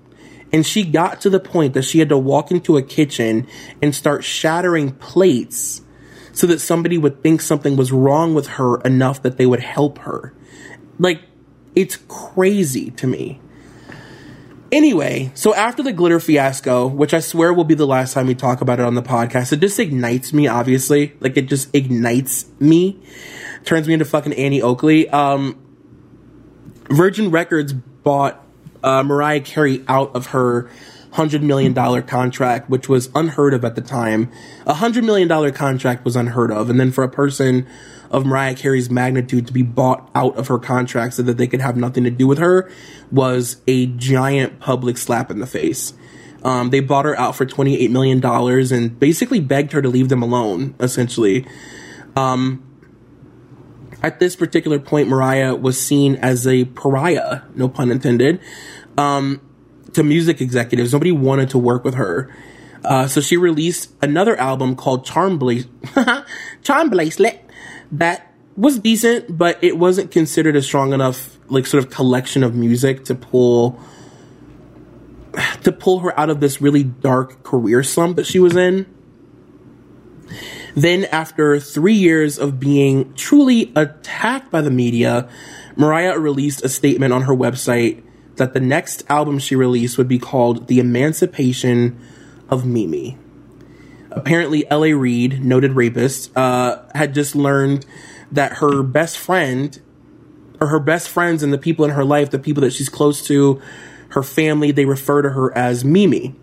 And 0.52 0.64
she 0.64 0.84
got 0.84 1.20
to 1.22 1.30
the 1.30 1.40
point 1.40 1.74
that 1.74 1.82
she 1.82 1.98
had 1.98 2.08
to 2.10 2.18
walk 2.18 2.50
into 2.50 2.76
a 2.76 2.82
kitchen 2.82 3.46
and 3.82 3.94
start 3.94 4.24
shattering 4.24 4.92
plates 4.92 5.82
so 6.32 6.46
that 6.46 6.60
somebody 6.60 6.98
would 6.98 7.22
think 7.22 7.40
something 7.40 7.76
was 7.76 7.92
wrong 7.92 8.34
with 8.34 8.46
her 8.46 8.80
enough 8.82 9.22
that 9.22 9.38
they 9.38 9.46
would 9.46 9.60
help 9.60 9.98
her. 9.98 10.34
Like, 10.98 11.22
it's 11.74 11.96
crazy 12.08 12.90
to 12.92 13.06
me. 13.06 13.40
Anyway, 14.72 15.30
so 15.34 15.54
after 15.54 15.82
the 15.82 15.92
glitter 15.92 16.20
fiasco, 16.20 16.86
which 16.86 17.14
I 17.14 17.20
swear 17.20 17.54
will 17.54 17.64
be 17.64 17.74
the 17.74 17.86
last 17.86 18.14
time 18.14 18.26
we 18.26 18.34
talk 18.34 18.60
about 18.60 18.80
it 18.80 18.84
on 18.84 18.94
the 18.94 19.02
podcast, 19.02 19.52
it 19.52 19.60
just 19.60 19.78
ignites 19.78 20.32
me, 20.32 20.48
obviously. 20.48 21.14
Like, 21.20 21.36
it 21.36 21.46
just 21.46 21.74
ignites 21.74 22.46
me. 22.58 23.00
Turns 23.64 23.86
me 23.86 23.94
into 23.94 24.04
fucking 24.04 24.32
Annie 24.34 24.62
Oakley. 24.62 25.08
Um, 25.08 25.58
Virgin 26.90 27.30
Records 27.30 27.72
bought 27.72 28.45
uh, 28.86 29.02
Mariah 29.02 29.40
Carey 29.40 29.84
out 29.88 30.14
of 30.14 30.26
her 30.26 30.70
$100 31.12 31.42
million 31.42 31.74
contract, 32.04 32.70
which 32.70 32.88
was 32.88 33.10
unheard 33.14 33.52
of 33.52 33.64
at 33.64 33.74
the 33.74 33.80
time. 33.80 34.30
A 34.64 34.74
$100 34.74 35.04
million 35.04 35.52
contract 35.52 36.04
was 36.04 36.14
unheard 36.14 36.52
of. 36.52 36.70
And 36.70 36.78
then 36.78 36.92
for 36.92 37.02
a 37.02 37.08
person 37.08 37.66
of 38.10 38.24
Mariah 38.24 38.54
Carey's 38.54 38.88
magnitude 38.88 39.48
to 39.48 39.52
be 39.52 39.62
bought 39.62 40.08
out 40.14 40.36
of 40.36 40.46
her 40.46 40.58
contract 40.58 41.14
so 41.14 41.22
that 41.22 41.36
they 41.36 41.48
could 41.48 41.60
have 41.60 41.76
nothing 41.76 42.04
to 42.04 42.10
do 42.10 42.28
with 42.28 42.38
her 42.38 42.70
was 43.10 43.60
a 43.66 43.86
giant 43.86 44.60
public 44.60 44.96
slap 44.98 45.30
in 45.30 45.40
the 45.40 45.46
face. 45.46 45.92
Um, 46.44 46.70
they 46.70 46.78
bought 46.78 47.06
her 47.06 47.18
out 47.18 47.34
for 47.34 47.44
$28 47.44 47.90
million 47.90 48.24
and 48.24 49.00
basically 49.00 49.40
begged 49.40 49.72
her 49.72 49.82
to 49.82 49.88
leave 49.88 50.10
them 50.10 50.22
alone, 50.22 50.76
essentially. 50.78 51.44
Um, 52.14 52.62
at 54.02 54.20
this 54.20 54.36
particular 54.36 54.78
point, 54.78 55.08
Mariah 55.08 55.54
was 55.54 55.80
seen 55.80 56.16
as 56.16 56.46
a 56.46 56.64
pariah, 56.66 57.42
no 57.54 57.68
pun 57.68 57.90
intended, 57.90 58.40
um, 58.98 59.40
to 59.92 60.02
music 60.02 60.40
executives. 60.40 60.92
Nobody 60.92 61.12
wanted 61.12 61.50
to 61.50 61.58
work 61.58 61.84
with 61.84 61.94
her. 61.94 62.34
Uh, 62.84 63.08
so 63.08 63.20
she 63.20 63.36
released 63.36 63.90
another 64.00 64.36
album 64.36 64.76
called 64.76 65.04
Charm, 65.04 65.38
Bla- 65.38 65.64
Charm 66.62 66.90
Bracelet 66.90 67.40
that 67.92 68.32
was 68.56 68.78
decent, 68.78 69.36
but 69.36 69.58
it 69.62 69.76
wasn't 69.76 70.10
considered 70.10 70.56
a 70.56 70.62
strong 70.62 70.92
enough 70.92 71.38
like 71.48 71.66
sort 71.66 71.84
of 71.84 71.90
collection 71.90 72.42
of 72.42 72.54
music 72.54 73.04
to 73.04 73.14
pull 73.14 73.78
to 75.62 75.72
pull 75.72 76.00
her 76.00 76.18
out 76.18 76.30
of 76.30 76.40
this 76.40 76.62
really 76.62 76.82
dark 76.82 77.42
career 77.42 77.82
slump 77.82 78.16
that 78.16 78.26
she 78.26 78.38
was 78.38 78.56
in. 78.56 78.86
Then, 80.76 81.06
after 81.06 81.58
three 81.58 81.94
years 81.94 82.38
of 82.38 82.60
being 82.60 83.12
truly 83.14 83.72
attacked 83.74 84.52
by 84.52 84.60
the 84.60 84.70
media, 84.70 85.28
Mariah 85.74 86.18
released 86.18 86.62
a 86.62 86.68
statement 86.68 87.12
on 87.12 87.22
her 87.22 87.34
website 87.34 88.04
that 88.36 88.52
the 88.52 88.60
next 88.60 89.02
album 89.08 89.38
she 89.38 89.56
released 89.56 89.98
would 89.98 90.08
be 90.08 90.18
called 90.18 90.68
The 90.68 90.78
Emancipation 90.78 91.98
of 92.48 92.64
Mimi 92.64 93.18
apparently 94.16 94.68
L.A. 94.70 94.94
Reid, 94.94 95.44
noted 95.44 95.72
rapist, 95.72 96.36
uh, 96.36 96.82
had 96.94 97.14
just 97.14 97.36
learned 97.36 97.86
that 98.32 98.54
her 98.54 98.82
best 98.82 99.18
friend, 99.18 99.80
or 100.60 100.68
her 100.68 100.80
best 100.80 101.08
friends 101.08 101.42
and 101.42 101.52
the 101.52 101.58
people 101.58 101.84
in 101.84 101.92
her 101.92 102.04
life, 102.04 102.30
the 102.30 102.38
people 102.38 102.62
that 102.62 102.72
she's 102.72 102.88
close 102.88 103.24
to, 103.26 103.60
her 104.08 104.22
family, 104.22 104.72
they 104.72 104.86
refer 104.86 105.22
to 105.22 105.30
her 105.30 105.56
as 105.56 105.84
Mimi. 105.84 106.34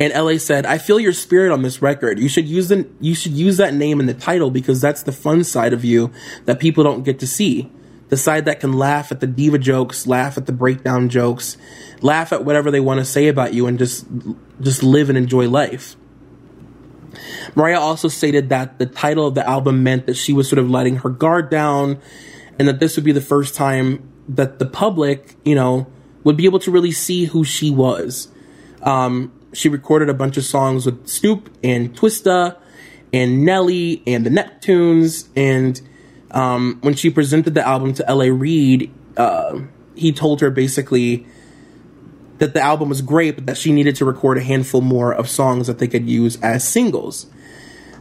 And 0.00 0.14
LA 0.14 0.38
said, 0.38 0.64
"I 0.64 0.78
feel 0.78 0.98
your 0.98 1.12
spirit 1.12 1.52
on 1.52 1.60
this 1.60 1.82
record. 1.82 2.18
You 2.18 2.28
should 2.28 2.48
use 2.48 2.68
the 2.68 2.88
you 3.00 3.14
should 3.14 3.32
use 3.32 3.58
that 3.58 3.74
name 3.74 4.00
in 4.00 4.06
the 4.06 4.14
title 4.14 4.50
because 4.50 4.80
that's 4.80 5.02
the 5.02 5.12
fun 5.12 5.44
side 5.44 5.74
of 5.74 5.84
you 5.84 6.10
that 6.46 6.58
people 6.58 6.82
don't 6.82 7.04
get 7.04 7.18
to 7.20 7.26
see. 7.26 7.70
The 8.08 8.16
side 8.16 8.46
that 8.46 8.58
can 8.58 8.72
laugh 8.72 9.12
at 9.12 9.20
the 9.20 9.26
diva 9.26 9.58
jokes, 9.58 10.06
laugh 10.06 10.38
at 10.38 10.46
the 10.46 10.52
breakdown 10.52 11.10
jokes, 11.10 11.58
laugh 12.00 12.32
at 12.32 12.44
whatever 12.44 12.70
they 12.70 12.80
want 12.80 12.98
to 12.98 13.04
say 13.04 13.28
about 13.28 13.52
you 13.52 13.66
and 13.66 13.78
just 13.78 14.06
just 14.60 14.82
live 14.82 15.10
and 15.10 15.18
enjoy 15.18 15.48
life." 15.48 15.96
Mariah 17.54 17.80
also 17.80 18.08
stated 18.08 18.48
that 18.48 18.78
the 18.78 18.86
title 18.86 19.26
of 19.26 19.34
the 19.34 19.46
album 19.46 19.82
meant 19.82 20.06
that 20.06 20.16
she 20.16 20.32
was 20.32 20.48
sort 20.48 20.58
of 20.58 20.70
letting 20.70 20.96
her 20.96 21.10
guard 21.10 21.50
down 21.50 21.98
and 22.58 22.68
that 22.68 22.80
this 22.80 22.96
would 22.96 23.04
be 23.04 23.12
the 23.12 23.20
first 23.20 23.54
time 23.54 24.08
that 24.28 24.58
the 24.58 24.66
public, 24.66 25.34
you 25.44 25.54
know, 25.54 25.86
would 26.24 26.36
be 26.36 26.44
able 26.44 26.60
to 26.60 26.70
really 26.70 26.92
see 26.92 27.24
who 27.24 27.42
she 27.42 27.70
was. 27.70 28.28
Um, 28.82 29.32
she 29.52 29.68
recorded 29.68 30.08
a 30.08 30.14
bunch 30.14 30.36
of 30.36 30.44
songs 30.44 30.86
with 30.86 31.08
Snoop 31.08 31.50
and 31.62 31.96
Twista, 31.96 32.56
and 33.12 33.44
Nelly 33.44 34.02
and 34.06 34.24
the 34.24 34.30
Neptunes. 34.30 35.28
And 35.36 35.80
um, 36.30 36.78
when 36.82 36.94
she 36.94 37.10
presented 37.10 37.54
the 37.54 37.66
album 37.66 37.94
to 37.94 38.08
L.A. 38.08 38.30
Reid, 38.30 38.92
uh, 39.16 39.60
he 39.94 40.12
told 40.12 40.40
her 40.40 40.50
basically 40.50 41.26
that 42.38 42.54
the 42.54 42.60
album 42.60 42.88
was 42.88 43.02
great, 43.02 43.34
but 43.34 43.46
that 43.46 43.56
she 43.56 43.72
needed 43.72 43.96
to 43.96 44.04
record 44.04 44.38
a 44.38 44.42
handful 44.42 44.80
more 44.80 45.12
of 45.12 45.28
songs 45.28 45.66
that 45.66 45.78
they 45.78 45.88
could 45.88 46.08
use 46.08 46.40
as 46.40 46.66
singles. 46.66 47.26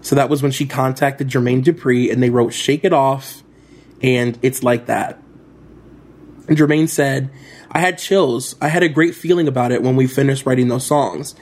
So 0.02 0.16
that 0.16 0.30
was 0.30 0.41
when 0.41 0.52
she 0.52 0.66
contacted 0.66 1.28
Jermaine 1.28 1.64
Dupri 1.64 2.12
and 2.12 2.24
they 2.24 2.30
wrote 2.30 2.54
Shake 2.54 2.86
It 2.86 2.93
Off 2.93 3.43
and 4.02 4.39
It's 4.41 4.64
Like 4.64 4.86
That. 4.86 5.22
And 6.47 6.58
Jermaine 6.58 6.88
said, 6.88 7.30
I 7.72 7.80
had 7.80 7.97
chills. 7.97 8.55
I 8.61 8.67
had 8.67 8.84
a 8.84 8.89
great 8.89 9.15
feeling 9.15 9.47
about 9.47 9.72
it 9.72 9.84
when 9.84 9.95
we 9.95 10.07
finished 10.07 10.45
writing 10.45 10.67
those 10.67 10.86
songs. 10.86 11.36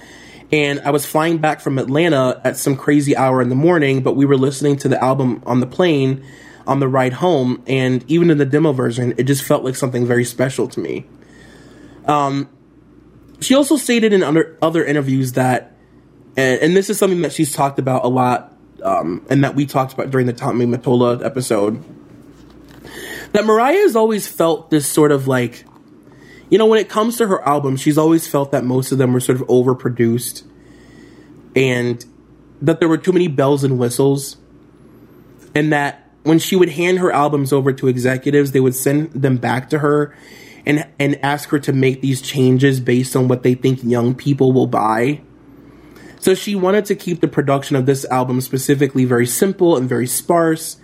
And 0.52 0.80
I 0.82 0.92
was 0.92 1.06
flying 1.06 1.40
back 1.40 1.60
from 1.60 1.78
Atlanta 1.78 2.42
at 2.44 2.58
some 2.58 2.78
crazy 2.78 3.16
hour 3.16 3.42
in 3.42 3.50
the 3.50 3.56
morning, 3.56 4.02
but 4.02 4.16
we 4.16 4.26
were 4.26 4.38
listening 4.38 4.78
to 4.78 4.88
the 4.88 5.02
album 5.04 5.44
on 5.46 5.60
the 5.60 5.68
plane 5.68 6.24
on 6.66 6.80
the 6.80 6.88
ride 6.88 7.14
home. 7.14 7.64
And 7.66 8.04
even 8.10 8.30
in 8.30 8.38
the 8.38 8.46
demo 8.46 8.74
version, 8.74 9.14
it 9.18 9.24
just 9.24 9.44
felt 9.44 9.64
like 9.64 9.76
something 9.76 10.06
very 10.06 10.26
special 10.26 10.68
to 10.70 10.80
me. 10.80 11.06
Um, 12.06 12.50
she 13.40 13.56
also 13.56 13.78
stated 13.78 14.14
in 14.14 14.24
other, 14.24 14.58
other 14.62 14.84
interviews 14.84 15.34
that, 15.34 15.76
and, 16.36 16.62
and, 16.62 16.78
this 16.78 16.90
is 16.90 16.98
something 16.98 17.22
that 17.22 17.34
she's 17.34 17.52
talked 17.52 17.80
about 17.80 18.06
a 18.06 18.08
lot, 18.08 18.56
um, 18.84 19.26
and 19.30 19.44
that 19.44 19.56
we 19.56 19.66
talked 19.66 19.94
about 19.94 20.10
during 20.10 20.26
the 20.26 20.34
Tommy 20.34 20.66
Mottola 20.66 21.24
episode, 21.24 21.84
that 23.34 23.46
Mariah 23.46 23.80
has 23.80 23.96
always 23.96 24.28
felt 24.28 24.70
this 24.70 24.88
sort 24.88 25.12
of 25.12 25.28
like, 25.28 25.66
you 26.50 26.58
know, 26.58 26.66
when 26.66 26.80
it 26.80 26.90
comes 26.90 27.18
to 27.18 27.28
her 27.28 27.46
albums, 27.48 27.82
she's 27.82 27.98
always 27.98 28.28
felt 28.28 28.52
that 28.52 28.64
most 28.64 28.92
of 28.92 28.98
them 28.98 29.14
were 29.14 29.20
sort 29.20 29.42
of 29.42 29.48
overproduced 29.48 30.44
and 31.56 32.06
that 32.62 32.80
there 32.80 32.88
were 32.88 32.98
too 32.98 33.12
many 33.12 33.28
bells 33.28 33.64
and 33.64 33.78
whistles, 33.80 34.38
and 35.56 35.74
that 35.74 36.12
when 36.24 36.40
she 36.40 36.56
would 36.56 36.70
hand 36.70 37.00
her 37.00 37.12
albums 37.12 37.54
over 37.54 37.74
to 37.74 37.88
executives, 37.88 38.52
they 38.52 38.60
would 38.60 38.76
send 38.76 39.12
them 39.12 39.38
back 39.38 39.70
to 39.70 39.80
her 39.80 40.16
and 40.66 40.88
and 41.00 41.20
ask 41.24 41.50
her 41.50 41.60
to 41.60 41.74
make 41.74 42.02
these 42.02 42.22
changes 42.22 42.80
based 42.80 43.16
on 43.16 43.28
what 43.28 43.44
they 43.44 43.56
think 43.56 43.84
young 43.84 44.14
people 44.14 44.52
will 44.52 44.68
buy. 44.68 45.22
So 46.20 46.36
she 46.36 46.56
wanted 46.56 46.86
to 46.86 46.96
keep 46.96 47.22
the 47.22 47.28
production 47.28 47.76
of 47.76 47.86
this 47.86 48.04
album 48.06 48.42
specifically 48.42 49.06
very 49.06 49.26
simple 49.26 49.78
and 49.78 49.88
very 49.88 50.08
sparse. 50.08 50.78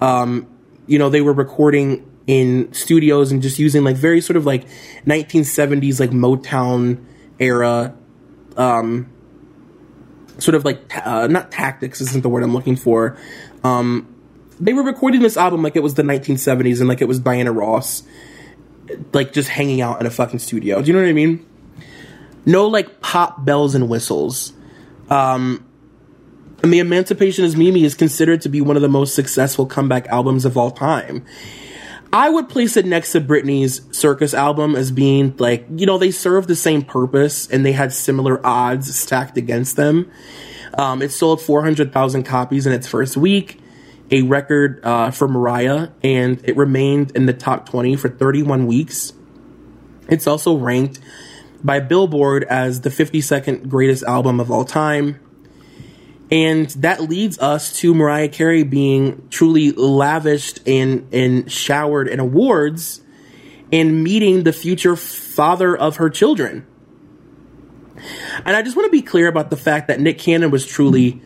Um, 0.00 0.46
you 0.86 0.98
know, 0.98 1.08
they 1.08 1.20
were 1.20 1.32
recording 1.32 2.08
in 2.26 2.72
studios 2.72 3.32
and 3.32 3.42
just 3.42 3.58
using 3.58 3.84
like 3.84 3.96
very 3.96 4.20
sort 4.20 4.36
of 4.36 4.46
like 4.46 4.66
1970s 5.06 6.00
like 6.00 6.10
Motown 6.10 7.04
era 7.38 7.94
um 8.56 9.10
sort 10.38 10.54
of 10.54 10.64
like 10.64 10.80
uh, 11.06 11.26
not 11.26 11.50
tactics 11.50 12.00
isn't 12.00 12.22
the 12.22 12.28
word 12.28 12.42
I'm 12.42 12.54
looking 12.54 12.76
for. 12.76 13.16
Um 13.62 14.10
they 14.60 14.72
were 14.72 14.82
recording 14.82 15.20
this 15.20 15.36
album 15.36 15.62
like 15.62 15.76
it 15.76 15.82
was 15.82 15.94
the 15.94 16.02
1970s 16.02 16.80
and 16.80 16.88
like 16.88 17.02
it 17.02 17.08
was 17.08 17.18
Diana 17.18 17.52
Ross 17.52 18.04
like 19.12 19.32
just 19.32 19.48
hanging 19.48 19.80
out 19.80 20.00
in 20.00 20.06
a 20.06 20.10
fucking 20.10 20.38
studio. 20.38 20.80
Do 20.80 20.86
you 20.86 20.92
know 20.92 21.02
what 21.02 21.08
I 21.08 21.12
mean? 21.12 21.46
No 22.46 22.68
like 22.68 23.00
pop 23.00 23.44
bells 23.44 23.74
and 23.74 23.88
whistles. 23.88 24.52
Um, 25.10 25.66
and 26.62 26.72
the 26.72 26.78
Emancipation 26.78 27.44
of 27.44 27.56
Mimi 27.56 27.84
is 27.84 27.94
considered 27.94 28.40
to 28.42 28.48
be 28.48 28.60
one 28.60 28.76
of 28.76 28.82
the 28.82 28.88
most 28.88 29.14
successful 29.14 29.66
comeback 29.66 30.06
albums 30.08 30.44
of 30.44 30.56
all 30.56 30.70
time. 30.70 31.24
I 32.14 32.30
would 32.30 32.48
place 32.48 32.76
it 32.76 32.86
next 32.86 33.10
to 33.12 33.20
Britney's 33.20 33.80
Circus 33.90 34.34
album 34.34 34.76
as 34.76 34.92
being 34.92 35.36
like, 35.38 35.66
you 35.74 35.84
know, 35.84 35.98
they 35.98 36.12
served 36.12 36.46
the 36.46 36.54
same 36.54 36.82
purpose 36.82 37.50
and 37.50 37.66
they 37.66 37.72
had 37.72 37.92
similar 37.92 38.40
odds 38.46 38.94
stacked 38.94 39.36
against 39.36 39.74
them. 39.74 40.08
Um, 40.78 41.02
it 41.02 41.10
sold 41.10 41.42
400,000 41.42 42.22
copies 42.22 42.68
in 42.68 42.72
its 42.72 42.86
first 42.86 43.16
week 43.16 43.60
a 44.12 44.22
record 44.22 44.84
uh, 44.84 45.10
for 45.10 45.26
Mariah, 45.26 45.88
and 46.02 46.40
it 46.44 46.56
remained 46.56 47.10
in 47.16 47.26
the 47.26 47.32
top 47.32 47.68
20 47.68 47.96
for 47.96 48.08
31 48.08 48.66
weeks. 48.66 49.12
It's 50.08 50.26
also 50.26 50.56
ranked 50.56 51.00
by 51.64 51.80
Billboard 51.80 52.44
as 52.44 52.82
the 52.82 52.90
52nd 52.90 53.68
greatest 53.68 54.04
album 54.04 54.38
of 54.38 54.50
all 54.50 54.64
time. 54.64 55.18
And 56.30 56.68
that 56.70 57.02
leads 57.02 57.38
us 57.38 57.78
to 57.80 57.94
Mariah 57.94 58.28
Carey 58.28 58.62
being 58.62 59.28
truly 59.28 59.72
lavished 59.72 60.66
and, 60.66 61.12
and 61.12 61.50
showered 61.50 62.08
in 62.08 62.18
awards 62.18 63.02
and 63.72 64.02
meeting 64.02 64.44
the 64.44 64.52
future 64.52 64.96
father 64.96 65.76
of 65.76 65.96
her 65.96 66.08
children. 66.08 66.66
And 68.44 68.56
I 68.56 68.62
just 68.62 68.76
want 68.76 68.86
to 68.86 68.90
be 68.90 69.02
clear 69.02 69.28
about 69.28 69.50
the 69.50 69.56
fact 69.56 69.88
that 69.88 70.00
Nick 70.00 70.18
Cannon 70.18 70.50
was 70.50 70.66
truly 70.66 71.22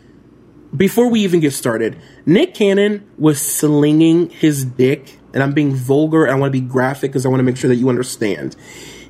before 0.75 1.09
we 1.09 1.21
even 1.21 1.39
get 1.39 1.53
started, 1.53 1.97
Nick 2.25 2.53
Cannon 2.53 3.09
was 3.17 3.41
slinging 3.41 4.29
his 4.29 4.65
dick, 4.65 5.17
and 5.33 5.41
I'm 5.41 5.53
being 5.53 5.73
vulgar 5.73 6.25
and 6.25 6.35
I 6.35 6.39
want 6.39 6.53
to 6.53 6.59
be 6.59 6.65
graphic 6.65 7.11
because 7.11 7.25
I 7.25 7.29
want 7.29 7.39
to 7.39 7.43
make 7.43 7.57
sure 7.57 7.69
that 7.69 7.75
you 7.75 7.89
understand. 7.89 8.55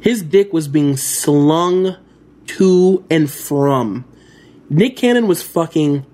His 0.02 0.24
dick 0.24 0.54
was 0.54 0.68
being 0.68 0.96
slung 0.96 1.98
to 2.48 3.06
and 3.10 3.30
from. 3.30 4.06
Nick 4.70 4.97
Cannon 4.97 5.28
was 5.28 5.41
fucking 5.41 6.05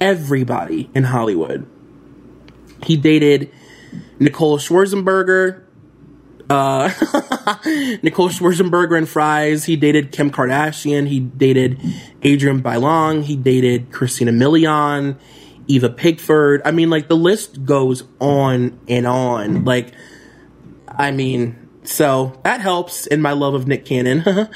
everybody 0.00 0.90
in 0.94 1.04
Hollywood. 1.04 1.66
He 2.84 2.96
dated 2.96 3.50
Nicole 4.18 4.58
Schwarzenberger, 4.58 5.64
uh, 6.48 6.88
Nicole 8.02 8.28
Schwarzenberger 8.28 8.98
and 8.98 9.08
Fries. 9.08 9.64
He 9.64 9.76
dated 9.76 10.10
Kim 10.10 10.30
Kardashian. 10.30 11.06
He 11.06 11.20
dated 11.20 11.78
Adrienne 12.24 12.62
Bailon. 12.62 13.22
He 13.22 13.36
dated 13.36 13.92
Christina 13.92 14.32
Milian, 14.32 15.18
Eva 15.68 15.90
Pigford. 15.90 16.62
I 16.64 16.72
mean, 16.72 16.90
like 16.90 17.08
the 17.08 17.16
list 17.16 17.64
goes 17.64 18.02
on 18.18 18.80
and 18.88 19.06
on. 19.06 19.64
Like, 19.64 19.92
I 20.88 21.12
mean, 21.12 21.68
so 21.84 22.40
that 22.42 22.60
helps 22.60 23.06
in 23.06 23.22
my 23.22 23.32
love 23.32 23.54
of 23.54 23.68
Nick 23.68 23.84
Cannon. 23.84 24.48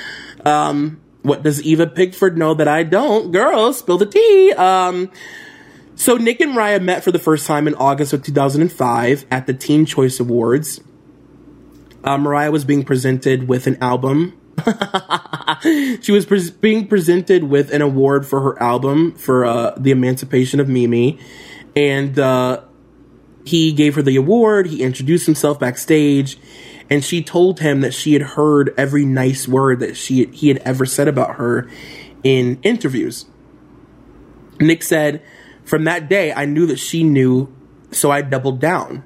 um, 0.44 1.00
what 1.28 1.42
does 1.42 1.62
Eva 1.62 1.86
Pigford 1.86 2.36
know 2.36 2.54
that 2.54 2.66
I 2.66 2.82
don't? 2.82 3.30
Girl, 3.30 3.72
spill 3.72 3.98
the 3.98 4.06
tea. 4.06 4.52
Um, 4.52 5.10
so 5.94 6.16
Nick 6.16 6.40
and 6.40 6.56
Raya 6.56 6.82
met 6.82 7.04
for 7.04 7.12
the 7.12 7.18
first 7.18 7.46
time 7.46 7.68
in 7.68 7.74
August 7.74 8.12
of 8.12 8.22
2005 8.22 9.26
at 9.30 9.46
the 9.46 9.54
Teen 9.54 9.84
Choice 9.84 10.18
Awards 10.18 10.80
uh, 12.04 12.18
Mariah 12.18 12.50
was 12.50 12.64
being 12.64 12.84
presented 12.84 13.48
with 13.48 13.66
an 13.66 13.76
album. 13.82 14.38
she 16.00 16.12
was 16.12 16.26
pre- 16.26 16.50
being 16.60 16.86
presented 16.86 17.44
with 17.44 17.72
an 17.72 17.82
award 17.82 18.26
for 18.26 18.40
her 18.40 18.60
album 18.62 19.12
for 19.12 19.44
uh, 19.44 19.74
the 19.76 19.90
Emancipation 19.90 20.60
of 20.60 20.68
Mimi, 20.68 21.18
and 21.76 22.18
uh, 22.18 22.62
he 23.44 23.72
gave 23.72 23.94
her 23.94 24.02
the 24.02 24.16
award. 24.16 24.66
He 24.66 24.82
introduced 24.82 25.26
himself 25.26 25.60
backstage, 25.60 26.38
and 26.90 27.04
she 27.04 27.22
told 27.22 27.60
him 27.60 27.80
that 27.80 27.92
she 27.92 28.12
had 28.14 28.22
heard 28.22 28.74
every 28.76 29.04
nice 29.04 29.46
word 29.46 29.80
that 29.80 29.96
she 29.96 30.26
he 30.26 30.48
had 30.48 30.58
ever 30.58 30.86
said 30.86 31.08
about 31.08 31.36
her 31.36 31.68
in 32.22 32.58
interviews. 32.62 33.26
Nick 34.60 34.82
said, 34.82 35.22
"From 35.64 35.84
that 35.84 36.08
day, 36.08 36.32
I 36.32 36.44
knew 36.46 36.66
that 36.66 36.78
she 36.78 37.04
knew, 37.04 37.52
so 37.90 38.10
I 38.10 38.22
doubled 38.22 38.60
down." 38.60 39.04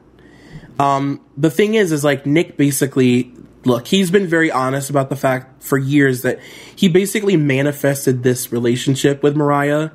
Um, 0.79 1.21
the 1.37 1.51
thing 1.51 1.75
is, 1.75 1.93
is 1.93 2.03
like 2.03 2.27
Nick 2.27 2.57
basically, 2.57 3.33
look, 3.65 3.87
he's 3.87 4.11
been 4.11 4.27
very 4.27 4.51
honest 4.51 4.91
about 4.91 5.11
the 5.11 5.17
fact 5.17 5.63
for 5.63 5.79
years 5.79 6.23
that 6.23 6.41
he 6.75 6.89
basically 6.89 7.37
manifested 7.37 8.23
this 8.23 8.53
relationship 8.53 9.23
with 9.23 9.37
Mariah. 9.37 9.91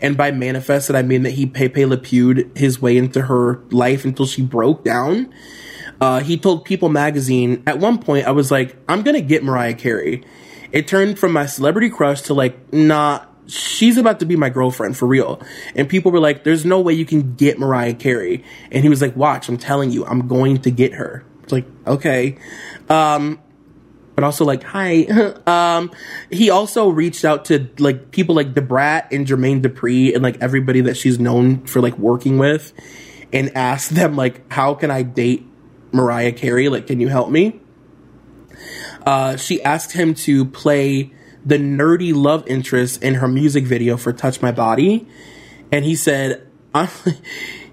And 0.00 0.16
by 0.16 0.32
manifested, 0.32 0.96
I 0.96 1.02
mean 1.02 1.22
that 1.22 1.30
he 1.30 1.46
Pepe 1.46 1.86
Le 1.86 1.96
Pewed 1.96 2.56
his 2.56 2.82
way 2.82 2.96
into 2.96 3.22
her 3.22 3.62
life 3.70 4.04
until 4.04 4.26
she 4.26 4.42
broke 4.42 4.84
down. 4.84 5.32
Uh, 6.02 6.18
he 6.18 6.36
told 6.36 6.64
People 6.64 6.88
magazine 6.88 7.62
at 7.64 7.78
one 7.78 7.96
point, 7.96 8.26
I 8.26 8.32
was 8.32 8.50
like, 8.50 8.76
I'm 8.88 9.02
gonna 9.02 9.20
get 9.20 9.44
Mariah 9.44 9.74
Carey. 9.74 10.24
It 10.72 10.88
turned 10.88 11.16
from 11.16 11.32
my 11.32 11.46
celebrity 11.46 11.90
crush 11.90 12.22
to 12.22 12.34
like, 12.34 12.72
nah, 12.72 13.24
she's 13.46 13.96
about 13.98 14.18
to 14.18 14.26
be 14.26 14.34
my 14.34 14.48
girlfriend 14.48 14.96
for 14.96 15.06
real. 15.06 15.40
And 15.76 15.88
people 15.88 16.10
were 16.10 16.18
like, 16.18 16.42
there's 16.42 16.64
no 16.64 16.80
way 16.80 16.94
you 16.94 17.06
can 17.06 17.36
get 17.36 17.56
Mariah 17.56 17.94
Carey. 17.94 18.42
And 18.72 18.82
he 18.82 18.88
was 18.88 19.00
like, 19.00 19.14
watch, 19.14 19.48
I'm 19.48 19.58
telling 19.58 19.92
you, 19.92 20.04
I'm 20.04 20.26
going 20.26 20.62
to 20.62 20.72
get 20.72 20.94
her. 20.94 21.24
It's 21.44 21.52
like, 21.52 21.66
okay. 21.86 22.36
Um, 22.88 23.40
but 24.16 24.24
also 24.24 24.44
like, 24.44 24.64
hi. 24.64 25.04
um, 25.46 25.92
he 26.32 26.50
also 26.50 26.88
reached 26.88 27.24
out 27.24 27.44
to 27.44 27.68
like 27.78 28.10
people 28.10 28.34
like 28.34 28.54
Da 28.54 28.62
Brat 28.62 29.12
and 29.12 29.24
Jermaine 29.24 29.62
Dupri 29.62 30.14
and 30.14 30.22
like 30.24 30.42
everybody 30.42 30.80
that 30.80 30.96
she's 30.96 31.20
known 31.20 31.64
for 31.66 31.80
like 31.80 31.96
working 31.96 32.38
with 32.38 32.72
and 33.32 33.56
asked 33.56 33.94
them 33.94 34.16
like, 34.16 34.50
how 34.50 34.74
can 34.74 34.90
I 34.90 35.02
date 35.02 35.46
Mariah 35.92 36.32
Carey? 36.32 36.68
Like, 36.68 36.86
can 36.86 37.00
you 37.00 37.08
help 37.08 37.30
me? 37.30 37.60
Uh, 39.06 39.36
she 39.36 39.62
asked 39.62 39.92
him 39.92 40.14
to 40.14 40.44
play 40.44 41.12
the 41.44 41.58
nerdy 41.58 42.14
love 42.14 42.46
interest 42.46 43.02
in 43.02 43.14
her 43.14 43.28
music 43.28 43.64
video 43.64 43.96
for 43.96 44.12
Touch 44.12 44.40
My 44.40 44.52
Body. 44.52 45.06
And 45.70 45.84
he 45.84 45.96
said, 45.96 46.46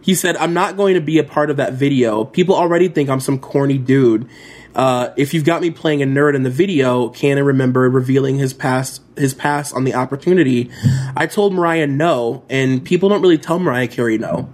he 0.02 0.16
said, 0.16 0.38
I'm 0.38 0.54
not 0.54 0.78
going 0.78 0.96
to 0.96 1.02
be 1.02 1.20
a 1.20 1.24
part 1.24 1.50
of 1.50 1.58
that 1.58 1.74
video. 1.74 2.26
People 2.26 2.56
already 2.56 2.88
think 2.88 3.10
I'm 3.10 3.20
some 3.20 3.40
corny 3.40 3.78
dude. 3.78 4.28
Uh, 4.76 5.10
if 5.18 5.34
you've 5.34 5.46
got 5.46 5.62
me 5.62 5.72
playing 5.72 6.02
a 6.02 6.06
nerd 6.06 6.36
in 6.36 6.44
the 6.44 6.50
video, 6.50 7.10
can 7.10 7.38
I 7.38 7.42
remember 7.42 7.90
revealing 7.90 8.38
his 8.38 8.54
past 8.54 9.02
his 9.18 9.34
past 9.34 9.74
on 9.74 9.84
the 9.84 9.96
opportunity? 9.96 10.70
I 11.18 11.26
told 11.26 11.54
Mariah 11.54 11.88
no, 11.88 12.44
and 12.50 12.84
people 12.86 13.10
don't 13.10 13.22
really 13.22 13.40
tell 13.40 13.60
Mariah 13.60 13.88
Carey 13.88 14.18
no. 14.18 14.48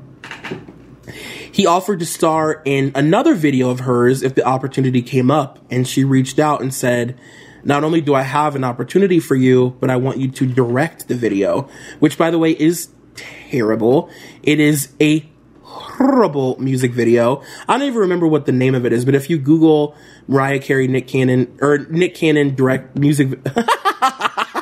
He 1.56 1.66
offered 1.66 1.99
to 1.99 2.06
star 2.06 2.62
in 2.66 2.91
another 2.95 3.34
video 3.34 3.70
of 3.70 3.80
hers 3.80 4.22
if 4.24 4.36
the 4.36 4.43
opportunity 4.43 5.01
came 5.01 5.32
up, 5.32 5.58
and 5.72 5.88
she 5.88 6.03
reached 6.03 6.38
out 6.38 6.62
and 6.62 6.74
said, 6.74 7.18
Not 7.64 7.86
only 7.86 8.01
do 8.01 8.14
I 8.14 8.24
have 8.24 8.58
an 8.58 8.66
opportunity 8.66 9.22
for 9.22 9.38
you, 9.38 9.70
but 9.80 9.89
I 9.89 9.95
want 9.95 10.18
you 10.18 10.30
to 10.32 10.45
direct 10.47 11.08
the 11.08 11.16
video, 11.16 11.70
which 11.99 12.18
by 12.18 12.30
the 12.30 12.38
way 12.38 12.51
is 12.51 12.89
terrible. 13.16 14.10
It 14.43 14.60
is 14.60 14.91
a 14.99 15.30
horrible 15.62 16.60
music 16.60 16.91
video. 16.91 17.41
I 17.70 17.78
don't 17.78 17.88
even 17.88 17.99
remember 17.99 18.28
what 18.28 18.45
the 18.45 18.51
name 18.51 18.76
of 18.76 18.86
it 18.86 18.91
is, 18.91 19.06
but 19.06 19.16
if 19.16 19.30
you 19.30 19.38
Google 19.38 19.95
Mariah 20.28 20.60
Carey, 20.60 20.89
Nick 20.89 21.08
Cannon, 21.08 21.58
or 21.62 21.78
Nick 21.89 22.16
Cannon 22.16 22.53
direct 22.53 22.97
music, 22.97 23.30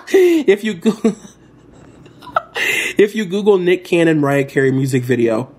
if 0.09 0.63
you 0.63 0.79
if 2.99 3.15
you 3.15 3.25
Google 3.25 3.57
Nick 3.57 3.83
Cannon 3.83 4.19
Mariah 4.19 4.45
Carey 4.45 4.71
music 4.71 5.01
video, 5.01 5.51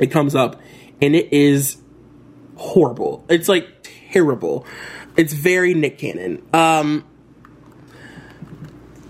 it 0.00 0.08
comes 0.08 0.34
up, 0.34 0.60
and 1.00 1.14
it 1.14 1.32
is 1.32 1.78
horrible. 2.56 3.24
It's 3.28 3.48
like 3.48 3.68
terrible. 4.12 4.66
It's 5.16 5.32
very 5.32 5.74
Nick 5.74 5.98
Cannon. 5.98 6.42
Um, 6.52 7.04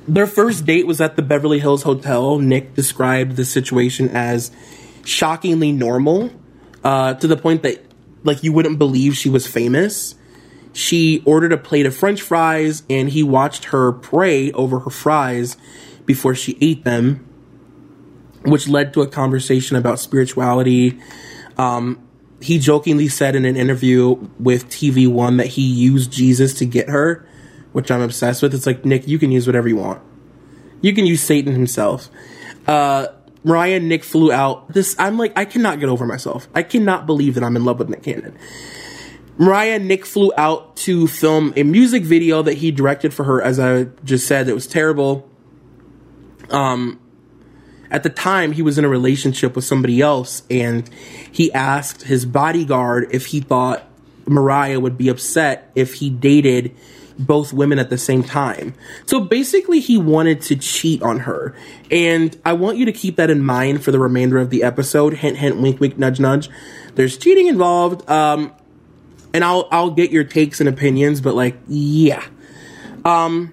their 0.06 0.26
first 0.26 0.66
date 0.66 0.86
was 0.86 1.00
at 1.00 1.16
the 1.16 1.22
Beverly 1.22 1.58
Hills 1.58 1.82
Hotel. 1.82 2.38
Nick 2.38 2.74
described 2.74 3.36
the 3.36 3.44
situation 3.44 4.08
as 4.10 4.52
shockingly 5.04 5.72
normal, 5.72 6.30
uh, 6.84 7.14
to 7.14 7.26
the 7.26 7.36
point 7.36 7.62
that 7.62 7.84
like 8.22 8.42
you 8.42 8.52
wouldn't 8.52 8.78
believe 8.78 9.16
she 9.16 9.28
was 9.28 9.46
famous. 9.46 10.14
She 10.72 11.22
ordered 11.24 11.52
a 11.52 11.56
plate 11.56 11.86
of 11.86 11.96
French 11.96 12.20
fries, 12.20 12.82
and 12.90 13.08
he 13.08 13.22
watched 13.22 13.66
her 13.66 13.92
pray 13.92 14.52
over 14.52 14.80
her 14.80 14.90
fries 14.90 15.56
before 16.04 16.34
she 16.34 16.58
ate 16.60 16.84
them, 16.84 17.26
which 18.46 18.68
led 18.68 18.94
to 18.94 19.02
a 19.02 19.06
conversation 19.06 19.76
about 19.76 19.98
spirituality. 19.98 20.98
Um, 21.58 22.06
he 22.40 22.58
jokingly 22.58 23.08
said 23.08 23.34
in 23.34 23.44
an 23.44 23.56
interview 23.56 24.14
with 24.38 24.68
TV 24.68 25.08
One 25.08 25.38
that 25.38 25.46
he 25.46 25.62
used 25.62 26.10
Jesus 26.10 26.54
to 26.54 26.66
get 26.66 26.88
her, 26.88 27.26
which 27.72 27.90
I'm 27.90 28.02
obsessed 28.02 28.42
with. 28.42 28.54
It's 28.54 28.66
like 28.66 28.84
Nick, 28.84 29.08
you 29.08 29.18
can 29.18 29.32
use 29.32 29.46
whatever 29.46 29.68
you 29.68 29.76
want. 29.76 30.02
You 30.82 30.94
can 30.94 31.06
use 31.06 31.22
Satan 31.22 31.52
himself. 31.54 32.10
Uh, 32.66 33.08
Mariah 33.42 33.80
Nick 33.80 34.04
flew 34.04 34.32
out. 34.32 34.72
This 34.72 34.96
I'm 34.98 35.18
like, 35.18 35.32
I 35.36 35.44
cannot 35.44 35.80
get 35.80 35.88
over 35.88 36.06
myself. 36.06 36.48
I 36.54 36.62
cannot 36.62 37.06
believe 37.06 37.34
that 37.34 37.44
I'm 37.44 37.56
in 37.56 37.64
love 37.64 37.78
with 37.78 37.88
Nick 37.88 38.02
Cannon. 38.02 38.36
Mariah 39.38 39.78
Nick 39.78 40.04
flew 40.06 40.32
out 40.36 40.76
to 40.78 41.06
film 41.06 41.52
a 41.56 41.62
music 41.62 42.02
video 42.02 42.42
that 42.42 42.54
he 42.54 42.70
directed 42.70 43.12
for 43.12 43.24
her, 43.24 43.42
as 43.42 43.60
I 43.60 43.84
just 44.04 44.26
said, 44.26 44.48
it 44.48 44.54
was 44.54 44.66
terrible. 44.66 45.28
Um, 46.50 46.98
at 47.90 48.02
the 48.02 48.10
time, 48.10 48.52
he 48.52 48.62
was 48.62 48.78
in 48.78 48.84
a 48.84 48.88
relationship 48.88 49.54
with 49.54 49.64
somebody 49.64 50.00
else, 50.00 50.42
and 50.50 50.88
he 51.30 51.52
asked 51.52 52.02
his 52.02 52.24
bodyguard 52.24 53.08
if 53.10 53.26
he 53.26 53.40
thought 53.40 53.84
Mariah 54.26 54.80
would 54.80 54.98
be 54.98 55.08
upset 55.08 55.70
if 55.74 55.94
he 55.94 56.10
dated 56.10 56.74
both 57.18 57.52
women 57.52 57.78
at 57.78 57.88
the 57.88 57.96
same 57.96 58.22
time. 58.22 58.74
So 59.06 59.20
basically, 59.20 59.80
he 59.80 59.96
wanted 59.96 60.42
to 60.42 60.56
cheat 60.56 61.02
on 61.02 61.20
her. 61.20 61.54
And 61.90 62.36
I 62.44 62.52
want 62.52 62.76
you 62.76 62.84
to 62.86 62.92
keep 62.92 63.16
that 63.16 63.30
in 63.30 63.42
mind 63.42 63.82
for 63.82 63.90
the 63.90 63.98
remainder 63.98 64.38
of 64.38 64.50
the 64.50 64.62
episode. 64.62 65.14
Hint, 65.14 65.38
hint, 65.38 65.58
wink, 65.58 65.80
wink, 65.80 65.98
nudge, 65.98 66.20
nudge. 66.20 66.50
There's 66.94 67.16
cheating 67.16 67.46
involved. 67.46 68.08
Um, 68.10 68.52
and 69.32 69.44
I'll 69.44 69.68
I'll 69.70 69.90
get 69.90 70.10
your 70.10 70.24
takes 70.24 70.60
and 70.60 70.68
opinions, 70.68 71.20
but 71.20 71.34
like, 71.34 71.56
yeah. 71.68 72.24
Um, 73.04 73.52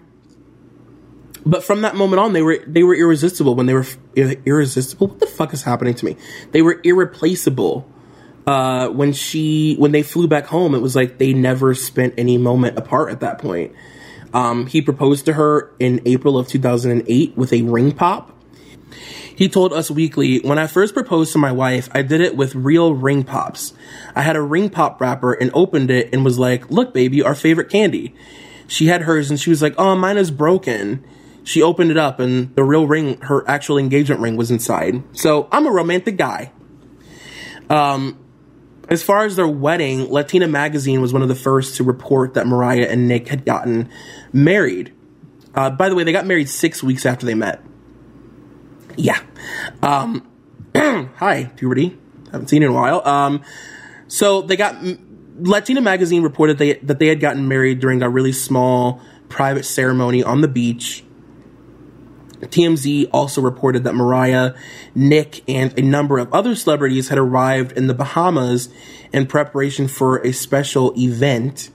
but 1.45 1.63
from 1.63 1.81
that 1.81 1.95
moment 1.95 2.19
on, 2.19 2.33
they 2.33 2.41
were 2.41 2.59
they 2.65 2.83
were 2.83 2.95
irresistible. 2.95 3.55
When 3.55 3.65
they 3.65 3.73
were 3.73 3.85
irresistible, 4.15 5.07
what 5.07 5.19
the 5.19 5.27
fuck 5.27 5.53
is 5.53 5.63
happening 5.63 5.93
to 5.95 6.05
me? 6.05 6.17
They 6.51 6.61
were 6.61 6.79
irreplaceable. 6.83 7.87
Uh, 8.45 8.89
when 8.89 9.13
she 9.13 9.75
when 9.75 9.91
they 9.91 10.03
flew 10.03 10.27
back 10.27 10.45
home, 10.47 10.75
it 10.75 10.79
was 10.79 10.95
like 10.95 11.17
they 11.17 11.33
never 11.33 11.73
spent 11.73 12.13
any 12.17 12.37
moment 12.37 12.77
apart 12.77 13.11
at 13.11 13.21
that 13.21 13.39
point. 13.39 13.73
Um, 14.33 14.65
he 14.67 14.81
proposed 14.81 15.25
to 15.25 15.33
her 15.33 15.71
in 15.79 16.01
April 16.05 16.37
of 16.37 16.47
2008 16.47 17.37
with 17.37 17.53
a 17.53 17.61
ring 17.61 17.91
pop. 17.91 18.31
He 19.35 19.49
told 19.49 19.73
Us 19.73 19.89
Weekly, 19.89 20.39
when 20.39 20.59
I 20.59 20.67
first 20.67 20.93
proposed 20.93 21.33
to 21.33 21.39
my 21.39 21.51
wife, 21.51 21.89
I 21.91 22.03
did 22.03 22.21
it 22.21 22.35
with 22.35 22.53
real 22.53 22.93
ring 22.93 23.23
pops. 23.23 23.73
I 24.15 24.21
had 24.21 24.35
a 24.35 24.41
ring 24.41 24.69
pop 24.69 25.01
wrapper 25.01 25.33
and 25.33 25.49
opened 25.53 25.89
it 25.89 26.13
and 26.13 26.23
was 26.23 26.37
like, 26.37 26.69
look, 26.69 26.93
baby, 26.93 27.23
our 27.23 27.33
favorite 27.33 27.69
candy. 27.69 28.13
She 28.67 28.87
had 28.87 29.03
hers 29.03 29.29
and 29.29 29.39
she 29.39 29.49
was 29.49 29.61
like, 29.61 29.73
oh, 29.77 29.95
mine 29.95 30.17
is 30.17 30.29
broken. 30.29 31.03
She 31.43 31.61
opened 31.61 31.91
it 31.91 31.97
up 31.97 32.19
and 32.19 32.55
the 32.55 32.63
real 32.63 32.87
ring, 32.87 33.19
her 33.21 33.47
actual 33.49 33.77
engagement 33.77 34.21
ring 34.21 34.37
was 34.37 34.49
inside. 34.49 35.03
So 35.15 35.47
I'm 35.51 35.65
a 35.67 35.71
romantic 35.71 36.17
guy. 36.17 36.51
Um, 37.69 38.19
as 38.89 39.03
far 39.03 39.25
as 39.25 39.35
their 39.35 39.47
wedding, 39.47 40.09
Latina 40.09 40.47
Magazine 40.47 41.01
was 41.01 41.13
one 41.13 41.21
of 41.21 41.27
the 41.27 41.35
first 41.35 41.77
to 41.77 41.83
report 41.83 42.33
that 42.35 42.47
Mariah 42.47 42.87
and 42.89 43.07
Nick 43.07 43.27
had 43.27 43.45
gotten 43.45 43.89
married. 44.31 44.93
Uh, 45.55 45.69
by 45.69 45.89
the 45.89 45.95
way, 45.95 46.03
they 46.03 46.11
got 46.11 46.25
married 46.25 46.49
six 46.49 46.81
weeks 46.83 47.05
after 47.05 47.25
they 47.25 47.35
met. 47.35 47.61
Yeah. 48.95 49.19
Um, 49.81 50.27
hi, 50.75 51.51
puberty. 51.55 51.97
Haven't 52.31 52.47
seen 52.47 52.61
you 52.61 52.69
in 52.69 52.73
a 52.73 52.75
while. 52.75 53.07
Um, 53.07 53.41
so 54.07 54.41
they 54.41 54.55
got 54.55 54.75
Latina 55.39 55.81
Magazine 55.81 56.23
reported 56.23 56.57
they, 56.57 56.73
that 56.73 56.99
they 56.99 57.07
had 57.07 57.19
gotten 57.19 57.47
married 57.47 57.79
during 57.79 58.01
a 58.01 58.09
really 58.09 58.31
small 58.31 59.01
private 59.29 59.65
ceremony 59.65 60.23
on 60.23 60.41
the 60.41 60.47
beach 60.47 61.03
TMZ 62.49 63.09
also 63.11 63.41
reported 63.41 63.83
that 63.83 63.95
Mariah, 63.95 64.53
Nick, 64.95 65.43
and 65.47 65.77
a 65.77 65.81
number 65.81 66.17
of 66.17 66.31
other 66.33 66.55
celebrities 66.55 67.09
had 67.09 67.17
arrived 67.17 67.71
in 67.73 67.87
the 67.87 67.93
Bahamas 67.93 68.69
in 69.11 69.27
preparation 69.27 69.87
for 69.87 70.17
a 70.19 70.31
special 70.31 70.93
event. 70.97 71.69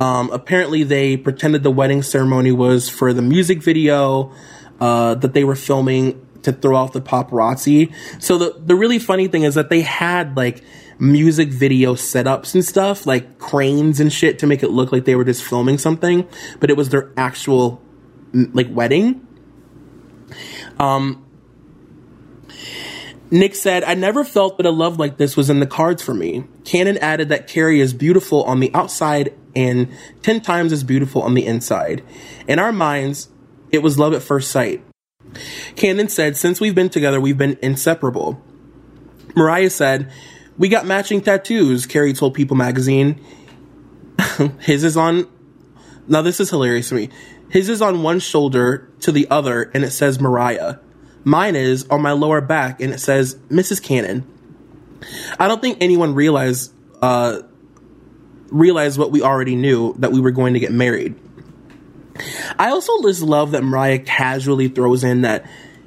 Um, 0.00 0.30
apparently, 0.30 0.82
they 0.82 1.16
pretended 1.16 1.62
the 1.62 1.70
wedding 1.70 2.02
ceremony 2.02 2.52
was 2.52 2.88
for 2.88 3.12
the 3.12 3.22
music 3.22 3.62
video 3.62 4.32
uh, 4.80 5.14
that 5.16 5.34
they 5.34 5.44
were 5.44 5.54
filming 5.56 6.26
to 6.42 6.52
throw 6.52 6.76
off 6.76 6.92
the 6.92 7.02
paparazzi. 7.02 7.92
So 8.18 8.38
the 8.38 8.54
the 8.58 8.74
really 8.74 8.98
funny 8.98 9.28
thing 9.28 9.42
is 9.42 9.54
that 9.54 9.68
they 9.68 9.82
had 9.82 10.36
like 10.36 10.62
music 10.98 11.48
video 11.48 11.94
setups 11.94 12.54
and 12.54 12.64
stuff, 12.64 13.06
like 13.06 13.38
cranes 13.38 14.00
and 14.00 14.12
shit, 14.12 14.38
to 14.38 14.46
make 14.46 14.62
it 14.62 14.70
look 14.70 14.92
like 14.92 15.04
they 15.04 15.16
were 15.16 15.24
just 15.24 15.42
filming 15.42 15.78
something, 15.78 16.28
but 16.60 16.70
it 16.70 16.76
was 16.76 16.90
their 16.90 17.10
actual 17.16 17.82
like 18.32 18.68
wedding. 18.70 19.26
Um, 20.80 21.26
Nick 23.30 23.54
said, 23.54 23.84
I 23.84 23.94
never 23.94 24.24
felt 24.24 24.56
that 24.56 24.66
a 24.66 24.70
love 24.70 24.98
like 24.98 25.18
this 25.18 25.36
was 25.36 25.50
in 25.50 25.60
the 25.60 25.66
cards 25.66 26.02
for 26.02 26.14
me. 26.14 26.44
Cannon 26.64 26.98
added 26.98 27.28
that 27.28 27.46
Carey 27.46 27.80
is 27.80 27.94
beautiful 27.94 28.42
on 28.44 28.58
the 28.60 28.74
outside 28.74 29.34
and 29.54 29.88
10 30.22 30.40
times 30.40 30.72
as 30.72 30.82
beautiful 30.82 31.22
on 31.22 31.34
the 31.34 31.46
inside. 31.46 32.02
In 32.48 32.58
our 32.58 32.72
minds, 32.72 33.28
it 33.70 33.82
was 33.82 33.98
love 33.98 34.14
at 34.14 34.22
first 34.22 34.50
sight. 34.50 34.82
Cannon 35.76 36.08
said, 36.08 36.36
Since 36.36 36.60
we've 36.60 36.74
been 36.74 36.88
together, 36.88 37.20
we've 37.20 37.38
been 37.38 37.58
inseparable. 37.62 38.42
Mariah 39.36 39.70
said, 39.70 40.10
We 40.58 40.68
got 40.68 40.86
matching 40.86 41.20
tattoos, 41.20 41.86
Carey 41.86 42.14
told 42.14 42.34
People 42.34 42.56
magazine. 42.56 43.24
His 44.60 44.82
is 44.82 44.96
on. 44.96 45.28
Now, 46.08 46.22
this 46.22 46.40
is 46.40 46.50
hilarious 46.50 46.88
to 46.88 46.96
me. 46.96 47.10
His 47.50 47.68
is 47.68 47.82
on 47.82 48.02
one 48.02 48.20
shoulder 48.20 48.90
to 49.00 49.12
the 49.12 49.28
other, 49.30 49.70
and 49.74 49.84
it 49.84 49.90
says 49.90 50.20
Mariah. 50.20 50.76
Mine 51.24 51.56
is 51.56 51.86
on 51.88 52.00
my 52.00 52.12
lower 52.12 52.40
back, 52.40 52.80
and 52.80 52.94
it 52.94 52.98
says 52.98 53.34
Mrs. 53.48 53.82
Cannon. 53.82 54.26
I 55.38 55.48
don't 55.48 55.60
think 55.60 55.78
anyone 55.80 56.14
realized 56.14 56.72
uh, 57.02 57.42
realized 58.50 58.98
what 58.98 59.10
we 59.10 59.22
already 59.22 59.56
knew 59.56 59.94
that 59.98 60.12
we 60.12 60.20
were 60.20 60.30
going 60.30 60.54
to 60.54 60.60
get 60.60 60.72
married. 60.72 61.18
I 62.58 62.70
also 62.70 63.00
just 63.02 63.22
love 63.22 63.52
that 63.52 63.62
Mariah 63.62 64.00
casually 64.00 64.68
throws 64.68 65.04
in 65.04 65.22
that 65.22 65.46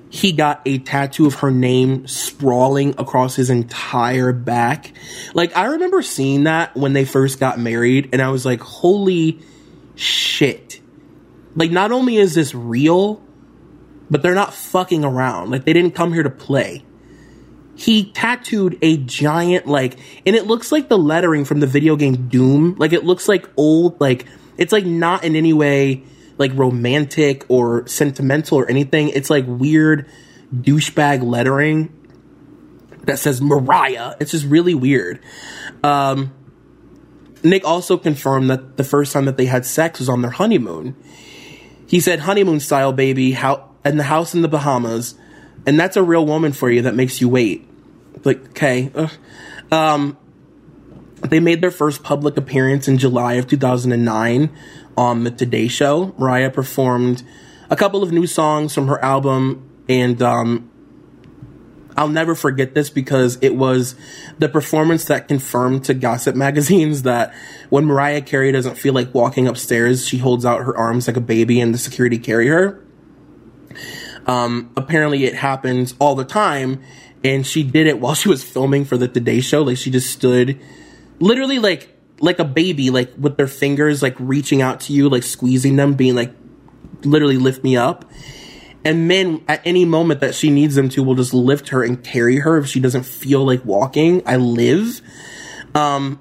he 0.09 0.31
got 0.31 0.61
a 0.65 0.77
tattoo 0.79 1.25
of 1.25 1.35
her 1.35 1.51
name 1.51 2.07
sprawling 2.07 2.95
across 2.97 3.35
his 3.35 3.49
entire 3.49 4.31
back. 4.31 4.93
Like, 5.33 5.55
I 5.57 5.65
remember 5.65 6.01
seeing 6.01 6.43
that 6.43 6.75
when 6.75 6.93
they 6.93 7.05
first 7.05 7.39
got 7.39 7.59
married, 7.59 8.09
and 8.13 8.21
I 8.21 8.29
was 8.29 8.45
like, 8.45 8.61
holy 8.61 9.39
shit. 9.95 10.81
Like, 11.55 11.71
not 11.71 11.91
only 11.91 12.17
is 12.17 12.35
this 12.35 12.55
real, 12.55 13.21
but 14.09 14.21
they're 14.21 14.35
not 14.35 14.53
fucking 14.53 15.03
around. 15.03 15.51
Like, 15.51 15.65
they 15.65 15.73
didn't 15.73 15.95
come 15.95 16.13
here 16.13 16.23
to 16.23 16.29
play. 16.29 16.83
He 17.75 18.11
tattooed 18.11 18.77
a 18.81 18.97
giant, 18.97 19.67
like, 19.67 19.97
and 20.25 20.35
it 20.35 20.45
looks 20.45 20.71
like 20.71 20.89
the 20.89 20.97
lettering 20.97 21.45
from 21.45 21.59
the 21.59 21.67
video 21.67 21.95
game 21.95 22.27
Doom. 22.27 22.75
Like, 22.77 22.93
it 22.93 23.03
looks 23.03 23.27
like 23.27 23.49
old, 23.57 23.99
like, 23.99 24.25
it's 24.57 24.71
like 24.71 24.85
not 24.85 25.23
in 25.23 25.35
any 25.35 25.53
way 25.53 26.03
like 26.37 26.51
romantic 26.55 27.45
or 27.47 27.87
sentimental 27.87 28.59
or 28.59 28.69
anything. 28.69 29.09
It's 29.09 29.29
like 29.29 29.45
weird 29.47 30.09
douchebag 30.53 31.23
lettering 31.23 31.93
that 33.03 33.19
says 33.19 33.41
Mariah. 33.41 34.15
It's 34.19 34.31
just 34.31 34.45
really 34.45 34.75
weird. 34.75 35.19
Um, 35.83 36.33
Nick 37.43 37.65
also 37.65 37.97
confirmed 37.97 38.49
that 38.49 38.77
the 38.77 38.83
first 38.83 39.11
time 39.11 39.25
that 39.25 39.37
they 39.37 39.45
had 39.45 39.65
sex 39.65 39.99
was 39.99 40.09
on 40.09 40.21
their 40.21 40.31
honeymoon. 40.31 40.95
He 41.93 41.99
said, 41.99 42.21
honeymoon 42.21 42.59
style, 42.59 42.91
baby, 42.91 43.33
how, 43.33 43.69
in 43.85 43.97
the 43.97 44.03
house 44.03 44.33
in 44.33 44.41
the 44.41 44.47
Bahamas. 44.47 45.13
And 45.67 45.79
that's 45.79 45.95
a 45.95 46.01
real 46.01 46.25
woman 46.25 46.51
for 46.51 46.67
you 46.71 46.81
that 46.81 46.95
makes 46.95 47.21
you 47.21 47.29
wait. 47.29 47.69
Like, 48.23 48.43
okay. 48.49 48.91
Um, 49.71 50.17
they 51.21 51.39
made 51.39 51.61
their 51.61 51.69
first 51.69 52.01
public 52.01 52.35
appearance 52.35 52.87
in 52.87 52.97
July 52.97 53.33
of 53.33 53.45
2009 53.45 54.49
on 54.97 55.23
the 55.23 55.29
Today 55.29 55.67
Show. 55.67 56.15
Mariah 56.17 56.49
performed 56.49 57.21
a 57.69 57.75
couple 57.75 58.01
of 58.01 58.11
new 58.11 58.25
songs 58.25 58.73
from 58.73 58.87
her 58.87 58.99
album, 59.05 59.69
and 59.87 60.19
um, 60.19 60.71
I'll 61.95 62.09
never 62.09 62.35
forget 62.35 62.73
this 62.73 62.89
because 62.89 63.37
it 63.41 63.55
was 63.55 63.95
the 64.39 64.49
performance 64.49 65.05
that 65.05 65.27
confirmed 65.27 65.85
to 65.85 65.93
gossip 65.93 66.35
magazines 66.47 67.03
that 67.03 67.33
when 67.69 67.85
Mariah 67.85 68.21
Carey 68.21 68.51
doesn't 68.51 68.75
feel 68.75 68.93
like 68.93 69.13
walking 69.13 69.47
upstairs, 69.47 70.07
she 70.07 70.17
holds 70.17 70.45
out 70.45 70.63
her 70.63 70.75
arms 70.75 71.07
like 71.07 71.17
a 71.17 71.21
baby 71.21 71.59
and 71.59 71.73
the 71.73 71.77
security 71.77 72.17
carry 72.17 72.47
her. 72.47 72.83
Um, 74.25 74.71
apparently, 74.77 75.25
it 75.25 75.35
happens 75.35 75.95
all 75.99 76.15
the 76.15 76.25
time, 76.25 76.81
and 77.23 77.45
she 77.45 77.63
did 77.63 77.87
it 77.87 77.99
while 77.99 78.15
she 78.15 78.29
was 78.29 78.43
filming 78.43 78.85
for 78.85 78.97
the 78.97 79.07
Today 79.07 79.41
Show. 79.41 79.63
Like 79.63 79.77
she 79.77 79.91
just 79.91 80.11
stood, 80.11 80.59
literally 81.19 81.59
like 81.59 81.89
like 82.19 82.39
a 82.39 82.45
baby, 82.45 82.89
like 82.89 83.11
with 83.17 83.37
their 83.37 83.47
fingers 83.47 84.01
like 84.01 84.15
reaching 84.19 84.61
out 84.61 84.79
to 84.81 84.93
you, 84.93 85.09
like 85.09 85.23
squeezing 85.23 85.75
them, 85.75 85.93
being 85.93 86.15
like, 86.15 86.31
literally 87.03 87.37
lift 87.37 87.63
me 87.63 87.75
up. 87.75 88.09
And 88.85 89.07
men, 89.07 89.43
at 89.47 89.61
any 89.65 89.85
moment 89.85 90.19
that 90.19 90.35
she 90.35 90.49
needs 90.49 90.75
them 90.75 90.89
to, 90.89 91.03
will 91.03 91.15
just 91.15 91.33
lift 91.33 91.69
her 91.69 91.83
and 91.83 92.03
carry 92.03 92.39
her 92.39 92.57
if 92.57 92.67
she 92.67 92.79
doesn't 92.79 93.03
feel 93.03 93.45
like 93.45 93.63
walking. 93.63 94.21
I 94.25 94.35
live. 94.35 95.01
Um, 95.73 96.19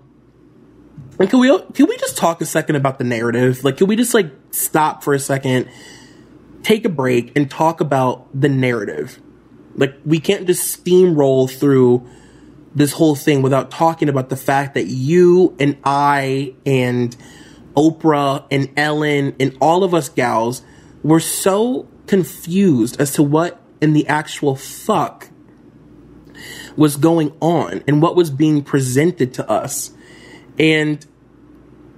and 1.19 1.29
can 1.29 1.41
we 1.41 1.49
can 1.75 1.87
we 1.87 1.97
just 1.99 2.17
talk 2.17 2.41
a 2.41 2.47
second 2.47 2.77
about 2.77 2.99
the 2.99 3.05
narrative? 3.05 3.65
Like, 3.65 3.77
can 3.77 3.87
we 3.87 3.97
just 3.97 4.15
like 4.15 4.31
stop 4.51 5.03
for 5.05 5.13
a 5.15 5.19
second, 5.19 5.69
take 6.63 6.85
a 6.85 6.89
break, 6.89 7.37
and 7.37 7.51
talk 7.51 7.81
about 7.81 8.29
the 8.39 8.49
narrative? 8.49 9.21
Like, 9.75 9.95
we 10.05 10.21
can't 10.21 10.47
just 10.47 10.85
steamroll 10.85 11.51
through 11.51 12.07
this 12.75 12.93
whole 12.93 13.15
thing 13.15 13.43
without 13.43 13.71
talking 13.71 14.09
about 14.09 14.29
the 14.29 14.37
fact 14.37 14.75
that 14.75 14.87
you 14.87 15.55
and 15.59 15.77
I 15.85 16.55
and 16.65 17.15
Oprah 17.77 18.45
and 18.51 18.71
Ellen 18.77 19.37
and 19.39 19.57
all 19.61 19.85
of 19.85 19.95
us 19.95 20.09
gals 20.09 20.63
were 21.03 21.21
so 21.21 21.87
confused 22.13 23.01
as 23.01 23.13
to 23.13 23.23
what 23.23 23.59
in 23.81 23.95
the 23.95 24.07
actual 24.07 24.55
fuck 24.55 25.31
was 26.77 26.99
going 26.99 27.33
on 27.41 27.83
and 27.89 28.03
what 28.03 28.15
was 28.15 28.29
being 28.29 28.63
presented 28.63 29.33
to 29.33 29.51
us 29.51 29.93
and 30.59 31.07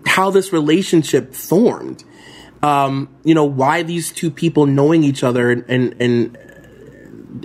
how 0.07 0.31
this 0.31 0.53
relationship 0.53 1.35
formed. 1.35 2.05
Um, 2.62 3.12
you 3.25 3.35
know, 3.35 3.45
why 3.45 3.83
these 3.83 4.12
two 4.12 4.31
people 4.31 4.67
knowing 4.67 5.03
each 5.03 5.25
other 5.25 5.51
and, 5.51 5.65
and, 5.69 6.01
and, 6.01 6.39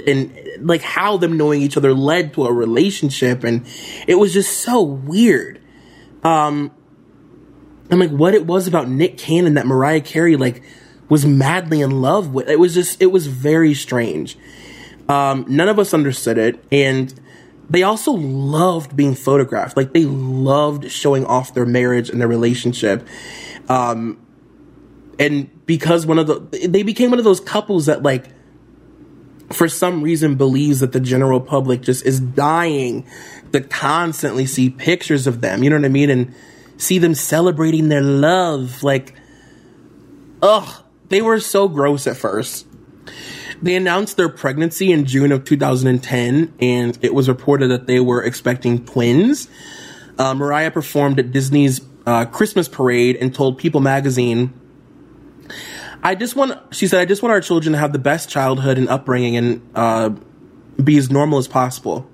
and 0.05 0.39
like 0.59 0.83
how 0.83 1.17
them 1.17 1.37
knowing 1.37 1.63
each 1.63 1.75
other 1.75 1.95
led 1.95 2.35
to 2.35 2.45
a 2.45 2.53
relationship 2.53 3.43
and 3.43 3.65
it 4.07 4.13
was 4.13 4.31
just 4.31 4.59
so 4.59 4.83
weird. 4.83 5.59
Um, 6.21 6.69
I'm 7.89 7.97
like, 7.97 8.11
what 8.11 8.35
it 8.35 8.45
was 8.45 8.67
about 8.67 8.87
Nick 8.87 9.17
Cannon 9.17 9.55
that 9.55 9.65
Mariah 9.65 10.01
Carey 10.01 10.35
like 10.35 10.61
was 11.09 11.25
madly 11.25 11.81
in 11.81 12.01
love 12.01 12.33
with. 12.33 12.47
It 12.47 12.59
was 12.59 12.73
just, 12.73 13.01
it 13.01 13.07
was 13.07 13.27
very 13.27 13.73
strange. 13.73 14.37
Um, 15.09 15.45
none 15.47 15.67
of 15.67 15.79
us 15.79 15.93
understood 15.93 16.37
it, 16.37 16.63
and 16.71 17.13
they 17.69 17.83
also 17.83 18.11
loved 18.11 18.95
being 18.95 19.15
photographed. 19.15 19.75
Like 19.75 19.93
they 19.93 20.05
loved 20.05 20.89
showing 20.91 21.25
off 21.25 21.53
their 21.53 21.65
marriage 21.65 22.09
and 22.09 22.21
their 22.21 22.27
relationship. 22.27 23.07
Um, 23.67 24.19
and 25.19 25.65
because 25.65 26.05
one 26.05 26.17
of 26.17 26.27
the, 26.27 26.67
they 26.67 26.83
became 26.83 27.09
one 27.09 27.19
of 27.19 27.25
those 27.25 27.39
couples 27.39 27.87
that 27.87 28.03
like, 28.03 28.27
for 29.51 29.67
some 29.67 30.03
reason 30.03 30.35
believes 30.35 30.79
that 30.79 30.91
the 30.91 30.99
general 30.99 31.41
public 31.41 31.81
just 31.81 32.05
is 32.05 32.19
dying 32.19 33.05
to 33.51 33.61
constantly 33.61 34.45
see 34.45 34.69
pictures 34.69 35.25
of 35.25 35.41
them. 35.41 35.63
You 35.63 35.71
know 35.71 35.77
what 35.77 35.85
I 35.85 35.89
mean? 35.89 36.09
And 36.11 36.35
see 36.77 36.99
them 36.99 37.15
celebrating 37.15 37.89
their 37.89 38.03
love. 38.03 38.83
Like, 38.83 39.15
ugh, 40.41 40.83
they 41.09 41.21
were 41.21 41.39
so 41.39 41.67
gross 41.67 42.07
at 42.07 42.17
first. 42.17 42.65
They 43.61 43.75
announced 43.75 44.15
their 44.15 44.29
pregnancy 44.29 44.91
in 44.91 45.05
June 45.05 45.31
of 45.31 45.43
2010, 45.43 46.53
and 46.59 46.97
it 47.01 47.13
was 47.13 47.27
reported 47.27 47.69
that 47.69 47.87
they 47.87 47.99
were 47.99 48.23
expecting 48.23 48.85
twins. 48.85 49.49
Uh, 50.17 50.33
Mariah 50.33 50.71
performed 50.71 51.19
at 51.19 51.31
Disney's 51.31 51.81
uh, 52.05 52.25
Christmas 52.25 52.67
parade 52.67 53.17
and 53.17 53.33
told 53.35 53.57
People 53.57 53.81
magazine, 53.81 54.53
I 56.01 56.15
just 56.15 56.35
want, 56.35 56.73
she 56.73 56.87
said, 56.87 57.01
I 57.01 57.05
just 57.05 57.21
want 57.21 57.33
our 57.33 57.41
children 57.41 57.73
to 57.73 57.79
have 57.79 57.91
the 57.91 57.99
best 57.99 58.29
childhood 58.29 58.77
and 58.77 58.87
upbringing 58.87 59.35
and 59.35 59.69
uh, 59.75 60.09
be 60.81 60.97
as 60.97 61.09
normal 61.09 61.39
as 61.39 61.47
possible. 61.47 62.09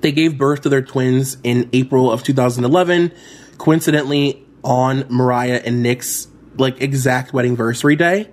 They 0.00 0.12
gave 0.12 0.38
birth 0.38 0.62
to 0.62 0.68
their 0.68 0.82
twins 0.82 1.36
in 1.42 1.68
April 1.72 2.10
of 2.10 2.22
2011, 2.22 3.12
coincidentally 3.58 4.46
on 4.62 5.06
Mariah 5.08 5.60
and 5.64 5.82
Nick's 5.82 6.28
like 6.56 6.80
exact 6.80 7.32
wedding 7.32 7.52
anniversary 7.52 7.96
day. 7.96 8.30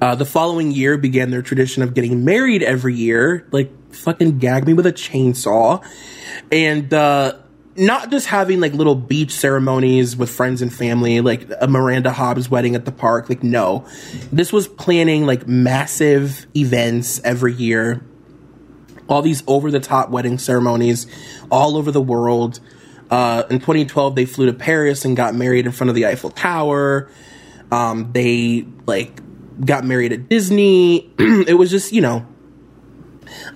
Uh, 0.00 0.14
the 0.14 0.24
following 0.24 0.72
year 0.72 0.98
began 0.98 1.30
their 1.30 1.42
tradition 1.42 1.82
of 1.82 1.94
getting 1.94 2.24
married 2.24 2.62
every 2.62 2.94
year, 2.94 3.46
like 3.52 3.70
fucking 3.94 4.38
gag 4.38 4.66
me 4.66 4.74
with 4.74 4.86
a 4.86 4.92
chainsaw, 4.92 5.82
and 6.50 6.92
uh, 6.92 7.38
not 7.76 8.10
just 8.10 8.26
having 8.26 8.60
like 8.60 8.72
little 8.74 8.96
beach 8.96 9.30
ceremonies 9.30 10.16
with 10.16 10.28
friends 10.28 10.62
and 10.62 10.74
family, 10.74 11.20
like 11.20 11.48
a 11.60 11.68
Miranda 11.68 12.10
Hobbs 12.12 12.50
wedding 12.50 12.74
at 12.74 12.84
the 12.84 12.92
park. 12.92 13.28
Like, 13.28 13.42
no, 13.42 13.86
this 14.32 14.52
was 14.52 14.66
planning 14.66 15.26
like 15.26 15.46
massive 15.46 16.46
events 16.54 17.20
every 17.24 17.54
year 17.54 18.04
all 19.08 19.22
these 19.22 19.42
over 19.46 19.70
the 19.70 19.80
top 19.80 20.10
wedding 20.10 20.38
ceremonies 20.38 21.06
all 21.50 21.76
over 21.76 21.90
the 21.90 22.00
world. 22.00 22.60
Uh, 23.10 23.44
in 23.50 23.58
2012, 23.58 24.14
they 24.14 24.26
flew 24.26 24.46
to 24.46 24.52
Paris 24.52 25.04
and 25.04 25.16
got 25.16 25.34
married 25.34 25.66
in 25.66 25.72
front 25.72 25.90
of 25.90 25.94
the 25.94 26.06
Eiffel 26.06 26.30
Tower. 26.30 27.08
Um, 27.70 28.12
they 28.12 28.66
like 28.86 29.20
got 29.64 29.84
married 29.84 30.12
at 30.12 30.28
Disney. 30.28 31.12
it 31.18 31.56
was 31.58 31.70
just, 31.70 31.92
you 31.92 32.00
know, 32.00 32.26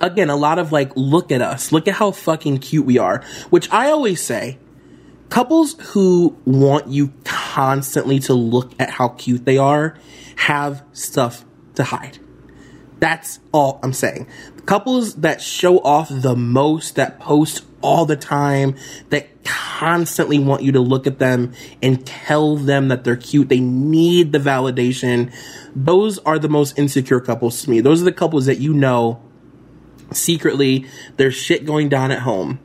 again, 0.01 0.31
a 0.31 0.37
lot 0.37 0.59
of 0.59 0.73
like, 0.73 0.93
look 0.97 1.33
at 1.33 1.43
us, 1.43 1.73
look 1.73 1.89
at 1.89 1.95
how 1.95 2.11
fucking 2.11 2.59
cute 2.59 2.87
we 2.87 2.99
are. 2.99 3.23
Which 3.51 3.71
I 3.73 3.91
always 3.91 4.23
say, 4.23 4.59
couples 5.29 5.75
who 5.93 6.37
want 6.45 6.89
you 6.89 7.13
constantly 7.25 8.19
to 8.21 8.35
look 8.35 8.73
at 8.79 8.91
how 8.91 9.09
cute 9.09 9.45
they 9.45 9.59
are 9.59 9.97
have 10.37 10.85
stuff 10.93 11.45
to 11.75 11.85
hide. 11.85 12.19
That's 13.01 13.39
all 13.53 13.79
I'm 13.83 13.93
saying 13.93 14.27
couples 14.69 15.15
that 15.15 15.41
show 15.41 15.79
off 15.79 16.11
the 16.11 16.37
most, 16.37 16.97
that 16.97 17.19
post 17.19 17.65
all 17.83 18.07
the 18.07 18.17
time, 18.17 18.75
that 19.11 19.29
constantly 19.45 20.39
want 20.39 20.63
you 20.63 20.73
to 20.73 20.81
look 20.81 21.07
at 21.07 21.19
them 21.19 21.53
and 21.83 22.05
tell 22.05 22.57
them 22.57 22.89
that 22.89 23.05
they're 23.05 23.17
cute. 23.17 23.49
They 23.49 23.61
need 23.61 24.33
the 24.33 24.39
validation. 24.39 25.33
Those 25.75 26.19
are 26.21 26.39
the 26.39 26.49
most 26.49 26.79
insecure 26.79 27.21
couples 27.21 27.63
to 27.63 27.71
me. 27.71 27.81
Those 27.81 28.03
are 28.03 28.05
the 28.05 28.13
couples 28.13 28.47
that 28.47 28.59
you 28.59 28.75
know 28.75 29.23
secretly 30.13 30.87
there's 31.17 31.35
shit 31.35 31.65
going 31.65 31.89
down 31.89 32.11
at 32.11 32.21
home. 32.21 32.59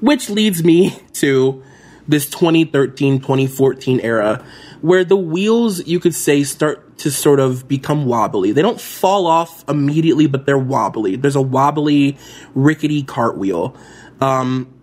Which 0.00 0.30
leads 0.30 0.64
me 0.64 0.98
to 1.14 1.62
this 2.08 2.28
2013 2.28 3.20
2014 3.20 4.00
era 4.00 4.44
where 4.80 5.04
the 5.04 5.16
wheels, 5.16 5.86
you 5.86 6.00
could 6.00 6.14
say, 6.14 6.42
start 6.42 6.98
to 6.98 7.10
sort 7.10 7.40
of 7.40 7.68
become 7.68 8.06
wobbly. 8.06 8.52
They 8.52 8.62
don't 8.62 8.80
fall 8.80 9.26
off 9.26 9.64
immediately, 9.68 10.26
but 10.26 10.46
they're 10.46 10.58
wobbly. 10.58 11.16
There's 11.16 11.36
a 11.36 11.42
wobbly, 11.42 12.16
rickety 12.54 13.02
cartwheel. 13.02 13.76
Um, 14.20 14.74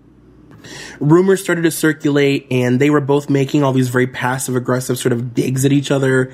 rumors 0.99 1.43
started 1.43 1.63
to 1.63 1.71
circulate, 1.71 2.47
and 2.51 2.79
they 2.79 2.89
were 2.89 3.01
both 3.01 3.29
making 3.29 3.63
all 3.63 3.73
these 3.73 3.89
very 3.89 4.07
passive 4.07 4.55
aggressive 4.55 4.97
sort 4.97 5.13
of 5.13 5.33
digs 5.33 5.65
at 5.65 5.71
each 5.71 5.91
other 5.91 6.33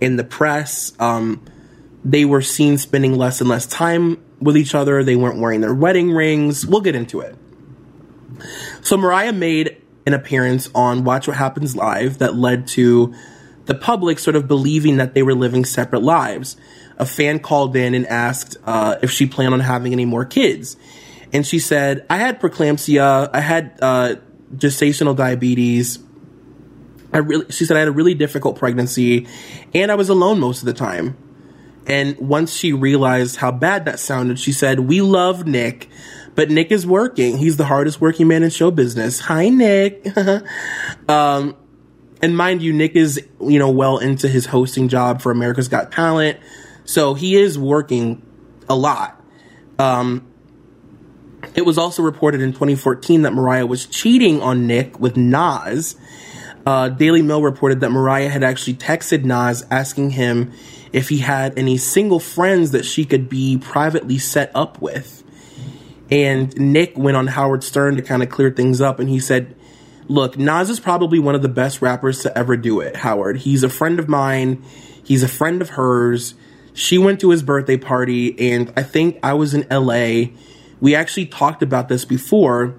in 0.00 0.16
the 0.16 0.24
press. 0.24 0.92
Um, 0.98 1.44
they 2.04 2.24
were 2.24 2.42
seen 2.42 2.78
spending 2.78 3.16
less 3.16 3.40
and 3.40 3.48
less 3.48 3.66
time 3.66 4.22
with 4.40 4.56
each 4.56 4.74
other. 4.74 5.02
They 5.02 5.16
weren't 5.16 5.40
wearing 5.40 5.60
their 5.60 5.74
wedding 5.74 6.12
rings. 6.12 6.66
We'll 6.66 6.80
get 6.80 6.94
into 6.94 7.20
it. 7.20 7.36
So 8.82 8.96
Mariah 8.96 9.32
made 9.32 9.80
an 10.06 10.14
appearance 10.14 10.68
on 10.74 11.04
Watch 11.04 11.26
What 11.28 11.36
Happens 11.36 11.74
Live 11.74 12.18
that 12.18 12.36
led 12.36 12.66
to 12.68 13.14
the 13.66 13.74
public 13.74 14.18
sort 14.18 14.36
of 14.36 14.46
believing 14.46 14.98
that 14.98 15.14
they 15.14 15.22
were 15.22 15.34
living 15.34 15.64
separate 15.64 16.02
lives. 16.02 16.56
A 16.96 17.06
fan 17.06 17.40
called 17.40 17.74
in 17.76 17.94
and 17.94 18.06
asked 18.06 18.56
uh, 18.64 18.96
if 19.02 19.10
she 19.10 19.26
planned 19.26 19.54
on 19.54 19.60
having 19.60 19.92
any 19.92 20.04
more 20.04 20.24
kids. 20.24 20.76
And 21.32 21.44
she 21.44 21.58
said, 21.58 22.06
I 22.08 22.18
had 22.18 22.40
preeclampsia, 22.40 23.30
I 23.32 23.40
had 23.40 23.78
uh, 23.82 24.16
gestational 24.54 25.16
diabetes. 25.16 25.98
I 27.12 27.18
really, 27.18 27.46
she 27.50 27.64
said 27.64 27.76
I 27.76 27.80
had 27.80 27.88
a 27.88 27.92
really 27.92 28.14
difficult 28.14 28.58
pregnancy 28.58 29.26
and 29.72 29.90
I 29.90 29.94
was 29.94 30.08
alone 30.08 30.38
most 30.38 30.60
of 30.60 30.66
the 30.66 30.72
time. 30.72 31.16
And 31.86 32.16
once 32.18 32.54
she 32.54 32.72
realized 32.72 33.36
how 33.36 33.50
bad 33.52 33.84
that 33.84 33.98
sounded, 33.98 34.38
she 34.38 34.52
said, 34.52 34.80
We 34.80 35.00
love 35.00 35.46
Nick, 35.46 35.88
But 36.34 36.50
Nick 36.50 36.72
is 36.72 36.86
working. 36.86 37.38
He's 37.38 37.56
the 37.56 37.64
hardest 37.64 38.00
working 38.00 38.28
man 38.28 38.42
in 38.42 38.50
show 38.50 38.70
business. 38.70 39.20
Hi, 39.20 39.48
Nick. 39.48 40.06
um, 41.08 41.56
and 42.20 42.36
mind 42.36 42.62
you, 42.62 42.72
Nick 42.72 42.96
is, 42.96 43.24
you 43.40 43.58
know, 43.58 43.70
well 43.70 43.98
into 43.98 44.28
his 44.28 44.46
hosting 44.46 44.88
job 44.88 45.20
for 45.20 45.30
America's 45.30 45.68
Got 45.68 45.92
Talent. 45.92 46.38
So 46.84 47.14
he 47.14 47.36
is 47.36 47.58
working 47.58 48.22
a 48.68 48.74
lot. 48.74 49.20
Um, 49.78 50.26
it 51.54 51.64
was 51.64 51.78
also 51.78 52.02
reported 52.02 52.40
in 52.40 52.52
2014 52.52 53.22
that 53.22 53.32
Mariah 53.32 53.66
was 53.66 53.86
cheating 53.86 54.40
on 54.40 54.66
Nick 54.66 54.98
with 54.98 55.16
Nas. 55.16 55.96
Uh, 56.66 56.88
Daily 56.88 57.22
Mail 57.22 57.42
reported 57.42 57.80
that 57.80 57.90
Mariah 57.90 58.30
had 58.30 58.42
actually 58.42 58.74
texted 58.74 59.24
Nas 59.24 59.64
asking 59.70 60.10
him 60.10 60.52
if 60.92 61.08
he 61.08 61.18
had 61.18 61.58
any 61.58 61.76
single 61.76 62.20
friends 62.20 62.70
that 62.70 62.84
she 62.84 63.04
could 63.04 63.28
be 63.28 63.58
privately 63.58 64.16
set 64.16 64.50
up 64.54 64.80
with. 64.80 65.23
And 66.10 66.54
Nick 66.56 66.96
went 66.98 67.16
on 67.16 67.28
Howard 67.28 67.64
Stern 67.64 67.96
to 67.96 68.02
kind 68.02 68.22
of 68.22 68.28
clear 68.28 68.50
things 68.50 68.80
up, 68.80 69.00
and 69.00 69.08
he 69.08 69.18
said, 69.18 69.54
Look, 70.06 70.36
Nas 70.36 70.68
is 70.68 70.80
probably 70.80 71.18
one 71.18 71.34
of 71.34 71.42
the 71.42 71.48
best 71.48 71.80
rappers 71.80 72.22
to 72.22 72.36
ever 72.36 72.56
do 72.56 72.80
it, 72.80 72.96
Howard. 72.96 73.38
He's 73.38 73.62
a 73.62 73.70
friend 73.70 73.98
of 73.98 74.08
mine, 74.08 74.62
he's 75.02 75.22
a 75.22 75.28
friend 75.28 75.62
of 75.62 75.70
hers. 75.70 76.34
She 76.74 76.98
went 76.98 77.20
to 77.20 77.30
his 77.30 77.42
birthday 77.42 77.76
party, 77.76 78.38
and 78.50 78.72
I 78.76 78.82
think 78.82 79.18
I 79.22 79.32
was 79.34 79.54
in 79.54 79.66
LA. 79.70 80.32
We 80.80 80.94
actually 80.94 81.26
talked 81.26 81.62
about 81.62 81.88
this 81.88 82.04
before. 82.04 82.74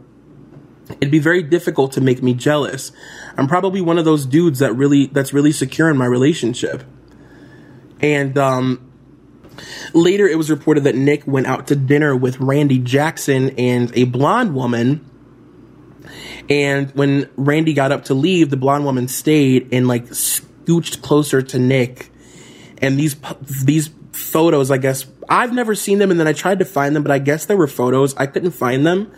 It'd 1.02 1.12
be 1.12 1.20
very 1.20 1.42
difficult 1.42 1.94
to 1.94 2.02
make 2.02 2.22
me 2.22 2.34
jealous. 2.34 2.92
I'm 3.38 3.48
probably 3.48 3.82
one 3.82 3.98
of 3.98 4.06
those 4.06 4.26
dudes 4.26 4.60
that 4.60 4.74
really 4.74 5.08
that's 5.08 5.34
really 5.34 5.52
secure 5.52 5.90
in 5.90 5.98
my 5.98 6.06
relationship. 6.06 6.84
And 8.02 8.38
um, 8.38 8.92
later, 9.94 10.28
it 10.28 10.38
was 10.38 10.50
reported 10.50 10.84
that 10.86 10.96
Nick 10.96 11.26
went 11.28 11.48
out 11.48 11.68
to 11.68 11.76
dinner 11.76 12.16
with 12.16 12.40
Randy 12.40 12.80
Jackson 12.80 13.52
and 13.58 13.96
a 13.96 14.06
blonde 14.06 14.56
woman. 14.56 15.10
And 16.50 16.92
when 16.92 17.30
Randy 17.36 17.74
got 17.74 17.92
up 17.92 18.06
to 18.06 18.14
leave, 18.14 18.50
the 18.50 18.58
blonde 18.58 18.86
woman 18.86 19.08
stayed 19.08 19.70
and 19.74 19.88
like 19.88 20.06
scooched 20.06 21.02
closer 21.02 21.42
to 21.42 21.60
Nick. 21.60 22.12
And 22.82 23.00
these 23.00 23.16
these 23.64 23.90
photos, 24.12 24.72
I 24.72 24.78
guess 24.78 25.06
I've 25.30 25.54
never 25.54 25.76
seen 25.76 26.00
them, 26.00 26.12
and 26.12 26.20
then 26.20 26.28
I 26.28 26.34
tried 26.34 26.60
to 26.60 26.66
find 26.66 26.96
them, 26.96 27.04
but 27.04 27.12
I 27.12 27.20
guess 27.20 27.46
there 27.46 27.58
were 27.58 27.68
photos. 27.68 28.16
I 28.16 28.28
couldn't 28.28 28.52
find 28.52 28.86
them, 28.86 29.12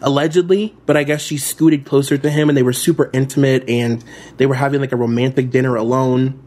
allegedly, 0.00 0.74
but 0.86 0.96
I 0.96 1.04
guess 1.04 1.20
she 1.20 1.38
scooted 1.38 1.84
closer 1.84 2.16
to 2.16 2.30
him, 2.30 2.48
and 2.48 2.56
they 2.56 2.62
were 2.62 2.72
super 2.72 3.10
intimate, 3.12 3.68
and 3.68 4.04
they 4.36 4.46
were 4.46 4.54
having 4.54 4.80
like 4.80 4.92
a 4.92 4.96
romantic 4.96 5.50
dinner 5.50 5.76
alone. 5.76 6.42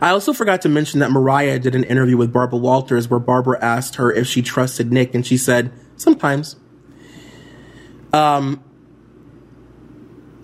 I 0.00 0.10
also 0.10 0.32
forgot 0.32 0.62
to 0.62 0.68
mention 0.68 1.00
that 1.00 1.10
Mariah 1.10 1.58
did 1.58 1.74
an 1.74 1.84
interview 1.84 2.16
with 2.16 2.32
Barbara 2.32 2.58
Walters 2.58 3.08
where 3.08 3.20
Barbara 3.20 3.58
asked 3.62 3.96
her 3.96 4.12
if 4.12 4.26
she 4.26 4.42
trusted 4.42 4.92
Nick, 4.92 5.14
and 5.14 5.26
she 5.26 5.36
said, 5.36 5.72
sometimes. 5.96 6.56
Um, 8.12 8.62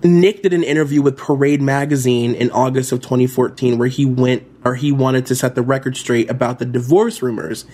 Nick 0.02 0.42
did 0.42 0.52
an 0.52 0.62
interview 0.62 1.00
with 1.00 1.16
Parade 1.16 1.62
Magazine 1.62 2.34
in 2.34 2.50
August 2.50 2.92
of 2.92 3.00
2014 3.00 3.78
where 3.78 3.88
he 3.88 4.04
went 4.04 4.46
or 4.64 4.74
he 4.74 4.92
wanted 4.92 5.24
to 5.26 5.34
set 5.34 5.54
the 5.54 5.62
record 5.62 5.96
straight 5.96 6.30
about 6.30 6.58
the 6.58 6.66
divorce 6.66 7.22
rumors. 7.22 7.64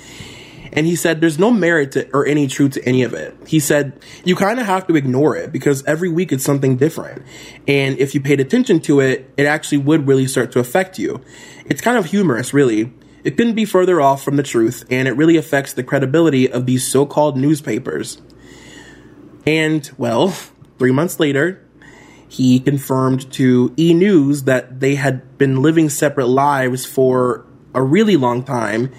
And 0.72 0.86
he 0.86 0.96
said 0.96 1.20
there's 1.20 1.38
no 1.38 1.50
merit 1.50 1.92
to, 1.92 2.10
or 2.12 2.26
any 2.26 2.46
truth 2.46 2.72
to 2.72 2.84
any 2.84 3.02
of 3.02 3.14
it. 3.14 3.36
He 3.46 3.60
said 3.60 3.98
you 4.24 4.36
kind 4.36 4.60
of 4.60 4.66
have 4.66 4.86
to 4.86 4.96
ignore 4.96 5.36
it 5.36 5.52
because 5.52 5.84
every 5.84 6.08
week 6.08 6.32
it's 6.32 6.44
something 6.44 6.76
different. 6.76 7.22
And 7.66 7.98
if 7.98 8.14
you 8.14 8.20
paid 8.20 8.40
attention 8.40 8.80
to 8.80 9.00
it, 9.00 9.32
it 9.36 9.46
actually 9.46 9.78
would 9.78 10.06
really 10.06 10.26
start 10.26 10.52
to 10.52 10.58
affect 10.58 10.98
you. 10.98 11.20
It's 11.66 11.80
kind 11.80 11.96
of 11.96 12.06
humorous, 12.06 12.54
really. 12.54 12.92
It 13.22 13.36
couldn't 13.36 13.54
be 13.54 13.64
further 13.64 14.00
off 14.00 14.22
from 14.24 14.36
the 14.36 14.42
truth, 14.42 14.84
and 14.90 15.06
it 15.06 15.12
really 15.12 15.36
affects 15.36 15.74
the 15.74 15.84
credibility 15.84 16.50
of 16.50 16.64
these 16.64 16.90
so 16.90 17.04
called 17.04 17.36
newspapers. 17.36 18.20
And, 19.46 19.90
well, 19.98 20.28
three 20.78 20.92
months 20.92 21.20
later, 21.20 21.62
he 22.28 22.60
confirmed 22.60 23.30
to 23.32 23.74
E! 23.76 23.92
News 23.92 24.44
that 24.44 24.80
they 24.80 24.94
had 24.94 25.36
been 25.36 25.62
living 25.62 25.90
separate 25.90 26.28
lives 26.28 26.86
for 26.86 27.44
a 27.74 27.82
really 27.82 28.16
long 28.16 28.44
time. 28.44 28.92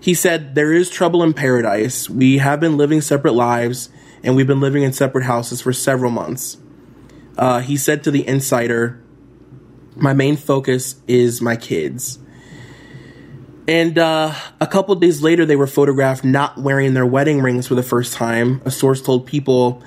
He 0.00 0.14
said, 0.14 0.54
There 0.54 0.72
is 0.72 0.90
trouble 0.90 1.22
in 1.22 1.34
paradise. 1.34 2.08
We 2.08 2.38
have 2.38 2.58
been 2.58 2.76
living 2.76 3.00
separate 3.00 3.34
lives, 3.34 3.90
and 4.22 4.34
we've 4.34 4.46
been 4.46 4.60
living 4.60 4.82
in 4.82 4.92
separate 4.92 5.24
houses 5.24 5.60
for 5.60 5.72
several 5.72 6.10
months. 6.10 6.56
Uh, 7.36 7.60
he 7.60 7.76
said 7.76 8.02
to 8.04 8.10
the 8.10 8.26
insider, 8.26 9.02
My 9.94 10.12
main 10.12 10.36
focus 10.36 10.96
is 11.06 11.40
my 11.40 11.56
kids. 11.56 12.18
And 13.68 13.98
uh, 13.98 14.34
a 14.60 14.66
couple 14.66 14.94
days 14.96 15.22
later, 15.22 15.46
they 15.46 15.54
were 15.54 15.68
photographed 15.68 16.24
not 16.24 16.58
wearing 16.58 16.94
their 16.94 17.06
wedding 17.06 17.40
rings 17.40 17.68
for 17.68 17.76
the 17.76 17.82
first 17.82 18.14
time. 18.14 18.60
A 18.64 18.70
source 18.70 19.00
told 19.00 19.26
people, 19.26 19.80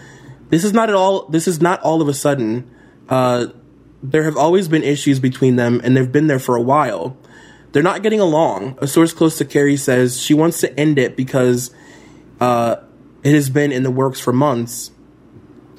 "This 0.49 0.63
is 0.63 0.71
not 0.71 0.87
at 0.87 0.95
all. 0.95 1.27
This 1.27 1.49
is 1.49 1.61
not 1.61 1.81
all 1.81 2.01
of 2.01 2.07
a 2.07 2.13
sudden. 2.13 2.69
Uh, 3.09 3.47
there 4.01 4.23
have 4.23 4.37
always 4.37 4.69
been 4.69 4.83
issues 4.83 5.19
between 5.19 5.57
them, 5.57 5.81
and 5.83 5.97
they've 5.97 6.11
been 6.11 6.27
there 6.27 6.39
for 6.39 6.55
a 6.55 6.61
while. 6.61 7.17
They're 7.73 7.83
not 7.83 8.03
getting 8.03 8.19
along. 8.19 8.77
A 8.81 8.87
source 8.87 9.13
close 9.13 9.37
to 9.39 9.45
Carey 9.45 9.77
says 9.77 10.21
she 10.21 10.35
wants 10.35 10.61
to 10.61 10.79
end 10.79 10.99
it 10.99 11.17
because 11.17 11.73
uh, 12.39 12.77
it 13.23 13.33
has 13.33 13.49
been 13.49 13.71
in 13.71 13.81
the 13.81 13.91
works 13.91 14.19
for 14.19 14.31
months, 14.31 14.91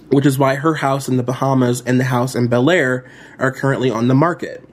which 0.09 0.27
is 0.27 0.37
why 0.37 0.57
her 0.57 0.75
house 0.75 1.09
in 1.09 1.17
the 1.17 1.23
Bahamas 1.23 1.83
and 1.83 2.01
the 2.01 2.05
house 2.05 2.35
in 2.35 2.49
Bel 2.49 2.69
Air 2.69 3.09
are 3.39 3.53
currently 3.53 3.91
on 3.91 4.09
the 4.09 4.15
market. 4.15 4.69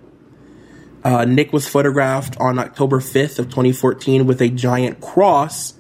Uh, 1.04 1.26
Nick 1.26 1.54
was 1.54 1.68
photographed 1.68 2.38
on 2.40 2.58
October 2.58 3.00
5th 3.00 3.38
of 3.38 3.50
2014 3.50 4.26
with 4.26 4.42
a 4.42 4.50
giant 4.50 5.00
cross 5.00 5.76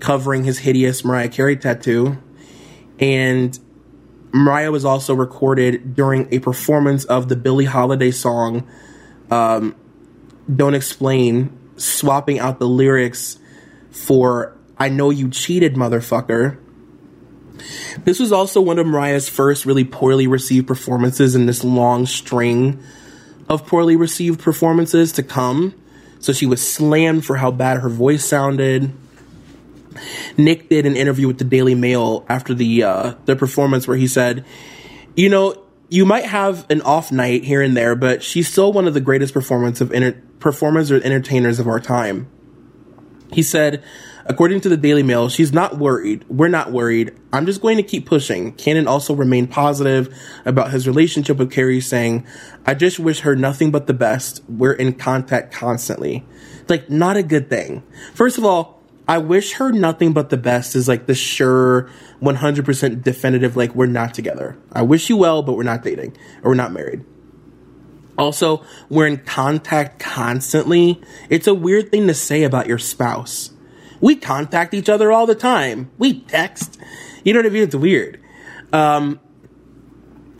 covering 0.00 0.44
his 0.44 0.58
hideous 0.58 1.02
Mariah 1.02 1.28
Carey 1.28 1.56
tattoo. 1.56 2.18
And 2.98 3.58
Mariah 4.32 4.70
was 4.70 4.84
also 4.84 5.14
recorded 5.14 5.94
during 5.94 6.28
a 6.30 6.40
performance 6.40 7.04
of 7.06 7.28
the 7.28 7.36
Billie 7.36 7.64
Holiday 7.64 8.10
song 8.10 8.68
um, 9.30 9.74
Don't 10.52 10.74
Explain, 10.74 11.56
swapping 11.76 12.38
out 12.38 12.58
the 12.58 12.68
lyrics 12.68 13.38
for 13.90 14.56
I 14.76 14.88
Know 14.88 15.10
You 15.10 15.30
Cheated, 15.30 15.74
Motherfucker. 15.74 16.58
This 18.04 18.18
was 18.18 18.32
also 18.32 18.60
one 18.60 18.78
of 18.78 18.86
Mariah's 18.86 19.28
first 19.28 19.64
really 19.64 19.84
poorly 19.84 20.26
received 20.26 20.66
performances 20.66 21.34
in 21.34 21.46
this 21.46 21.64
long 21.64 22.06
string 22.06 22.82
of 23.48 23.66
poorly 23.66 23.96
received 23.96 24.40
performances 24.40 25.12
to 25.12 25.22
come. 25.22 25.74
So 26.18 26.32
she 26.32 26.46
was 26.46 26.66
slammed 26.66 27.24
for 27.24 27.36
how 27.36 27.50
bad 27.50 27.78
her 27.78 27.88
voice 27.88 28.24
sounded. 28.24 28.92
Nick 30.36 30.68
did 30.68 30.86
an 30.86 30.96
interview 30.96 31.28
with 31.28 31.38
the 31.38 31.44
Daily 31.44 31.74
Mail 31.74 32.24
after 32.28 32.54
the 32.54 32.82
uh, 32.82 33.14
the 33.26 33.36
performance 33.36 33.86
where 33.86 33.96
he 33.96 34.08
said, 34.08 34.44
"You 35.14 35.28
know, 35.28 35.62
you 35.88 36.04
might 36.04 36.24
have 36.24 36.66
an 36.70 36.80
off 36.82 37.12
night 37.12 37.44
here 37.44 37.62
and 37.62 37.76
there, 37.76 37.94
but 37.94 38.22
she's 38.22 38.50
still 38.50 38.72
one 38.72 38.88
of 38.88 38.94
the 38.94 39.00
greatest 39.00 39.34
performance 39.34 39.80
of 39.80 39.92
inter- 39.92 40.20
performers 40.44 40.92
or 40.92 41.02
entertainers 41.02 41.58
of 41.58 41.66
our 41.66 41.80
time." 41.80 42.28
He 43.32 43.42
said, 43.42 43.82
according 44.26 44.60
to 44.60 44.68
the 44.68 44.76
Daily 44.76 45.02
Mail, 45.02 45.28
she's 45.28 45.52
not 45.52 45.78
worried. 45.78 46.24
We're 46.28 46.48
not 46.48 46.70
worried. 46.70 47.12
I'm 47.32 47.46
just 47.46 47.60
going 47.60 47.78
to 47.78 47.82
keep 47.82 48.06
pushing. 48.06 48.52
Cannon 48.52 48.86
also 48.86 49.14
remained 49.14 49.50
positive 49.50 50.14
about 50.44 50.70
his 50.70 50.86
relationship 50.86 51.38
with 51.38 51.50
Carey, 51.50 51.80
saying, 51.80 52.24
I 52.64 52.74
just 52.74 53.00
wish 53.00 53.20
her 53.20 53.34
nothing 53.34 53.72
but 53.72 53.88
the 53.88 53.94
best. 53.94 54.42
We're 54.48 54.74
in 54.74 54.92
contact 54.92 55.52
constantly. 55.52 56.24
Like, 56.68 56.88
not 56.88 57.16
a 57.16 57.24
good 57.24 57.50
thing. 57.50 57.82
First 58.14 58.38
of 58.38 58.44
all, 58.44 58.82
I 59.08 59.18
wish 59.18 59.54
her 59.54 59.72
nothing 59.72 60.12
but 60.12 60.30
the 60.30 60.36
best 60.36 60.76
is 60.76 60.86
like 60.86 61.06
the 61.06 61.14
sure 61.14 61.90
100% 62.22 63.02
definitive, 63.02 63.56
like, 63.56 63.74
we're 63.74 63.86
not 63.86 64.14
together. 64.14 64.56
I 64.72 64.82
wish 64.82 65.10
you 65.10 65.16
well, 65.16 65.42
but 65.42 65.56
we're 65.56 65.64
not 65.64 65.82
dating 65.82 66.16
or 66.42 66.52
we're 66.52 66.54
not 66.54 66.72
married. 66.72 67.04
Also, 68.16 68.64
we're 68.88 69.06
in 69.06 69.18
contact 69.18 69.98
constantly. 69.98 71.00
It's 71.28 71.46
a 71.46 71.54
weird 71.54 71.90
thing 71.90 72.06
to 72.06 72.14
say 72.14 72.44
about 72.44 72.66
your 72.66 72.78
spouse. 72.78 73.50
We 74.00 74.16
contact 74.16 74.74
each 74.74 74.88
other 74.88 75.10
all 75.10 75.26
the 75.26 75.34
time. 75.34 75.90
We 75.98 76.20
text. 76.20 76.78
You 77.24 77.32
know 77.32 77.40
what 77.40 77.46
I 77.46 77.50
mean? 77.50 77.62
It's 77.62 77.74
weird. 77.74 78.20
Um, 78.72 79.20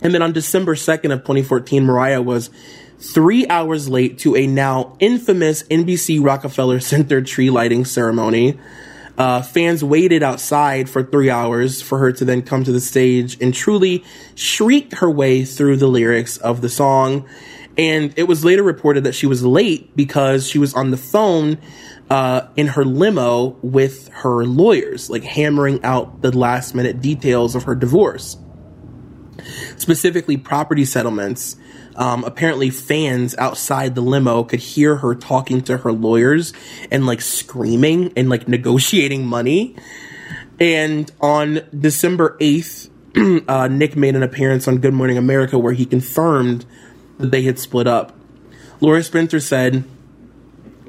and 0.01 0.13
then 0.13 0.21
on 0.21 0.33
December 0.33 0.75
2nd 0.75 1.11
of 1.11 1.21
2014, 1.21 1.83
Mariah 1.83 2.21
was 2.21 2.49
three 2.99 3.47
hours 3.47 3.89
late 3.89 4.19
to 4.19 4.35
a 4.35 4.47
now 4.47 4.95
infamous 4.99 5.63
NBC 5.63 6.23
Rockefeller 6.23 6.79
Center 6.79 7.21
tree 7.21 7.49
lighting 7.49 7.85
ceremony. 7.85 8.59
Uh, 9.17 9.41
fans 9.41 9.83
waited 9.83 10.21
outside 10.21 10.89
for 10.89 11.01
three 11.01 11.29
hours 11.29 11.81
for 11.81 11.99
her 11.99 12.11
to 12.11 12.25
then 12.25 12.41
come 12.41 12.65
to 12.65 12.71
the 12.71 12.81
stage 12.81 13.41
and 13.41 13.53
truly 13.53 14.03
shriek 14.35 14.93
her 14.95 15.09
way 15.09 15.45
through 15.45 15.77
the 15.77 15.87
lyrics 15.87 16.35
of 16.37 16.61
the 16.61 16.67
song. 16.67 17.27
And 17.77 18.13
it 18.17 18.23
was 18.23 18.45
later 18.45 18.63
reported 18.63 19.03
that 19.03 19.15
she 19.15 19.27
was 19.27 19.43
late 19.43 19.95
because 19.95 20.47
she 20.47 20.57
was 20.57 20.73
on 20.73 20.91
the 20.91 20.97
phone 20.97 21.57
uh, 22.09 22.47
in 22.55 22.67
her 22.67 22.85
limo 22.85 23.57
with 23.61 24.07
her 24.09 24.45
lawyers, 24.45 25.09
like 25.09 25.23
hammering 25.23 25.83
out 25.83 26.21
the 26.21 26.35
last 26.35 26.73
minute 26.73 27.01
details 27.01 27.55
of 27.55 27.63
her 27.63 27.75
divorce. 27.75 28.37
Specifically, 29.77 30.37
property 30.37 30.85
settlements 30.85 31.57
um, 31.95 32.23
apparently 32.23 32.69
fans 32.69 33.35
outside 33.37 33.95
the 33.95 34.01
limo 34.01 34.43
could 34.43 34.59
hear 34.59 34.97
her 34.97 35.15
talking 35.15 35.61
to 35.61 35.77
her 35.77 35.91
lawyers 35.91 36.53
and 36.91 37.05
like 37.05 37.21
screaming 37.21 38.11
and 38.15 38.29
like 38.29 38.47
negotiating 38.47 39.25
money. 39.25 39.75
And 40.59 41.11
on 41.21 41.61
December 41.77 42.37
8th, 42.39 42.89
uh, 43.47 43.67
Nick 43.67 43.95
made 43.95 44.15
an 44.15 44.23
appearance 44.23 44.67
on 44.67 44.79
Good 44.79 44.93
Morning 44.93 45.17
America 45.17 45.57
where 45.57 45.73
he 45.73 45.85
confirmed 45.85 46.65
that 47.17 47.31
they 47.31 47.43
had 47.43 47.59
split 47.59 47.87
up. 47.87 48.13
Lara 48.81 49.03
Spencer 49.03 49.39
said, 49.39 49.83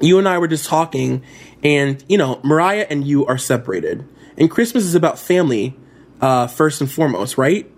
You 0.01 0.19
and 0.19 0.27
I 0.27 0.37
were 0.37 0.47
just 0.47 0.65
talking, 0.65 1.23
and, 1.63 2.03
you 2.07 2.17
know, 2.17 2.39
Mariah 2.43 2.87
and 2.89 3.05
you 3.05 3.25
are 3.25 3.37
separated. 3.37 4.07
And 4.37 4.51
Christmas 4.51 4.83
is 4.83 4.95
about 4.95 5.17
family, 5.17 5.77
uh, 6.21 6.47
first 6.47 6.81
and 6.81 6.91
foremost, 6.91 7.37
right? 7.37 7.71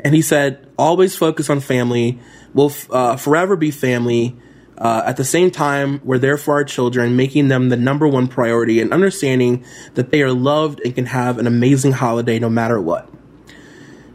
And 0.00 0.14
he 0.14 0.22
said, 0.22 0.68
Always 0.78 1.16
focus 1.16 1.48
on 1.48 1.60
family. 1.60 2.20
We'll 2.52 2.70
f- 2.70 2.90
uh, 2.90 3.16
forever 3.16 3.56
be 3.56 3.70
family. 3.70 4.36
Uh, 4.76 5.02
at 5.06 5.16
the 5.16 5.24
same 5.24 5.50
time, 5.50 6.00
we're 6.04 6.18
there 6.18 6.36
for 6.36 6.54
our 6.54 6.64
children, 6.64 7.16
making 7.16 7.48
them 7.48 7.68
the 7.68 7.76
number 7.76 8.08
one 8.08 8.26
priority 8.26 8.80
and 8.80 8.92
understanding 8.92 9.64
that 9.94 10.10
they 10.10 10.20
are 10.22 10.32
loved 10.32 10.80
and 10.84 10.94
can 10.94 11.06
have 11.06 11.38
an 11.38 11.46
amazing 11.46 11.92
holiday 11.92 12.38
no 12.38 12.50
matter 12.50 12.80
what. 12.80 13.08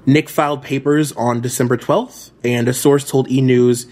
Nick 0.10 0.28
filed 0.28 0.64
papers 0.64 1.12
on 1.14 1.40
December 1.40 1.78
12th, 1.78 2.32
and 2.44 2.68
a 2.68 2.74
source 2.74 3.10
told 3.10 3.30
E! 3.30 3.42
News 3.42 3.86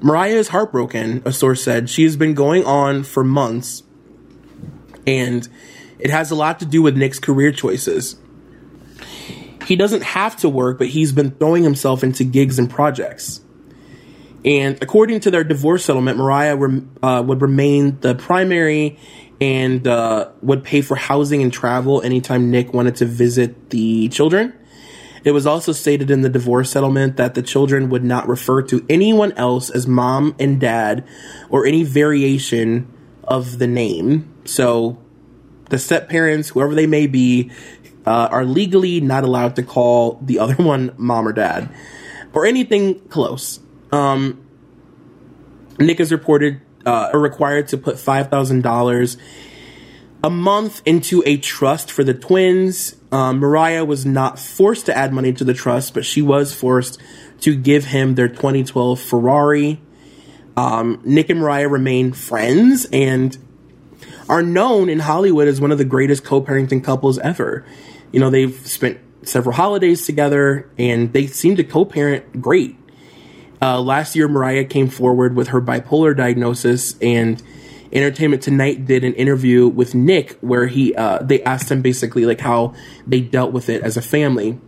Mariah 0.00 0.34
is 0.34 0.48
heartbroken, 0.48 1.22
a 1.24 1.32
source 1.32 1.62
said. 1.62 1.88
She 1.88 2.02
has 2.02 2.16
been 2.16 2.34
going 2.34 2.64
on 2.64 3.04
for 3.04 3.24
months, 3.24 3.82
and 5.06 5.48
it 5.98 6.10
has 6.10 6.30
a 6.30 6.34
lot 6.34 6.58
to 6.58 6.66
do 6.66 6.82
with 6.82 6.96
Nick's 6.96 7.18
career 7.18 7.52
choices. 7.52 8.16
He 9.66 9.76
doesn't 9.76 10.02
have 10.02 10.36
to 10.36 10.48
work, 10.48 10.76
but 10.76 10.88
he's 10.88 11.12
been 11.12 11.30
throwing 11.30 11.62
himself 11.62 12.04
into 12.04 12.24
gigs 12.24 12.58
and 12.58 12.68
projects. 12.68 13.40
And 14.44 14.76
according 14.82 15.20
to 15.20 15.30
their 15.30 15.44
divorce 15.44 15.86
settlement, 15.86 16.18
Mariah 16.18 16.58
uh, 17.02 17.22
would 17.22 17.40
remain 17.40 17.98
the 18.00 18.14
primary 18.14 18.98
and 19.40 19.88
uh, 19.88 20.30
would 20.42 20.64
pay 20.64 20.82
for 20.82 20.96
housing 20.96 21.40
and 21.40 21.50
travel 21.50 22.02
anytime 22.02 22.50
Nick 22.50 22.74
wanted 22.74 22.96
to 22.96 23.06
visit 23.06 23.70
the 23.70 24.10
children. 24.10 24.52
It 25.24 25.32
was 25.32 25.46
also 25.46 25.72
stated 25.72 26.10
in 26.10 26.20
the 26.20 26.28
divorce 26.28 26.70
settlement 26.70 27.16
that 27.16 27.34
the 27.34 27.42
children 27.42 27.88
would 27.88 28.04
not 28.04 28.28
refer 28.28 28.62
to 28.62 28.84
anyone 28.88 29.32
else 29.32 29.70
as 29.70 29.86
mom 29.86 30.36
and 30.38 30.60
dad 30.60 31.06
or 31.48 31.66
any 31.66 31.82
variation 31.82 32.92
of 33.24 33.58
the 33.58 33.66
name. 33.66 34.32
So 34.44 35.02
the 35.70 35.78
step 35.78 36.10
parents, 36.10 36.50
whoever 36.50 36.74
they 36.74 36.86
may 36.86 37.06
be, 37.06 37.50
uh, 38.06 38.28
are 38.30 38.44
legally 38.44 39.00
not 39.00 39.24
allowed 39.24 39.56
to 39.56 39.62
call 39.62 40.18
the 40.20 40.38
other 40.38 40.54
one 40.62 40.92
mom 40.98 41.26
or 41.26 41.32
dad 41.32 41.74
or 42.34 42.44
anything 42.44 43.00
close. 43.08 43.60
Um, 43.92 44.44
Nick 45.78 46.00
is 46.00 46.12
reported 46.12 46.60
uh, 46.84 47.10
required 47.14 47.68
to 47.68 47.78
put 47.78 47.98
five 47.98 48.28
thousand 48.28 48.62
dollars 48.62 49.16
a 50.22 50.30
month 50.30 50.82
into 50.84 51.22
a 51.26 51.36
trust 51.36 51.90
for 51.90 52.04
the 52.04 52.14
twins. 52.14 52.96
Um, 53.14 53.38
Mariah 53.38 53.84
was 53.84 54.04
not 54.04 54.40
forced 54.40 54.86
to 54.86 54.96
add 54.96 55.12
money 55.12 55.32
to 55.34 55.44
the 55.44 55.54
trust, 55.54 55.94
but 55.94 56.04
she 56.04 56.20
was 56.20 56.52
forced 56.52 57.00
to 57.42 57.54
give 57.54 57.84
him 57.84 58.16
their 58.16 58.26
2012 58.26 59.00
Ferrari. 59.00 59.80
Um, 60.56 61.00
Nick 61.04 61.30
and 61.30 61.38
Mariah 61.38 61.68
remain 61.68 62.12
friends 62.12 62.88
and 62.92 63.38
are 64.28 64.42
known 64.42 64.88
in 64.88 64.98
Hollywood 64.98 65.46
as 65.46 65.60
one 65.60 65.70
of 65.70 65.78
the 65.78 65.84
greatest 65.84 66.24
co-parenting 66.24 66.82
couples 66.82 67.20
ever. 67.20 67.64
You 68.10 68.18
know, 68.18 68.30
they've 68.30 68.66
spent 68.66 68.98
several 69.22 69.54
holidays 69.54 70.04
together 70.04 70.68
and 70.76 71.12
they 71.12 71.28
seem 71.28 71.54
to 71.54 71.62
co-parent 71.62 72.42
great. 72.42 72.76
Uh, 73.62 73.80
last 73.80 74.16
year, 74.16 74.26
Mariah 74.26 74.64
came 74.64 74.88
forward 74.88 75.36
with 75.36 75.48
her 75.48 75.60
bipolar 75.60 76.16
diagnosis, 76.16 76.98
and 76.98 77.40
Entertainment 77.94 78.42
Tonight 78.42 78.86
did 78.86 79.04
an 79.04 79.14
interview 79.14 79.68
with 79.68 79.94
Nick 79.94 80.36
where 80.40 80.66
he 80.66 80.94
uh, 80.94 81.18
they 81.22 81.42
asked 81.42 81.70
him 81.70 81.80
basically 81.80 82.26
like 82.26 82.40
how 82.40 82.74
they 83.06 83.20
dealt 83.20 83.52
with 83.52 83.68
it 83.68 83.82
as 83.82 83.96
a 83.96 84.02
family. 84.02 84.58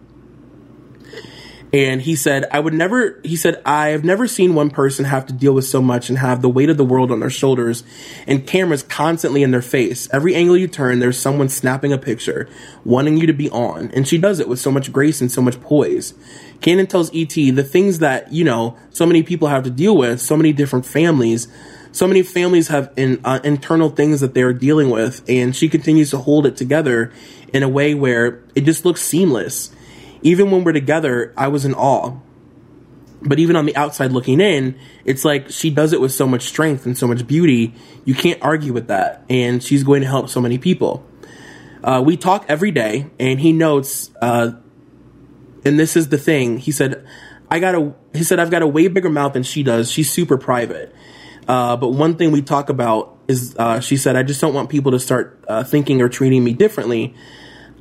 And 1.73 2.01
he 2.01 2.15
said, 2.15 2.47
I 2.53 2.61
would 2.61 2.73
never, 2.73 3.21
he 3.25 3.37
said, 3.37 3.61
I've 3.67 4.05
never 4.05 4.27
seen 4.27 4.55
one 4.55 4.71
person 4.71 5.05
have 5.05 5.27
to 5.27 5.33
deal 5.33 5.53
with 5.53 5.67
so 5.67 5.83
much 5.83 6.09
and 6.09 6.17
have 6.17 6.41
the 6.41 6.49
weight 6.49 6.71
of 6.71 6.77
the 6.77 6.85
world 6.85 7.11
on 7.11 7.21
their 7.21 7.29
shoulders 7.29 7.83
and 8.27 8.47
cameras 8.47 8.83
constantly 8.83 9.43
in 9.43 9.51
their 9.51 9.63
face. 9.63 10.09
Every 10.13 10.35
angle 10.35 10.57
you 10.57 10.69
turn, 10.69 11.01
there's 11.01 11.19
someone 11.19 11.49
snapping 11.49 11.93
a 11.93 11.99
picture, 11.99 12.49
wanting 12.85 13.19
you 13.19 13.27
to 13.27 13.33
be 13.33 13.51
on. 13.51 13.91
And 13.93 14.07
she 14.07 14.17
does 14.17 14.39
it 14.39 14.49
with 14.49 14.61
so 14.61 14.71
much 14.71 14.93
grace 14.93 15.21
and 15.21 15.31
so 15.31 15.43
much 15.43 15.61
poise. 15.61 16.15
Cannon 16.61 16.87
tells 16.87 17.15
ET 17.15 17.35
the 17.35 17.63
things 17.65 17.99
that, 17.99 18.33
you 18.33 18.45
know, 18.45 18.77
so 18.91 19.05
many 19.05 19.23
people 19.23 19.49
have 19.49 19.65
to 19.65 19.71
deal 19.71 19.97
with, 19.97 20.21
so 20.21 20.37
many 20.37 20.53
different 20.53 20.87
families, 20.87 21.49
so 21.97 22.07
many 22.07 22.23
families 22.23 22.69
have 22.69 22.93
in, 22.97 23.21
uh, 23.25 23.41
internal 23.43 23.91
things 23.91 24.21
that 24.21 24.35
they're 24.35 24.53
dealing 24.53 24.91
with. 24.91 25.23
And 25.29 25.55
she 25.55 25.69
continues 25.69 26.11
to 26.11 26.19
hold 26.19 26.47
it 26.47 26.57
together 26.57 27.13
in 27.53 27.63
a 27.63 27.69
way 27.69 27.95
where 27.95 28.43
it 28.55 28.63
just 28.63 28.85
looks 28.85 29.01
seamless 29.01 29.71
even 30.27 30.51
when 30.51 30.65
we're 30.65 30.73
together, 30.73 31.33
I 31.37 31.47
was 31.47 31.65
in 31.65 31.73
awe. 31.75 32.17
But 33.23 33.39
even 33.39 33.55
on 33.55 33.65
the 33.65 33.77
outside 33.77 34.11
looking 34.11 34.41
in, 34.41 34.77
it's 35.05 35.25
like 35.25 35.51
she 35.51 35.71
does 35.71 35.93
it 35.93 36.01
with 36.01 36.11
so 36.11 36.27
much 36.27 36.43
strength 36.43 36.85
and 36.85 36.99
so 36.99 37.07
much 37.07 37.27
beauty. 37.29 37.75
You 38.05 38.15
can't 38.15 38.43
argue 38.43 38.73
with 38.73 38.89
that. 38.89 39.25
And 39.31 39.63
she's 39.63 39.85
going 39.85 40.03
to 40.03 40.09
help 40.09 40.29
so 40.29 40.41
many 40.41 40.59
people. 40.59 41.07
Uh, 41.85 42.03
we 42.05 42.17
talk 42.17 42.45
every 42.49 42.73
day, 42.73 43.07
and 43.21 43.39
he 43.39 43.53
notes, 43.53 44.11
uh, 44.21 44.51
and 45.65 45.79
this 45.79 45.97
is 45.97 46.09
the 46.09 46.19
thing. 46.19 46.59
He 46.59 46.73
said, 46.73 47.07
I 47.49 47.61
got 47.61 47.77
a, 47.77 47.95
he 48.13 48.25
said, 48.25 48.41
I've 48.41 48.51
got 48.51 48.63
a 48.63 48.67
way 48.67 48.89
bigger 48.89 49.11
mouth 49.11 49.35
than 49.35 49.45
she 49.45 49.63
does. 49.63 49.93
She's 49.93 50.11
super 50.11 50.37
private. 50.37 50.93
Uh, 51.49 51.77
but 51.77 51.89
one 51.89 52.17
thing 52.17 52.33
we 52.33 52.43
talk 52.43 52.69
about 52.69 53.17
is, 53.29 53.55
uh, 53.59 53.81
she 53.81 53.97
said, 53.97 54.17
I 54.17 54.23
just 54.23 54.41
don't 54.41 54.55
want 54.55 54.69
people 54.69 54.93
to 54.93 54.99
start 54.99 55.45
uh, 55.49 55.65
thinking 55.65 56.03
or 56.03 56.09
treating 56.09 56.43
me 56.43 56.53
differently. 56.53 57.15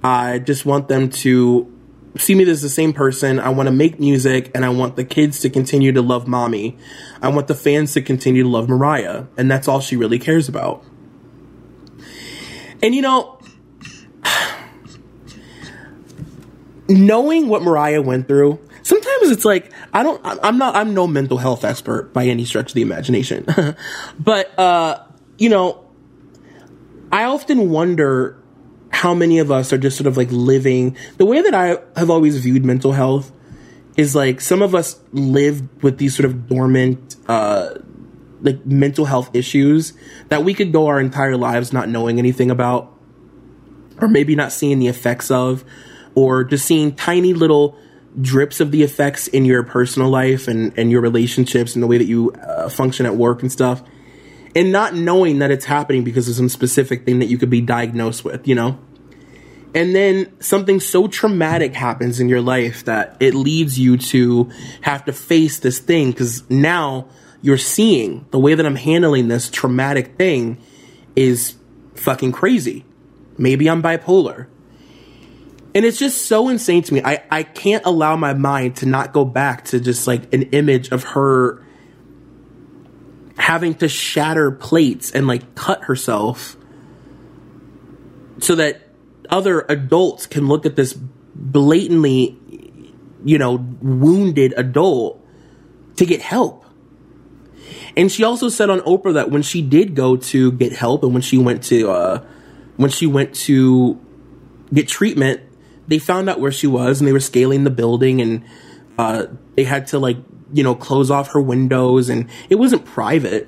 I 0.03 0.39
just 0.39 0.65
want 0.65 0.87
them 0.87 1.09
to 1.09 1.71
see 2.17 2.35
me 2.35 2.49
as 2.49 2.61
the 2.61 2.69
same 2.69 2.93
person. 2.93 3.39
I 3.39 3.49
want 3.49 3.67
to 3.67 3.71
make 3.71 3.99
music 3.99 4.51
and 4.55 4.63
I 4.63 4.69
want 4.69 4.95
the 4.95 5.03
kids 5.03 5.39
to 5.41 5.49
continue 5.49 5.91
to 5.91 6.01
love 6.01 6.27
mommy. 6.27 6.77
I 7.21 7.29
want 7.29 7.47
the 7.47 7.55
fans 7.55 7.93
to 7.93 8.01
continue 8.01 8.43
to 8.43 8.49
love 8.49 8.69
Mariah. 8.69 9.25
And 9.37 9.49
that's 9.49 9.67
all 9.67 9.79
she 9.79 9.95
really 9.95 10.19
cares 10.19 10.47
about. 10.47 10.83
And 12.81 12.93
you 12.93 13.01
know, 13.01 13.39
knowing 16.87 17.47
what 17.47 17.63
Mariah 17.63 18.01
went 18.01 18.27
through, 18.27 18.59
sometimes 19.25 19.37
it's 19.37 19.45
like, 19.45 19.71
I 19.93 20.03
don't, 20.03 20.21
I'm 20.23 20.57
not, 20.57 20.75
I'm 20.75 20.93
no 20.93 21.07
mental 21.07 21.37
health 21.37 21.63
expert 21.63 22.13
by 22.13 22.25
any 22.25 22.45
stretch 22.45 22.71
of 22.71 22.75
the 22.75 22.81
imagination. 22.81 23.45
but, 24.19 24.57
uh, 24.59 25.03
you 25.37 25.49
know, 25.49 25.85
I 27.11 27.25
often 27.25 27.69
wonder 27.69 28.41
how 28.89 29.13
many 29.13 29.39
of 29.39 29.51
us 29.51 29.73
are 29.73 29.77
just 29.77 29.97
sort 29.97 30.07
of 30.07 30.15
like 30.15 30.29
living 30.31 30.95
the 31.17 31.25
way 31.25 31.41
that 31.41 31.53
I 31.53 31.77
have 31.99 32.09
always 32.09 32.37
viewed 32.37 32.63
mental 32.63 32.93
health 32.93 33.31
is 33.97 34.15
like 34.15 34.39
some 34.39 34.61
of 34.61 34.73
us 34.73 34.99
live 35.11 35.83
with 35.83 35.97
these 35.97 36.15
sort 36.15 36.25
of 36.25 36.47
dormant 36.47 37.17
uh 37.27 37.73
like 38.41 38.65
mental 38.65 39.03
health 39.03 39.29
issues 39.33 39.91
that 40.29 40.45
we 40.45 40.53
could 40.53 40.71
go 40.71 40.87
our 40.87 41.01
entire 41.01 41.35
lives 41.35 41.73
not 41.73 41.89
knowing 41.89 42.19
anything 42.19 42.49
about 42.49 42.93
or 43.99 44.07
maybe 44.07 44.33
not 44.33 44.53
seeing 44.53 44.79
the 44.79 44.87
effects 44.87 45.29
of 45.29 45.65
or 46.15 46.45
just 46.45 46.65
seeing 46.65 46.95
tiny 46.95 47.33
little 47.33 47.77
drips 48.21 48.59
of 48.59 48.71
the 48.71 48.83
effects 48.83 49.27
in 49.27 49.45
your 49.45 49.63
personal 49.63 50.09
life 50.09 50.47
and, 50.47 50.77
and 50.77 50.91
your 50.91 51.01
relationships 51.01 51.75
and 51.75 51.83
the 51.83 51.87
way 51.87 51.97
that 51.97 52.05
you 52.05 52.31
uh, 52.31 52.69
function 52.69 53.05
at 53.05 53.15
work 53.15 53.41
and 53.41 53.51
stuff 53.51 53.83
and 54.55 54.71
not 54.71 54.95
knowing 54.95 55.39
that 55.39 55.51
it's 55.51 55.65
happening 55.65 56.03
because 56.03 56.29
of 56.29 56.35
some 56.35 56.47
specific 56.47 57.05
thing 57.05 57.19
that 57.19 57.25
you 57.25 57.37
could 57.37 57.49
be 57.49 57.61
diagnosed 57.61 58.23
with, 58.23 58.47
you 58.47 58.55
know? 58.55 58.79
And 59.75 59.93
then 59.93 60.31
something 60.39 60.79
so 60.79 61.07
traumatic 61.07 61.73
happens 61.73 62.21
in 62.21 62.29
your 62.29 62.41
life 62.41 62.85
that 62.85 63.17
it 63.19 63.33
leads 63.33 63.77
you 63.77 63.97
to 63.97 64.49
have 64.81 65.03
to 65.05 65.13
face 65.13 65.59
this 65.59 65.79
thing 65.79 66.11
because 66.11 66.49
now 66.49 67.09
you're 67.41 67.57
seeing 67.57 68.25
the 68.31 68.39
way 68.39 68.55
that 68.55 68.65
I'm 68.65 68.77
handling 68.77 69.27
this 69.27 69.49
traumatic 69.49 70.15
thing 70.15 70.57
is 71.17 71.55
fucking 71.95 72.31
crazy. 72.31 72.85
Maybe 73.37 73.69
I'm 73.69 73.83
bipolar. 73.83 74.47
And 75.75 75.83
it's 75.83 75.99
just 75.99 76.27
so 76.27 76.47
insane 76.47 76.83
to 76.83 76.93
me. 76.93 77.01
I, 77.03 77.21
I 77.29 77.43
can't 77.43 77.85
allow 77.85 78.15
my 78.15 78.33
mind 78.33 78.77
to 78.77 78.85
not 78.85 79.11
go 79.11 79.25
back 79.25 79.65
to 79.65 79.79
just 79.81 80.07
like 80.07 80.33
an 80.33 80.43
image 80.53 80.89
of 80.89 81.03
her 81.03 81.61
having 83.37 83.75
to 83.75 83.89
shatter 83.89 84.51
plates 84.51 85.11
and 85.11 85.27
like 85.27 85.53
cut 85.53 85.83
herself 85.83 86.55
so 88.39 88.55
that 88.55 88.89
other 89.29 89.65
adults 89.67 90.27
can 90.27 90.47
look 90.47 90.65
at 90.65 90.77
this 90.77 90.93
blatantly, 90.93 92.39
you 93.25 93.37
know, 93.37 93.55
wounded 93.81 94.53
adult 94.55 95.21
to 95.97 96.05
get 96.05 96.21
help. 96.21 96.65
And 97.97 98.09
she 98.09 98.23
also 98.23 98.47
said 98.47 98.69
on 98.69 98.79
Oprah 98.81 99.15
that 99.15 99.29
when 99.29 99.41
she 99.41 99.61
did 99.61 99.93
go 99.93 100.15
to 100.15 100.53
get 100.53 100.71
help 100.71 101.03
and 101.03 101.11
when 101.11 101.21
she 101.21 101.37
went 101.37 101.63
to 101.65 101.91
uh 101.91 102.23
when 102.77 102.89
she 102.89 103.07
went 103.07 103.35
to 103.35 103.99
get 104.73 104.87
treatment, 104.87 105.41
they 105.87 105.99
found 105.99 106.29
out 106.29 106.39
where 106.39 106.51
she 106.51 106.67
was 106.67 106.99
and 106.99 107.07
they 107.07 107.13
were 107.13 107.19
scaling 107.19 107.63
the 107.63 107.69
building 107.69 108.21
and 108.21 108.43
uh 108.97 109.25
they 109.55 109.63
had 109.63 109.87
to 109.87 109.99
like, 109.99 110.17
you 110.53 110.63
know, 110.63 110.75
close 110.75 111.11
off 111.11 111.31
her 111.31 111.41
windows 111.41 112.09
and 112.09 112.29
it 112.49 112.55
wasn't 112.55 112.85
private. 112.85 113.47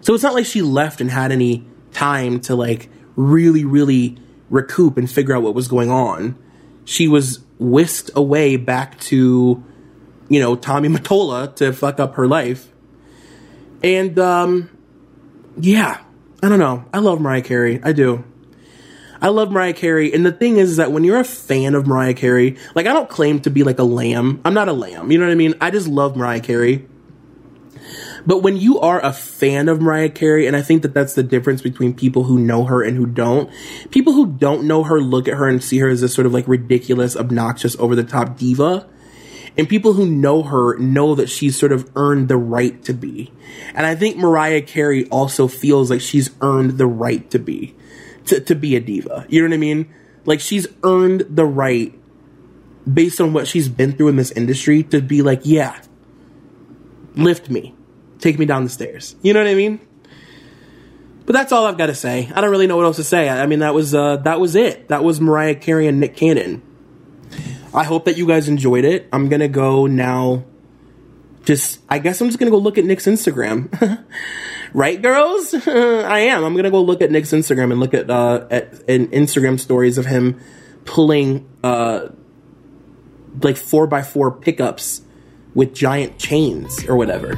So 0.00 0.14
it's 0.14 0.22
not 0.22 0.34
like 0.34 0.46
she 0.46 0.62
left 0.62 1.00
and 1.00 1.10
had 1.10 1.32
any 1.32 1.66
time 1.92 2.40
to 2.40 2.54
like 2.54 2.88
really 3.16 3.64
really 3.64 4.18
recoup 4.50 4.96
and 4.96 5.10
figure 5.10 5.34
out 5.34 5.42
what 5.42 5.54
was 5.54 5.68
going 5.68 5.90
on. 5.90 6.38
She 6.84 7.08
was 7.08 7.40
whisked 7.58 8.10
away 8.14 8.56
back 8.56 8.98
to, 9.00 9.62
you 10.28 10.40
know, 10.40 10.56
Tommy 10.56 10.88
Mottola 10.90 11.54
to 11.56 11.72
fuck 11.72 12.00
up 12.00 12.14
her 12.14 12.26
life. 12.26 12.72
And, 13.82 14.18
um, 14.18 14.70
yeah, 15.58 16.00
I 16.42 16.48
don't 16.48 16.58
know. 16.58 16.84
I 16.92 16.98
love 16.98 17.20
Mariah 17.20 17.42
Carey. 17.42 17.80
I 17.82 17.92
do. 17.92 18.24
I 19.20 19.28
love 19.28 19.50
Mariah 19.50 19.72
Carey. 19.72 20.12
And 20.12 20.24
the 20.24 20.32
thing 20.32 20.56
is, 20.56 20.70
is 20.72 20.76
that 20.76 20.92
when 20.92 21.04
you're 21.04 21.20
a 21.20 21.24
fan 21.24 21.74
of 21.74 21.86
Mariah 21.86 22.14
Carey, 22.14 22.56
like 22.74 22.86
I 22.86 22.92
don't 22.92 23.08
claim 23.08 23.40
to 23.40 23.50
be 23.50 23.62
like 23.62 23.78
a 23.78 23.84
lamb. 23.84 24.40
I'm 24.44 24.54
not 24.54 24.68
a 24.68 24.72
lamb. 24.72 25.10
You 25.10 25.18
know 25.18 25.26
what 25.26 25.32
I 25.32 25.36
mean? 25.36 25.54
I 25.60 25.70
just 25.70 25.88
love 25.88 26.16
Mariah 26.16 26.40
Carey. 26.40 26.86
But 28.26 28.42
when 28.42 28.56
you 28.56 28.80
are 28.80 29.00
a 29.04 29.12
fan 29.12 29.68
of 29.68 29.80
Mariah 29.80 30.08
Carey, 30.08 30.48
and 30.48 30.56
I 30.56 30.62
think 30.62 30.82
that 30.82 30.92
that's 30.92 31.14
the 31.14 31.22
difference 31.22 31.62
between 31.62 31.94
people 31.94 32.24
who 32.24 32.40
know 32.40 32.64
her 32.64 32.82
and 32.82 32.96
who 32.96 33.06
don't, 33.06 33.48
people 33.92 34.14
who 34.14 34.26
don't 34.26 34.64
know 34.64 34.82
her 34.82 35.00
look 35.00 35.28
at 35.28 35.34
her 35.34 35.48
and 35.48 35.62
see 35.62 35.78
her 35.78 35.88
as 35.88 36.00
this 36.00 36.12
sort 36.12 36.26
of 36.26 36.34
like 36.34 36.48
ridiculous, 36.48 37.16
obnoxious, 37.16 37.76
over 37.78 37.94
the 37.94 38.02
top 38.02 38.36
diva. 38.36 38.88
And 39.56 39.68
people 39.68 39.94
who 39.94 40.06
know 40.06 40.42
her 40.42 40.76
know 40.78 41.14
that 41.14 41.30
she's 41.30 41.58
sort 41.58 41.72
of 41.72 41.90
earned 41.96 42.28
the 42.28 42.36
right 42.36 42.82
to 42.84 42.92
be. 42.92 43.32
And 43.74 43.86
I 43.86 43.94
think 43.94 44.16
Mariah 44.16 44.60
Carey 44.60 45.08
also 45.08 45.48
feels 45.48 45.88
like 45.88 46.00
she's 46.00 46.30
earned 46.42 46.78
the 46.78 46.86
right 46.86 47.30
to 47.30 47.38
be, 47.38 47.74
to, 48.26 48.40
to 48.40 48.54
be 48.54 48.76
a 48.76 48.80
diva. 48.80 49.26
You 49.28 49.42
know 49.42 49.48
what 49.48 49.54
I 49.54 49.58
mean? 49.58 49.92
Like 50.24 50.40
she's 50.40 50.66
earned 50.82 51.24
the 51.28 51.46
right 51.46 51.94
based 52.92 53.20
on 53.20 53.32
what 53.32 53.46
she's 53.46 53.68
been 53.68 53.92
through 53.92 54.08
in 54.08 54.16
this 54.16 54.30
industry 54.32 54.82
to 54.84 55.00
be 55.00 55.22
like, 55.22 55.40
yeah, 55.44 55.80
lift 57.14 57.50
me, 57.50 57.74
take 58.18 58.38
me 58.38 58.46
down 58.46 58.64
the 58.64 58.70
stairs. 58.70 59.16
You 59.22 59.32
know 59.32 59.40
what 59.40 59.48
I 59.48 59.54
mean? 59.54 59.80
But 61.24 61.32
that's 61.32 61.50
all 61.50 61.66
I've 61.66 61.78
got 61.78 61.86
to 61.86 61.94
say. 61.94 62.30
I 62.32 62.40
don't 62.40 62.50
really 62.50 62.68
know 62.68 62.76
what 62.76 62.84
else 62.84 62.96
to 62.96 63.04
say. 63.04 63.28
I 63.28 63.46
mean, 63.46 63.58
that 63.58 63.74
was 63.74 63.94
uh, 63.94 64.18
that 64.18 64.38
was 64.38 64.54
it. 64.54 64.88
That 64.88 65.02
was 65.02 65.20
Mariah 65.20 65.56
Carey 65.56 65.88
and 65.88 65.98
Nick 65.98 66.16
Cannon. 66.16 66.62
I 67.74 67.82
hope 67.84 68.04
that 68.04 68.16
you 68.16 68.26
guys 68.26 68.48
enjoyed 68.48 68.84
it. 68.84 69.08
I'm 69.12 69.28
gonna 69.28 69.48
go 69.48 69.86
now. 69.86 70.44
Just, 71.44 71.80
I 71.88 71.98
guess 71.98 72.20
I'm 72.20 72.28
just 72.28 72.38
gonna 72.38 72.50
go 72.50 72.58
look 72.58 72.78
at 72.78 72.84
Nick's 72.84 73.06
Instagram. 73.06 73.70
right, 74.72 75.00
girls? 75.00 75.54
I 75.66 76.18
am. 76.20 76.44
I'm 76.44 76.56
gonna 76.56 76.70
go 76.70 76.82
look 76.82 77.02
at 77.02 77.10
Nick's 77.10 77.30
Instagram 77.30 77.72
and 77.72 77.80
look 77.80 77.94
at 77.94 78.10
uh 78.10 78.46
at, 78.50 78.74
at 78.74 79.00
Instagram 79.10 79.58
stories 79.58 79.98
of 79.98 80.06
him 80.06 80.40
pulling 80.84 81.48
uh 81.62 82.08
like 83.42 83.56
four 83.56 83.86
by 83.86 84.02
four 84.02 84.30
pickups 84.30 85.02
with 85.54 85.74
giant 85.74 86.18
chains 86.18 86.84
or 86.88 86.96
whatever. 86.96 87.36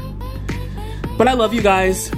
But 1.17 1.29
I 1.29 1.33
love 1.33 1.53
you 1.53 1.63
guys. 1.63 2.11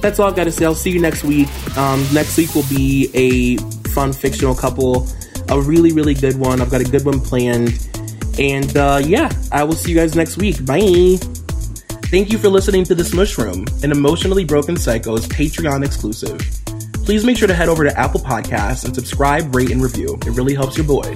That's 0.00 0.18
all 0.20 0.28
I've 0.28 0.36
got 0.36 0.44
to 0.44 0.52
say. 0.52 0.64
I'll 0.64 0.74
see 0.74 0.90
you 0.90 1.00
next 1.00 1.24
week. 1.24 1.48
Um, 1.76 2.06
next 2.12 2.36
week 2.36 2.54
will 2.54 2.68
be 2.68 3.10
a 3.14 3.56
fun 3.88 4.12
fictional 4.12 4.54
couple 4.54 5.08
a 5.48 5.60
really, 5.60 5.92
really 5.92 6.14
good 6.14 6.38
one. 6.38 6.60
I've 6.60 6.70
got 6.70 6.80
a 6.80 6.84
good 6.84 7.04
one 7.04 7.20
planned. 7.20 7.88
And 8.38 8.76
uh, 8.76 9.00
yeah, 9.04 9.30
I 9.52 9.64
will 9.64 9.74
see 9.74 9.92
you 9.92 9.96
guys 9.96 10.16
next 10.16 10.36
week. 10.36 10.64
Bye. 10.64 11.18
Thank 12.10 12.30
you 12.30 12.38
for 12.38 12.48
listening 12.48 12.84
to 12.84 12.94
The 12.94 13.04
Smush 13.04 13.36
Room, 13.38 13.64
an 13.82 13.90
emotionally 13.90 14.44
broken 14.44 14.76
psycho's 14.76 15.26
Patreon 15.26 15.84
exclusive. 15.84 16.38
Please 17.04 17.24
make 17.24 17.36
sure 17.36 17.48
to 17.48 17.54
head 17.54 17.68
over 17.68 17.84
to 17.84 17.98
Apple 17.98 18.20
Podcasts 18.20 18.84
and 18.84 18.94
subscribe, 18.94 19.54
rate, 19.54 19.70
and 19.70 19.82
review. 19.82 20.16
It 20.24 20.30
really 20.30 20.54
helps 20.54 20.76
your 20.76 20.86
boy. 20.86 21.14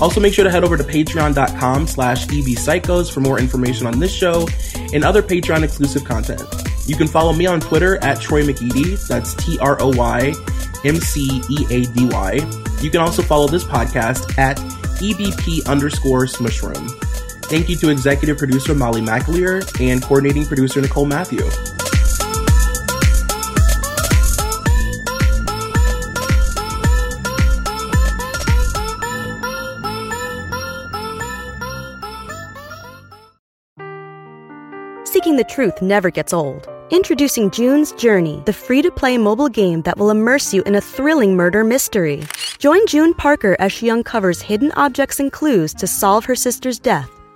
Also, 0.00 0.18
make 0.18 0.32
sure 0.32 0.44
to 0.44 0.50
head 0.50 0.64
over 0.64 0.78
to 0.78 0.82
patreon.com 0.82 1.86
slash 1.86 2.26
ebpsychos 2.26 3.12
for 3.12 3.20
more 3.20 3.38
information 3.38 3.86
on 3.86 3.98
this 3.98 4.12
show 4.12 4.48
and 4.94 5.04
other 5.04 5.22
Patreon 5.22 5.62
exclusive 5.62 6.04
content. 6.04 6.42
You 6.86 6.96
can 6.96 7.06
follow 7.06 7.34
me 7.34 7.46
on 7.46 7.60
Twitter 7.60 8.02
at 8.02 8.20
Troy 8.20 8.42
McEady. 8.42 9.06
That's 9.06 9.34
T 9.34 9.58
R 9.58 9.76
O 9.80 9.94
Y 9.94 10.32
M 10.84 10.96
C 10.96 11.42
E 11.50 11.66
A 11.70 11.84
D 11.92 12.06
Y. 12.06 12.40
You 12.80 12.90
can 12.90 13.02
also 13.02 13.20
follow 13.22 13.46
this 13.46 13.64
podcast 13.64 14.38
at 14.38 14.56
EBP 14.56 15.68
underscore 15.68 16.24
Smushroom. 16.24 16.88
Thank 17.50 17.68
you 17.68 17.74
to 17.78 17.88
executive 17.88 18.38
producer 18.38 18.76
Molly 18.76 19.00
McAleer 19.00 19.60
and 19.80 20.00
coordinating 20.00 20.46
producer 20.46 20.80
Nicole 20.80 21.04
Matthew. 21.04 21.40
Seeking 35.04 35.34
the 35.34 35.44
truth 35.48 35.82
never 35.82 36.08
gets 36.10 36.32
old. 36.32 36.68
Introducing 36.90 37.50
June's 37.50 37.90
Journey, 37.94 38.40
the 38.46 38.52
free 38.52 38.80
to 38.80 38.92
play 38.92 39.18
mobile 39.18 39.48
game 39.48 39.82
that 39.82 39.98
will 39.98 40.10
immerse 40.10 40.54
you 40.54 40.62
in 40.62 40.76
a 40.76 40.80
thrilling 40.80 41.34
murder 41.34 41.64
mystery. 41.64 42.22
Join 42.60 42.86
June 42.86 43.12
Parker 43.12 43.56
as 43.58 43.72
she 43.72 43.90
uncovers 43.90 44.40
hidden 44.40 44.70
objects 44.76 45.18
and 45.18 45.32
clues 45.32 45.74
to 45.74 45.88
solve 45.88 46.24
her 46.26 46.36
sister's 46.36 46.78
death 46.78 47.10